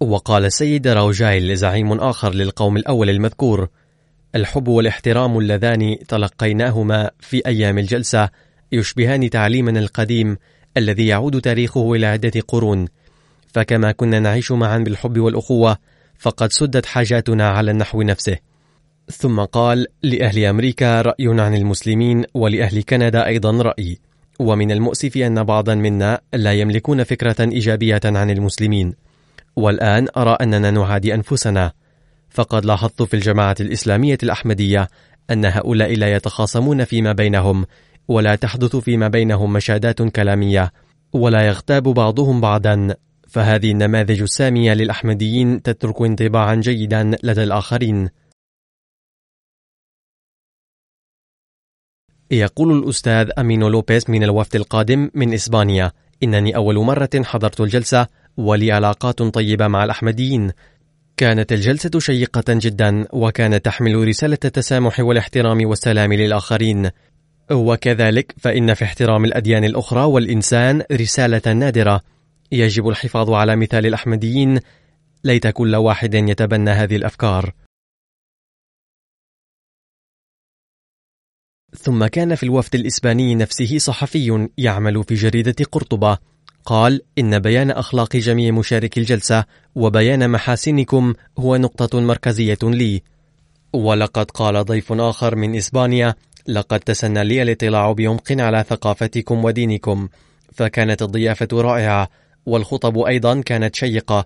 وقال 0.00 0.44
السيد 0.44 0.88
راوجايل 0.88 1.56
زعيم 1.56 1.92
آخر 1.92 2.34
للقوم 2.34 2.76
الأول 2.76 3.10
المذكور 3.10 3.68
الحب 4.34 4.68
والاحترام 4.68 5.38
اللذان 5.38 5.96
تلقيناهما 6.08 7.10
في 7.20 7.42
أيام 7.46 7.78
الجلسة 7.78 8.28
يشبهان 8.72 9.30
تعليمنا 9.30 9.80
القديم 9.80 10.36
الذي 10.76 11.06
يعود 11.06 11.40
تاريخه 11.40 11.94
إلى 11.94 12.06
عدة 12.06 12.40
قرون. 12.48 12.88
فكما 13.46 13.92
كنا 13.92 14.20
نعيش 14.20 14.52
معا 14.52 14.78
بالحب 14.78 15.18
والأخوة 15.18 15.76
فقد 16.18 16.52
سدت 16.52 16.86
حاجاتنا 16.86 17.48
على 17.48 17.70
النحو 17.70 18.02
نفسه. 18.02 18.36
ثم 19.10 19.40
قال 19.40 19.86
لأهل 20.02 20.44
أمريكا 20.44 21.02
رأي 21.02 21.26
عن 21.40 21.54
المسلمين 21.54 22.24
ولأهل 22.34 22.82
كندا 22.82 23.26
أيضا 23.26 23.62
رأي. 23.62 23.98
ومن 24.38 24.70
المؤسف 24.70 25.16
أن 25.16 25.42
بعضا 25.44 25.74
منا 25.74 26.20
لا 26.34 26.52
يملكون 26.52 27.04
فكرة 27.04 27.36
إيجابية 27.40 28.00
عن 28.04 28.30
المسلمين. 28.30 29.09
والآن 29.56 30.06
أرى 30.16 30.36
أننا 30.40 30.70
نعادي 30.70 31.14
أنفسنا. 31.14 31.72
فقد 32.30 32.64
لاحظت 32.64 33.02
في 33.02 33.14
الجماعة 33.14 33.56
الإسلامية 33.60 34.18
الأحمدية 34.22 34.88
أن 35.30 35.44
هؤلاء 35.44 35.96
لا 35.96 36.14
يتخاصمون 36.14 36.84
فيما 36.84 37.12
بينهم 37.12 37.66
ولا 38.08 38.34
تحدث 38.34 38.76
فيما 38.76 39.08
بينهم 39.08 39.52
مشادات 39.52 40.02
كلامية 40.02 40.72
ولا 41.12 41.46
يغتاب 41.46 41.82
بعضهم 41.82 42.40
بعضا. 42.40 42.94
فهذه 43.28 43.70
النماذج 43.70 44.22
السامية 44.22 44.74
للأحمديين 44.74 45.62
تترك 45.62 46.02
انطباعا 46.02 46.54
جيدا 46.54 47.10
لدى 47.22 47.42
الآخرين. 47.42 48.08
يقول 52.30 52.78
الأستاذ 52.78 53.30
أمينو 53.38 53.68
لوبيز 53.68 54.10
من 54.10 54.24
الوفد 54.24 54.56
القادم 54.56 55.10
من 55.14 55.34
إسبانيا 55.34 55.92
إنني 56.22 56.56
أول 56.56 56.76
مرة 56.78 57.10
حضرت 57.24 57.60
الجلسة 57.60 58.06
ولي 58.36 58.72
علاقات 58.72 59.22
طيبة 59.22 59.68
مع 59.68 59.84
الأحمديين. 59.84 60.52
كانت 61.16 61.52
الجلسة 61.52 61.98
شيقة 61.98 62.44
جدا 62.48 63.06
وكانت 63.12 63.64
تحمل 63.64 64.08
رسالة 64.08 64.38
التسامح 64.44 65.00
والاحترام 65.00 65.66
والسلام 65.66 66.12
للآخرين. 66.12 66.90
وكذلك 67.50 68.34
فإن 68.38 68.74
في 68.74 68.84
احترام 68.84 69.24
الأديان 69.24 69.64
الأخرى 69.64 70.02
والإنسان 70.02 70.82
رسالة 70.92 71.52
نادرة. 71.52 72.00
يجب 72.52 72.88
الحفاظ 72.88 73.30
على 73.30 73.56
مثال 73.56 73.86
الأحمديين. 73.86 74.60
ليت 75.24 75.46
كل 75.46 75.76
واحد 75.76 76.14
يتبنى 76.14 76.70
هذه 76.70 76.96
الأفكار. 76.96 77.54
ثم 81.76 82.06
كان 82.06 82.34
في 82.34 82.42
الوفد 82.42 82.74
الإسباني 82.74 83.34
نفسه 83.34 83.78
صحفي 83.78 84.48
يعمل 84.58 85.04
في 85.04 85.14
جريدة 85.14 85.64
قرطبة. 85.72 86.18
قال 86.64 87.02
إن 87.18 87.38
بيان 87.38 87.70
أخلاق 87.70 88.16
جميع 88.16 88.52
مشاركي 88.52 89.00
الجلسة 89.00 89.44
وبيان 89.74 90.30
محاسنكم 90.30 91.14
هو 91.38 91.56
نقطة 91.56 92.00
مركزية 92.00 92.58
لي. 92.62 93.02
ولقد 93.72 94.30
قال 94.30 94.64
ضيف 94.64 94.92
آخر 94.92 95.36
من 95.36 95.56
إسبانيا 95.56 96.14
لقد 96.48 96.80
تسنى 96.80 97.24
لي 97.24 97.42
الاطلاع 97.42 97.92
بعمق 97.92 98.32
على 98.32 98.64
ثقافتكم 98.68 99.44
ودينكم 99.44 100.08
فكانت 100.52 101.02
الضيافة 101.02 101.48
رائعة 101.52 102.08
والخطب 102.46 102.98
أيضا 102.98 103.40
كانت 103.40 103.76
شيقة. 103.76 104.24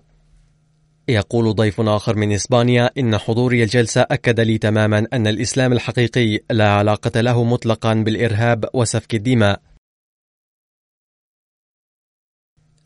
يقول 1.07 1.55
ضيف 1.55 1.81
آخر 1.81 2.15
من 2.15 2.31
إسبانيا 2.31 2.89
إن 2.97 3.17
حضوري 3.17 3.63
الجلسة 3.63 4.01
أكد 4.01 4.39
لي 4.39 4.57
تماما 4.57 5.07
أن 5.13 5.27
الإسلام 5.27 5.73
الحقيقي 5.73 6.39
لا 6.51 6.69
علاقة 6.69 7.21
له 7.21 7.43
مطلقا 7.43 7.93
بالإرهاب 7.93 8.65
وسفك 8.73 9.15
الدماء. 9.15 9.61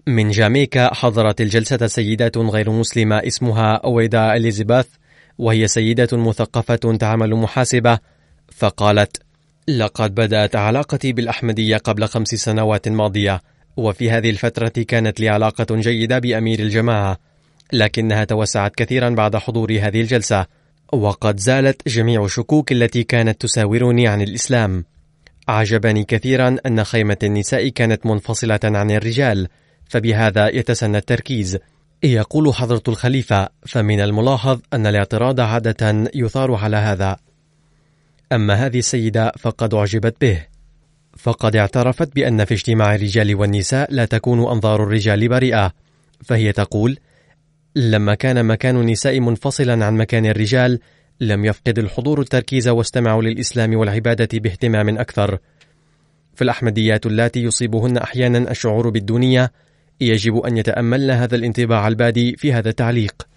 من 0.10 0.30
جامايكا 0.30 0.94
حضرت 0.94 1.42
الجلسة 1.42 1.88
سيدات 1.88 2.38
غير 2.38 2.70
مسلمة 2.70 3.18
اسمها 3.18 3.76
أويدا 3.76 4.36
إليزابيث 4.36 4.86
وهي 5.38 5.68
سيدة 5.68 6.18
مثقفة 6.18 6.98
تعمل 7.00 7.36
محاسبة 7.36 8.00
فقالت 8.52 9.18
لقد 9.68 10.16
بدأت 10.16 10.56
علاقتي 10.56 11.14
بالأحمدية 11.14 11.78
قبل 11.78 12.06
خمس 12.06 12.28
سنوات 12.28 12.88
ماضية 12.88 13.42
وفي 13.78 14.12
هذه 14.12 14.30
الفترة 14.30 14.84
كانت 14.88 15.20
لي 15.20 15.30
علاقة 15.30 15.76
جيدة 15.76 16.20
بأمير 16.20 16.60
الجماعة 16.60 17.18
لكنها 17.74 18.24
توسعت 18.24 18.76
كثيرا 18.76 19.10
بعد 19.10 19.36
حضور 19.36 19.72
هذه 19.72 20.02
الجلسة 20.02 20.46
وقد 20.94 21.40
زالت 21.40 21.90
جميع 21.90 22.26
الشكوك 22.26 22.72
التي 22.72 23.04
كانت 23.04 23.42
تساورني 23.42 24.08
عن 24.08 24.22
الإسلام. 24.22 24.86
عجبني 25.48 26.04
كثيرا 26.04 26.56
أن 26.66 26.84
خيمة 26.84 27.18
النساء 27.24 27.68
كانت 27.68 28.06
منفصلة 28.06 28.60
عن 28.64 28.92
الرجال 28.92 29.48
فبهذا 29.90 30.48
يتسنى 30.48 30.98
التركيز. 30.98 31.58
يقول 32.04 32.54
حضرة 32.54 32.84
الخليفة 32.88 33.50
فمن 33.66 34.02
الملاحظ 34.02 34.60
أن 34.74 34.88
الاعتراض 34.88 35.40
عادة 35.40 36.10
يثار 36.16 36.56
على 36.56 36.78
هذا. 36.78 37.18
أما 38.32 38.54
هذه 38.54 38.80
السيدة 38.80 39.32
فقد 39.40 39.74
أعجبت 39.74 40.16
به. 40.22 40.46
فقد 41.18 41.56
اعترفت 41.56 42.16
بأن 42.16 42.46
في 42.46 42.54
اجتماع 42.54 42.96
الرجال 42.96 43.36
والنساء 43.36 43.94
لا 43.94 44.06
تكون 44.06 44.40
أنظار 44.40 44.84
الرجال 44.84 45.28
بريئة. 45.28 45.72
فهي 46.24 46.52
تقول 46.52 46.98
لما 47.76 48.16
كان 48.16 48.46
مكان 48.46 48.76
النساء 48.76 49.20
منفصلا 49.20 49.86
عن 49.86 49.98
مكان 49.98 50.26
الرجال 50.26 50.80
لم 51.22 51.46
يفقد 51.46 51.80
الحضور 51.80 52.22
التركيز 52.22 52.68
واستمعوا 52.68 53.24
للإسلام 53.24 53.76
والعبادة 53.76 54.40
باهتمام 54.40 54.98
أكثر. 54.98 55.38
فالأحمديات 56.36 57.06
اللاتي 57.06 57.44
يصيبهن 57.44 57.98
أحيانا 57.98 58.52
الشعور 58.52 58.90
بالدونية 58.90 59.52
يجب 60.02 60.38
أن 60.38 60.58
يتأملن 60.58 61.12
هذا 61.12 61.36
الانطباع 61.36 61.88
البادي 61.88 62.36
في 62.36 62.54
هذا 62.54 62.70
التعليق. 62.70 63.28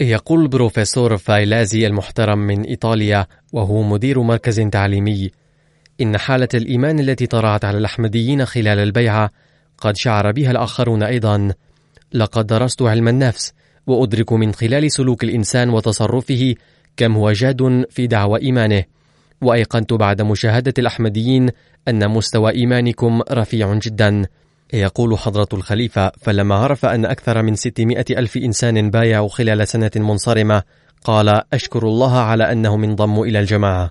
يقول 0.00 0.42
البروفيسور 0.42 1.16
فايلازي 1.16 1.86
المحترم 1.86 2.38
من 2.38 2.62
إيطاليا 2.62 3.26
وهو 3.52 3.82
مدير 3.82 4.22
مركز 4.22 4.60
تعليمي 4.60 5.30
إن 6.00 6.18
حالة 6.18 6.48
الإيمان 6.54 7.00
التي 7.00 7.26
طرأت 7.26 7.64
على 7.64 7.78
الأحمديين 7.78 8.44
خلال 8.46 8.78
البيعة 8.78 9.30
قد 9.78 9.96
شعر 9.96 10.32
بها 10.32 10.50
الآخرون 10.50 11.02
أيضا. 11.02 11.54
لقد 12.12 12.46
درست 12.46 12.82
علم 12.82 13.08
النفس 13.08 13.52
وأدرك 13.86 14.32
من 14.32 14.52
خلال 14.52 14.92
سلوك 14.92 15.24
الإنسان 15.24 15.70
وتصرفه 15.70 16.54
كم 16.96 17.14
هو 17.14 17.32
جاد 17.32 17.86
في 17.90 18.06
دعوى 18.06 18.42
إيمانه. 18.42 18.84
وأيقنت 19.42 19.92
بعد 19.92 20.22
مشاهدة 20.22 20.74
الأحمديين 20.78 21.50
أن 21.88 22.10
مستوى 22.10 22.52
إيمانكم 22.52 23.22
رفيع 23.32 23.74
جدا. 23.74 24.26
يقول 24.72 25.18
حضرة 25.18 25.48
الخليفة 25.52 26.12
فلما 26.20 26.54
عرف 26.54 26.86
أن 26.86 27.04
أكثر 27.04 27.42
من 27.42 27.54
600 27.54 28.04
ألف 28.10 28.36
إنسان 28.36 28.90
بايعوا 28.90 29.28
خلال 29.28 29.68
سنة 29.68 29.90
منصرمة 29.96 30.62
قال 31.04 31.42
أشكر 31.52 31.88
الله 31.88 32.18
على 32.18 32.52
أنهم 32.52 32.84
انضموا 32.84 33.26
إلى 33.26 33.40
الجماعة. 33.40 33.90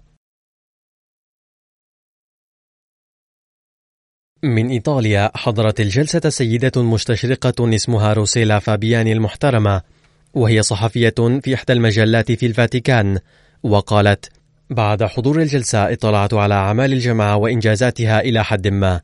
من 4.44 4.70
إيطاليا 4.70 5.32
حضرت 5.36 5.82
الجلسة 5.82 6.30
سيدة 6.30 6.82
مستشرقة 6.82 7.76
اسمها 7.76 8.14
روسيلا 8.14 8.60
فابياني 8.60 9.14
المحترمة 9.14 9.82
وهي 10.34 10.64
صحفية 10.64 11.16
في 11.44 11.54
إحدى 11.54 11.74
المجلات 11.74 12.32
في 12.32 12.46
الفاتيكان 12.46 13.20
وقالت 13.64 14.41
بعد 14.72 15.04
حضور 15.04 15.42
الجلسة 15.42 15.94
اطلعت 15.94 16.34
على 16.34 16.54
أعمال 16.54 16.94
الجماعة 16.94 17.36
وإنجازاتها 17.36 18.20
إلى 18.20 18.44
حد 18.44 18.68
ما. 18.68 19.02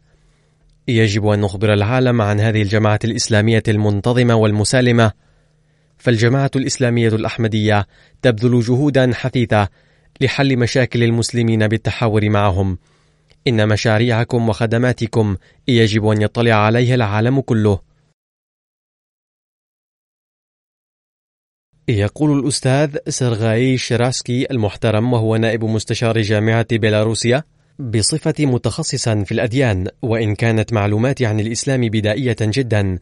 يجب 0.87 1.27
أن 1.27 1.41
نخبر 1.41 1.73
العالم 1.73 2.21
عن 2.21 2.39
هذه 2.39 2.61
الجماعة 2.61 2.99
الإسلامية 3.03 3.63
المنتظمة 3.67 4.35
والمسالمة. 4.35 5.11
فالجماعة 5.97 6.51
الإسلامية 6.55 7.07
الأحمدية 7.07 7.87
تبذل 8.21 8.61
جهودا 8.61 9.11
حثيثة 9.13 9.67
لحل 10.21 10.57
مشاكل 10.57 11.03
المسلمين 11.03 11.67
بالتحاور 11.67 12.29
معهم. 12.29 12.77
إن 13.47 13.67
مشاريعكم 13.67 14.49
وخدماتكم 14.49 15.35
يجب 15.67 16.07
أن 16.07 16.21
يطلع 16.21 16.53
عليها 16.53 16.95
العالم 16.95 17.41
كله. 17.41 17.86
يقول 21.89 22.39
الأستاذ 22.39 22.97
سرغاي 23.09 23.77
شيراسكي 23.77 24.51
المحترم 24.51 25.13
وهو 25.13 25.35
نائب 25.35 25.65
مستشار 25.65 26.21
جامعة 26.21 26.65
بيلاروسيا 26.71 27.43
بصفتي 27.79 28.45
متخصصا 28.45 29.23
في 29.23 29.31
الأديان 29.31 29.87
وإن 30.01 30.35
كانت 30.35 30.73
معلوماتي 30.73 31.25
عن 31.25 31.39
الإسلام 31.39 31.81
بدائية 31.81 32.35
جدا 32.41 32.99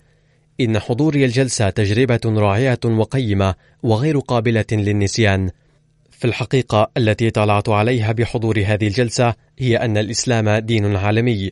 إن 0.62 0.80
حضوري 0.80 1.26
الجلسة 1.26 1.70
تجربة 1.70 2.20
رائعة 2.26 2.80
وقيمة 2.86 3.56
وغير 3.84 4.20
قابلة 4.20 4.66
للنسيان. 4.72 5.50
في 6.12 6.26
الحقيقة 6.26 6.92
التي 6.98 7.30
طلعت 7.30 7.70
عليها 7.70 8.12
بحضور 8.12 8.64
هذه 8.66 8.88
الجلسة 8.88 9.34
هي 9.60 9.78
أن 9.78 9.98
الإسلام 9.98 10.50
دين 10.50 10.96
عالمي. 10.96 11.52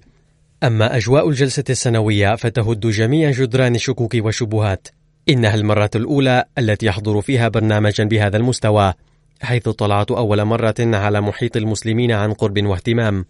أما 0.63 0.97
أجواء 0.97 1.29
الجلسة 1.29 1.63
السنوية 1.69 2.35
فتهد 2.35 2.79
جميع 2.79 3.31
جدران 3.31 3.75
الشكوك 3.75 4.15
والشبهات 4.15 4.87
إنها 5.29 5.55
المرة 5.55 5.89
الأولى 5.95 6.45
التي 6.57 6.85
يحضر 6.85 7.21
فيها 7.21 7.47
برنامجا 7.47 8.03
بهذا 8.03 8.37
المستوى 8.37 8.93
حيث 9.41 9.69
طلعت 9.69 10.11
أول 10.11 10.45
مرة 10.45 10.75
على 10.79 11.21
محيط 11.21 11.57
المسلمين 11.57 12.11
عن 12.11 12.33
قرب 12.33 12.65
واهتمام. 12.65 13.25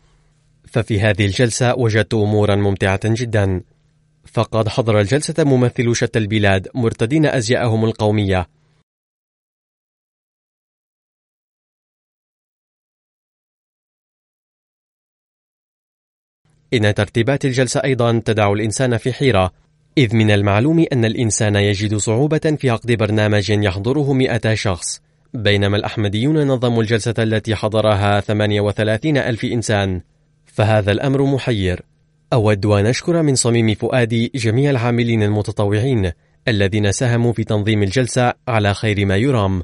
ففي 0.68 1.02
هذه 1.02 1.26
الجلسة 1.26 1.76
وجدت 1.76 2.14
أمورا 2.14 2.56
ممتعة 2.56 3.00
جدا. 3.06 3.62
فقد 4.26 4.68
حضر 4.68 5.00
الجلسة 5.00 5.44
ممثلو 5.44 5.94
شتى 5.94 6.20
البلاد 6.20 6.68
مرتدين 6.76 7.26
أزياءهم 7.26 7.86
القومية. 7.86 8.48
إن 16.74 16.94
ترتيبات 16.94 17.46
الجلسة 17.46 17.84
أيضا 17.84 18.22
تدع 18.26 18.52
الإنسان 18.52 18.98
في 18.98 19.14
حيرة. 19.14 19.52
إذ 19.98 20.16
من 20.16 20.32
المعلوم 20.32 20.86
أن 20.94 21.06
الإنسان 21.06 21.56
يجد 21.56 21.96
صعوبة 21.96 22.58
في 22.60 22.70
عقد 22.70 22.91
برنامج 22.91 23.50
يحضره 23.50 24.14
مئة 24.14 24.54
شخص 24.54 25.02
بينما 25.34 25.78
الأحمديون 25.78 26.48
نظموا 26.48 26.82
الجلسة 26.82 27.14
التي 27.20 27.56
حضرها 27.56 28.20
38 28.20 29.18
ألف 29.18 29.46
إنسان 29.46 30.02
فهذا 30.46 30.91
الأمر 30.91 31.24
محير. 31.24 31.82
أود 32.34 32.66
أن 32.66 32.86
أشكر 32.86 33.22
من 33.22 33.36
صميم 33.36 33.74
فؤادي 33.74 34.32
جميع 34.36 34.70
العاملين 34.70 35.24
المتطوعين 35.24 36.12
الذين 36.48 36.91
ساهموا 36.91 37.34
في 37.34 37.44
تنظيم 37.44 37.84
الجلسة 37.84 38.34
على 38.48 38.74
خير 38.74 39.06
ما 39.06 39.18
يرام. 39.18 39.64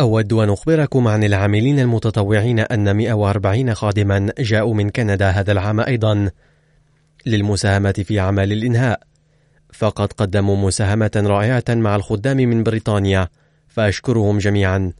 أود 0.00 0.32
أن 0.32 0.50
أخبركم 0.50 1.08
عن 1.08 1.24
العاملين 1.24 1.78
المتطوعين 1.78 2.58
أن 2.58 2.96
140 2.96 3.74
خادما 3.74 4.32
جاءوا 4.38 4.74
من 4.74 4.90
كندا 4.90 5.30
هذا 5.30 5.52
العام 5.52 5.80
أيضا 5.80 6.30
للمساهمة 7.26 7.92
في 7.92 8.20
أعمال 8.20 8.52
الإنهاء. 8.52 9.00
فقد 9.72 10.12
قدموا 10.12 10.56
مساهمة 10.56 11.10
رائعة 11.16 11.64
مع 11.68 11.96
الخدام 11.96 12.36
من 12.36 12.62
بريطانيا 12.62 13.28
فأشكرهم 13.68 14.38
جميعا. 14.38 14.92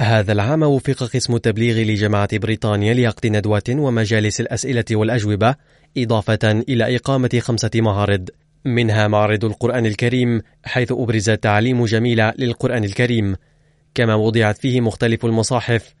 هذا 0.00 0.32
العام 0.32 0.62
وفق 0.62 1.02
قسم 1.02 1.34
التبليغ 1.34 1.76
لجامعة 1.76 2.38
بريطانيا 2.38 2.94
لعقد 2.94 3.26
ندوة 3.26 3.62
ومجالس 3.68 4.40
الأسئلة 4.40 4.84
والأجوبة 4.92 5.54
إضافة 5.96 6.50
إلى 6.68 6.96
إقامة 6.96 7.40
خمسة 7.40 7.70
معارض. 7.74 8.30
منها 8.64 9.08
معرض 9.08 9.44
القرآن 9.44 9.86
الكريم 9.86 10.42
حيث 10.64 10.92
أبرز 10.92 11.30
تعليم 11.30 11.84
جميلة 11.84 12.32
للقرآن 12.38 12.84
الكريم. 12.84 13.36
كما 13.94 14.14
وضعت 14.14 14.58
فيه 14.58 14.80
مختلف 14.80 15.24
المصاحف 15.24 15.94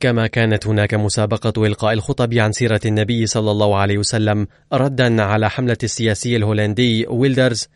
كما 0.00 0.26
كانت 0.26 0.66
هناك 0.66 0.94
مسابقة 0.94 1.66
إلقاء 1.66 1.92
الخطب 1.92 2.34
عن 2.34 2.52
سيرة 2.52 2.80
النبي 2.86 3.26
صلى 3.26 3.50
الله 3.50 3.76
عليه 3.76 3.98
وسلم 3.98 4.46
ردا 4.72 5.22
على 5.22 5.50
حملة 5.50 5.76
السياسي 5.82 6.36
الهولندي 6.36 7.06
ويلدرز 7.06 7.68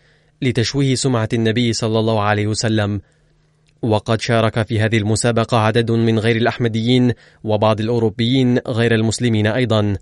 لتشويه 0.43 0.95
سمعة 0.95 1.29
النبي 1.33 1.73
صلى 1.73 1.99
الله 1.99 2.23
عليه 2.23 2.47
وسلم. 2.47 3.01
وقد 3.83 4.21
شارك 4.21 4.67
في 4.67 4.81
هذه 4.81 4.99
المسابقة 4.99 5.59
عدد 5.59 5.91
من 5.91 6.19
غير 6.19 6.37
الأحمديين 6.37 7.13
وبعض 7.45 7.81
الأوروبيين 7.81 8.59
غير 8.59 8.95
المسلمين 8.95 9.47
أيضا. 9.47 9.97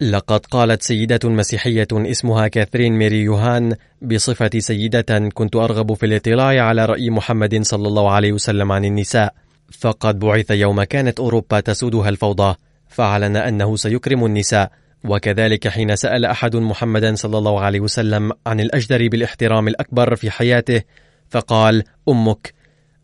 لقد 0.00 0.46
قالت 0.46 0.82
سيدة 0.82 1.18
مسيحية 1.24 1.88
اسمها 1.92 2.48
كاثرين 2.48 2.92
ميري 2.92 3.22
يوهان 3.22 3.76
بصفة 4.02 4.50
سيدة 4.58 5.28
كنت 5.34 5.56
أرغب 5.56 5.94
في 5.94 6.06
الاطلاع 6.06 6.64
على 6.64 6.86
رأي 6.86 7.10
محمد 7.10 7.62
صلى 7.62 7.88
الله 7.88 8.10
عليه 8.10 8.32
وسلم 8.32 8.72
عن 8.72 8.84
النساء 8.84 9.34
فقد 9.78 10.18
بعث 10.18 10.50
يوم 10.50 10.82
كانت 10.82 11.20
أوروبا 11.20 11.60
تسودها 11.60 12.08
الفوضى 12.08 12.54
فأعلن 12.88 13.36
أنه 13.36 13.76
سيكرم 13.76 14.24
النساء 14.24 14.70
وكذلك 15.04 15.68
حين 15.68 15.96
سأل 15.96 16.24
أحد 16.24 16.56
محمدا 16.56 17.14
صلى 17.14 17.38
الله 17.38 17.60
عليه 17.60 17.80
وسلم 17.80 18.32
عن 18.46 18.60
الأجدر 18.60 19.08
بالاحترام 19.08 19.68
الأكبر 19.68 20.16
في 20.16 20.30
حياته 20.30 20.82
فقال 21.30 21.84
أمك. 22.08 22.54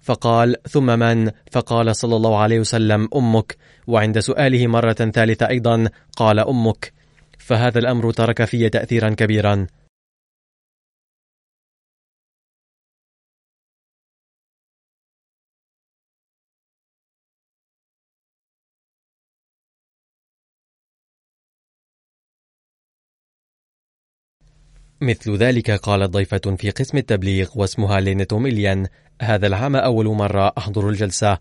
فقال 0.01 0.57
ثم 0.69 0.99
من؟ 0.99 1.31
فقال 1.53 1.97
صلى 1.97 2.17
الله 2.17 2.39
عليه 2.39 2.61
وسلم 2.61 3.09
أمك. 3.17 3.57
وعند 3.87 4.19
سؤاله 4.19 4.67
مرة 4.67 4.93
ثالثة 4.93 5.49
أيضا 5.49 5.89
قال 6.17 6.39
أمك. 6.39 6.93
فهذا 7.39 7.79
الأمر 7.79 8.13
ترك 8.13 8.45
في 8.45 8.69
تأثيرا 8.69 9.11
كبيرا. 9.11 9.67
مثل 25.03 25.37
ذلك 25.37 25.71
قالت 25.71 26.11
ضيفة 26.11 26.57
في 26.59 26.71
قسم 26.71 26.99
التبليغ 26.99 27.51
واسمها 27.55 28.01
لينتو 28.01 28.39
ميليان 28.39 28.87
هذا 29.23 29.47
العام 29.47 29.77
أول 29.77 30.07
مرة 30.07 30.53
أحضر 30.59 30.89
الجلسة 30.89 31.39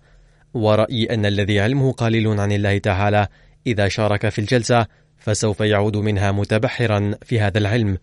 ورأيي 0.54 1.14
أن 1.14 1.26
الذي 1.26 1.60
علمه 1.60 1.92
قليل 1.92 2.28
عن 2.28 2.52
الله 2.52 2.78
تعالى. 2.78 3.28
إذا 3.68 3.88
شارك 3.88 4.30
في 4.30 4.40
الجلسة 4.40 4.88
فسوف 5.18 5.60
يعود 5.60 5.98
منها 5.98 6.32
متبحرا 6.32 7.16
في 7.24 7.40
هذا 7.40 7.58
العلم. 7.58 7.98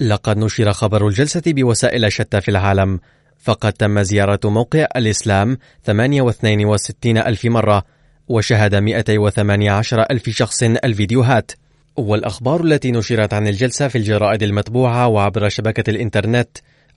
لقد 0.00 0.38
نشر 0.38 0.72
خبر 0.72 1.08
الجلسة 1.08 1.42
بوسائل 1.46 2.12
شتى 2.12 2.40
في 2.40 2.50
العالم 2.50 3.00
فقد 3.38 3.72
تم 3.72 4.02
زيارة 4.02 4.40
موقع 4.44 4.86
الإسلام 4.96 5.58
68 5.84 7.18
ألف 7.18 7.44
مرة. 7.44 7.93
وشهد 8.28 8.74
218 8.74 10.02
ألف 10.10 10.30
شخص 10.30 10.62
الفيديوهات. 10.62 11.52
والأخبار 11.96 12.64
التي 12.64 12.92
نشرت 12.92 13.34
عن 13.34 13.48
الجلسة 13.48 13.88
في 13.88 13.98
الجرائد 13.98 14.42
المطبوعة 14.42 15.08
وعبر 15.08 15.48
شبكة 15.48 15.90
الإنترنت 15.90 16.48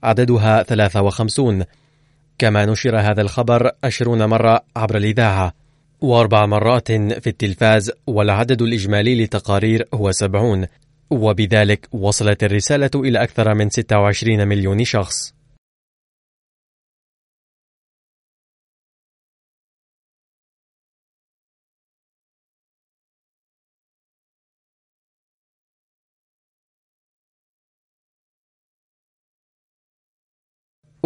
عددها 0.02 0.62
53 0.62 1.64
كما 2.38 2.66
نشر 2.66 3.00
هذا 3.00 3.22
الخبر 3.22 3.70
20 3.84 4.24
مرة 4.24 4.60
عبر 4.76 4.96
الإذاعة. 4.96 5.52
وأربع 6.00 6.46
مرات 6.46 6.92
في 6.92 7.26
التلفاز 7.26 7.92
والعدد 8.06 8.62
الإجمالي 8.62 9.14
للتقارير 9.14 9.88
هو 9.94 10.12
70 10.12 10.66
وبذلك 11.10 11.88
وصلت 11.92 12.44
الرسالة 12.44 12.90
إلى 12.94 13.22
أكثر 13.22 13.54
من 13.54 13.70
26 13.70 14.48
مليون 14.48 14.84
شخص. 14.84 15.37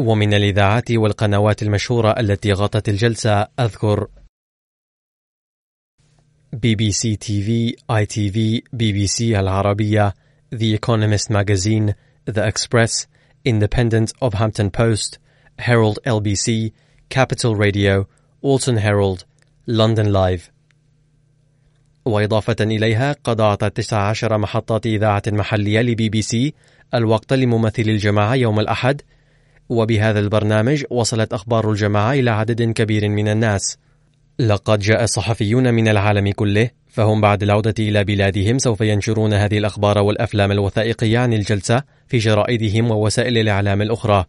ومن 0.03 0.35
الإذاعات 0.35 0.91
والقنوات 0.91 1.63
المشهورة 1.63 2.21
التي 2.21 2.53
غطت 2.53 2.89
الجلسة 2.89 3.49
أذكر. 3.61 4.07
بي 6.53 6.75
بي 6.75 6.93
سي 6.93 7.17
تي 7.17 7.43
في 7.43 7.77
آي 7.91 8.07
تي 8.07 8.31
في 8.31 8.63
بي 8.73 8.93
بي 8.93 9.07
سي 9.07 9.41
العربية 9.41 10.15
The 10.55 10.79
Economist 10.79 11.31
Magazine 11.31 11.95
The 12.31 12.43
Express 12.51 13.07
Independent 13.45 14.13
of 14.21 14.35
Hampton 14.35 14.71
Post 14.71 15.19
Herald 15.59 15.99
LBC 16.07 16.73
Capital 17.09 17.55
Radio 17.55 18.07
Alton 18.43 18.77
Herald 18.77 19.25
London 19.67 20.13
Live. 20.13 20.51
وإضافة 22.05 22.57
إليها 22.61 23.17
قد 23.25 23.41
أعطت 23.41 23.77
19 23.77 24.39
محطات 24.39 24.87
إذاعة 24.87 25.23
محلية 25.27 25.81
لبي 25.81 26.09
بي 26.09 26.23
سي 26.23 26.55
الوقت 26.95 27.33
لممثل 27.33 27.83
الجماعة 27.83 28.35
يوم 28.35 28.61
الأحد 28.61 29.03
وبهذا 29.73 30.19
البرنامج 30.19 30.85
وصلت 30.91 31.33
أخبار 31.33 31.71
الجماعة 31.71 32.13
إلى 32.13 32.31
عدد 32.31 32.63
كبير 32.63 33.09
من 33.09 33.29
الناس. 33.29 33.79
لقد 34.39 34.79
جاء 34.79 35.05
الصحفيون 35.05 35.75
من 35.75 35.89
العالم 35.89 36.31
كله 36.33 36.71
فهم 36.89 37.21
بعد 37.21 37.43
العودة 37.43 37.75
إلى 37.79 38.05
بلادهم 38.05 38.59
سوف 38.59 38.81
ينشرون 38.81 39.33
هذه 39.33 39.59
الأخبار 39.59 39.99
والأفلام 39.99 40.53
الوثائقية 40.53 41.19
عن 41.19 41.33
الجلسة 41.33 41.83
في 42.09 42.19
جرائدهم 42.19 42.91
ووسائل 42.91 43.39
الإعلام 43.39 43.83
الأخرى. 43.83 44.25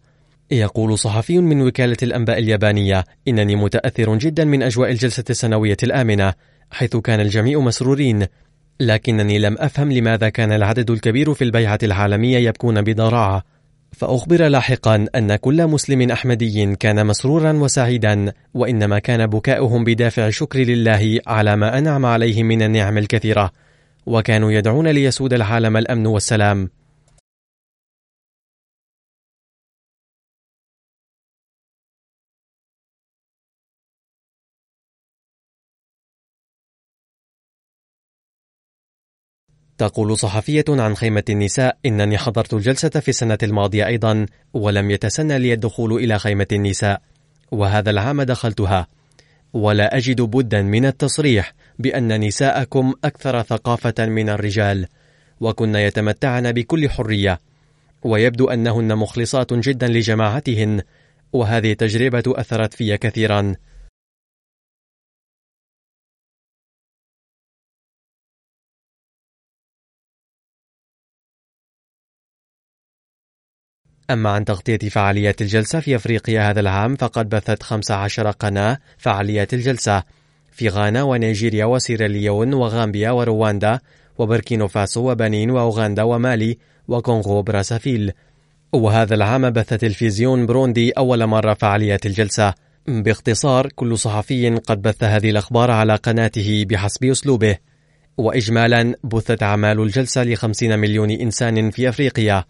يقول 0.52 0.98
صحفي 0.98 1.38
من 1.38 1.62
وكالة 1.62 1.98
الأنباء 2.04 2.40
اليابانية 2.40 3.04
إنني 3.28 3.56
متأثر 3.56 4.18
جدا 4.18 4.46
من 4.46 4.64
أجواء 4.64 4.92
الجلسة 4.92 5.24
السنوية 5.30 5.78
الآمنة 5.84 6.34
حيث 6.72 6.96
كان 6.98 7.20
الجميع 7.20 7.60
مسرورين. 7.60 8.26
لكنني 8.80 9.40
لم 9.40 9.56
أفهم 9.60 9.92
لماذا 9.92 10.30
كان 10.30 10.52
العدد 10.52 10.92
الكبير 10.92 11.34
في 11.34 11.44
البيعة 11.44 11.80
العالمية 11.84 12.38
يبكون 12.38 12.82
بضراعة. 12.82 13.44
فأخبر 13.94 14.48
لاحقا 14.48 15.06
أن 15.16 15.36
كل 15.36 15.68
مسلم 15.68 16.12
أحمدي 16.12 16.76
كان 16.76 17.06
مسرورا 17.06 17.54
وسعيدا 17.54 18.32
وإنما 18.54 19.00
كان 19.00 19.28
بكاؤهم 19.28 19.84
بدافع 19.84 20.30
شكر 20.30 20.60
لله 20.60 21.20
على 21.28 21.56
ما 21.56 21.78
أنعم 21.78 22.06
عليهم 22.06 22.46
من 22.46 22.62
النعم 22.62 22.98
الكثيرة. 22.98 23.52
وكانوا 24.06 24.52
يدعون 24.52 24.88
ليسود 24.88 25.34
العالم 25.34 25.78
الأمن 25.78 26.08
والسلام. 26.08 26.70
تقول 39.78 40.18
صحفية 40.18 40.66
عن 40.70 40.96
خيمة 40.96 41.24
النساء 41.30 41.78
إنني 41.86 42.18
حضرت 42.18 42.54
الجلسة 42.54 42.90
في 42.90 43.08
السنة 43.08 43.38
الماضية 43.44 43.86
أيضا 43.86 44.26
ولم 44.54 44.92
يتسنى 44.92 45.40
لي 45.40 45.54
الدخول 45.54 45.94
إلى 45.94 46.20
خيمة 46.20 46.48
النساء 46.52 47.02
وهذا 47.52 47.90
العام 47.90 48.22
دخلتها. 48.22 48.88
ولا 49.54 49.98
أجد 49.98 50.22
بدا 50.22 50.62
من 50.62 50.86
التصريح 50.86 51.54
بأن 51.80 52.20
نساءكم 52.20 52.94
أكثر 53.04 53.42
ثقافة 53.42 54.06
من 54.06 54.30
الرجال 54.30 54.88
وكن 55.40 55.76
يتمتعن 55.76 56.52
بكل 56.52 56.90
حرية. 56.90 57.40
ويبدو 58.04 58.50
أنهن 58.50 58.96
مخلصات 58.96 59.54
جدا 59.54 59.88
لجماعتهن 59.88 60.82
وهذه 61.34 61.72
التجربة 61.72 62.24
أثرت 62.28 62.74
في 62.74 62.98
كثيرا. 62.98 63.56
أما 74.10 74.30
عن 74.30 74.46
تغطية 74.46 74.90
فعاليات 74.90 75.42
الجلسة 75.42 75.80
في 75.80 75.96
أفريقيا 75.96 76.50
هذا 76.50 76.60
العام 76.60 76.96
فقد 76.96 77.30
بثت 77.30 77.64
15 77.64 78.32
قناة 78.32 78.78
فعاليات 78.98 79.54
الجلسة. 79.54 80.04
في 80.52 80.70
غانا 80.70 81.04
ونيجيريا 81.04 81.66
وسيراليون 81.66 82.54
وغامبيا 82.54 83.12
ورواندا 83.12 83.80
وبركينو 84.18 84.68
فاسو 84.68 85.12
وبنين 85.12 85.52
وأوغندا 85.52 86.04
ومالي 86.04 86.58
وكونغو 86.88 87.42
براسافيل 87.42 88.12
وهذا 88.74 89.16
العام 89.16 89.50
بث 89.50 89.70
تلفزيون 89.70 90.46
بروندي 90.46 90.92
أول 90.92 91.26
مرة 91.26 91.54
فعاليات 91.54 92.06
الجلسة. 92.06 92.54
باختصار 92.88 93.68
كل 93.76 93.98
صحفي 93.98 94.56
قد 94.56 94.82
بث 94.82 95.04
هذه 95.04 95.30
الأخبار 95.30 95.72
على 95.72 95.96
قناته 95.96 96.66
بحسب 96.70 97.06
أسلوبه. 97.06 97.58
وإجمالا 98.18 98.96
بثت 99.04 99.44
أعمال 99.44 99.82
الجلسة 99.82 100.24
لخمسين 100.24 100.80
مليون 100.80 101.12
إنسان 101.12 101.72
في 101.72 101.90
أفريقيا. 101.90 102.46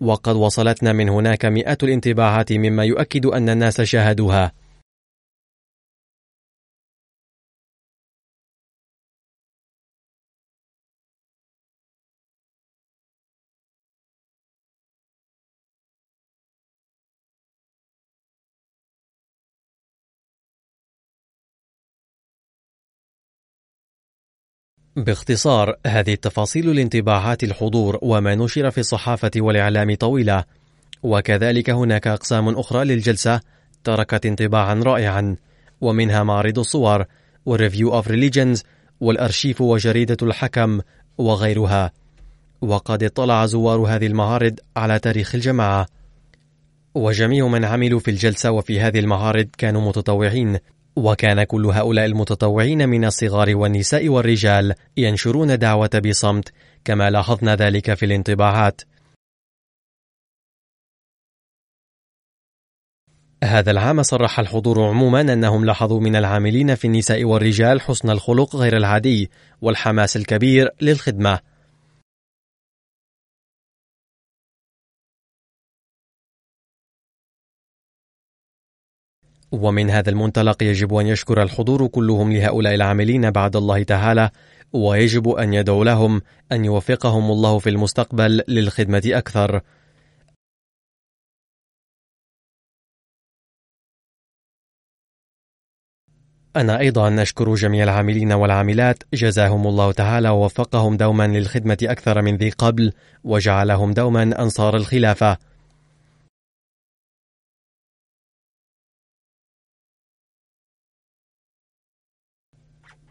وقد 0.00 0.36
وصلتنا 0.36 0.92
من 0.92 1.08
هناك 1.08 1.44
مئات 1.44 1.84
الانطباعات 1.84 2.52
مما 2.52 2.84
يؤكد 2.84 3.26
أن 3.26 3.48
الناس 3.48 3.80
شاهدوها. 3.80 4.52
باختصار 24.96 25.76
هذه 25.86 26.12
التفاصيل 26.12 26.76
لانطباعات 26.76 27.44
الحضور 27.44 27.98
وما 28.02 28.34
نشر 28.34 28.70
في 28.70 28.78
الصحافة 28.78 29.30
والإعلام 29.36 29.94
طويلة. 29.94 30.44
وكذلك 31.02 31.70
هناك 31.70 32.06
أقسام 32.06 32.48
أخرى 32.48 32.84
للجلسة 32.84 33.40
تركت 33.84 34.26
انطباعا 34.26 34.74
رائعا 34.74 35.36
ومنها 35.80 36.22
معرض 36.22 36.58
الصور 36.58 37.04
وال 37.46 37.58
Review 37.58 37.94
of 37.94 38.08
Religions 38.08 38.64
والأرشيف 39.00 39.60
وجريدة 39.60 40.16
الحكم 40.22 40.80
وغيرها. 41.18 41.92
وقد 42.60 43.02
اطلع 43.02 43.46
زوار 43.46 43.78
هذه 43.78 44.06
المعارض 44.06 44.60
على 44.76 44.98
تاريخ 44.98 45.34
الجماعة. 45.34 45.86
وجميع 46.94 47.46
من 47.46 47.64
عملوا 47.64 48.00
في 48.00 48.10
الجلسة 48.10 48.50
وفي 48.50 48.80
هذه 48.80 48.98
المعارض 48.98 49.48
كانوا 49.58 49.88
متطوعين. 49.88 50.58
وكان 50.96 51.44
كل 51.44 51.66
هؤلاء 51.66 52.06
المتطوعين 52.06 52.88
من 52.88 53.04
الصغار 53.04 53.56
والنساء 53.56 54.08
والرجال 54.08 54.74
ينشرون 54.96 55.58
دعوة 55.58 56.02
بصمت 56.04 56.52
كما 56.84 57.10
لاحظنا 57.10 57.54
ذلك 57.56 57.94
في 57.94 58.06
الانطباعات. 58.06 58.80
هذا 63.44 63.70
العام 63.70 64.02
صرح 64.02 64.40
الحضور 64.40 64.84
عموما 64.84 65.20
أنهم 65.20 65.64
لاحظوا 65.64 66.00
من 66.00 66.16
العاملين 66.16 66.74
في 66.74 66.86
النساء 66.86 67.24
والرجال 67.24 67.80
حسن 67.80 68.10
الخلق 68.10 68.56
غير 68.56 68.76
العادي 68.76 69.30
والحماس 69.60 70.16
الكبير 70.16 70.70
للخدمة. 70.80 71.55
ومن 79.52 79.90
هذا 79.90 80.10
المنطلق 80.10 80.62
يجب 80.62 80.94
أن 80.94 81.06
يشكر 81.06 81.42
الحضور 81.42 81.86
كلهم 81.86 82.32
لهؤلاء 82.32 82.74
العاملين 82.74 83.30
بعد 83.30 83.56
الله 83.56 83.82
تعالى 83.82 84.30
ويجب 84.72 85.28
أن 85.28 85.54
يدعو 85.54 85.82
لهم 85.82 86.22
أن 86.52 86.64
يوفقهم 86.64 87.30
الله 87.30 87.58
في 87.58 87.70
المستقبل 87.70 88.42
للخدمة 88.48 89.02
أكثر. 89.06 89.60
أنا 96.56 96.78
أيضا 96.78 97.22
أشكر 97.22 97.54
جميع 97.54 97.84
العاملين 97.84 98.32
والعاملات 98.32 99.02
جزاهم 99.14 99.66
الله 99.66 99.92
تعالى 99.92 100.28
ووفقهم 100.28 100.96
دوما 100.96 101.26
للخدمة 101.26 101.78
أكثر 101.82 102.22
من 102.22 102.36
ذي 102.36 102.50
قبل 102.50 102.92
وجعلهم 103.24 103.92
دوما 103.92 104.22
أنصار 104.22 104.76
الخلافة. 104.76 105.38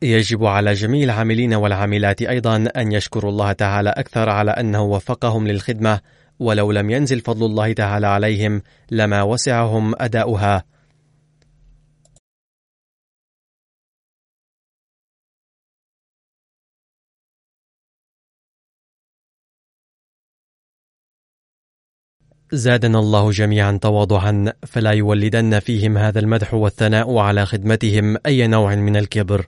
يجب 0.02 0.46
على 0.46 0.74
جميع 0.74 1.04
العاملين 1.04 1.54
والعاملات 1.54 2.22
أيضا 2.22 2.56
أن 2.78 2.92
يشكروا 2.92 3.32
الله 3.32 3.52
تعالى 3.52 3.90
أكثر 3.90 4.30
على 4.30 4.52
أنه 4.52 4.84
وفقهم 4.84 5.48
للخدمة 5.48 6.00
ولو 6.40 6.72
لم 6.72 6.90
ينزل 6.90 7.22
فضل 7.22 7.46
الله 7.46 7.74
تعالى 7.74 8.08
عليهم 8.08 8.62
لما 8.92 9.22
وسعهم 9.22 9.94
أداؤها. 9.98 10.64
زادنا 22.52 23.00
الله 23.00 23.32
جميعا 23.32 23.80
تواضعا 23.82 24.54
فلا 24.68 24.92
يولدن 24.92 25.60
فيهم 25.60 25.98
هذا 25.98 26.20
المدح 26.20 26.54
والثناء 26.54 27.18
على 27.18 27.46
خدمتهم 27.46 28.18
أي 28.26 28.48
نوع 28.48 28.76
من 28.76 28.98
الكبر. 28.98 29.48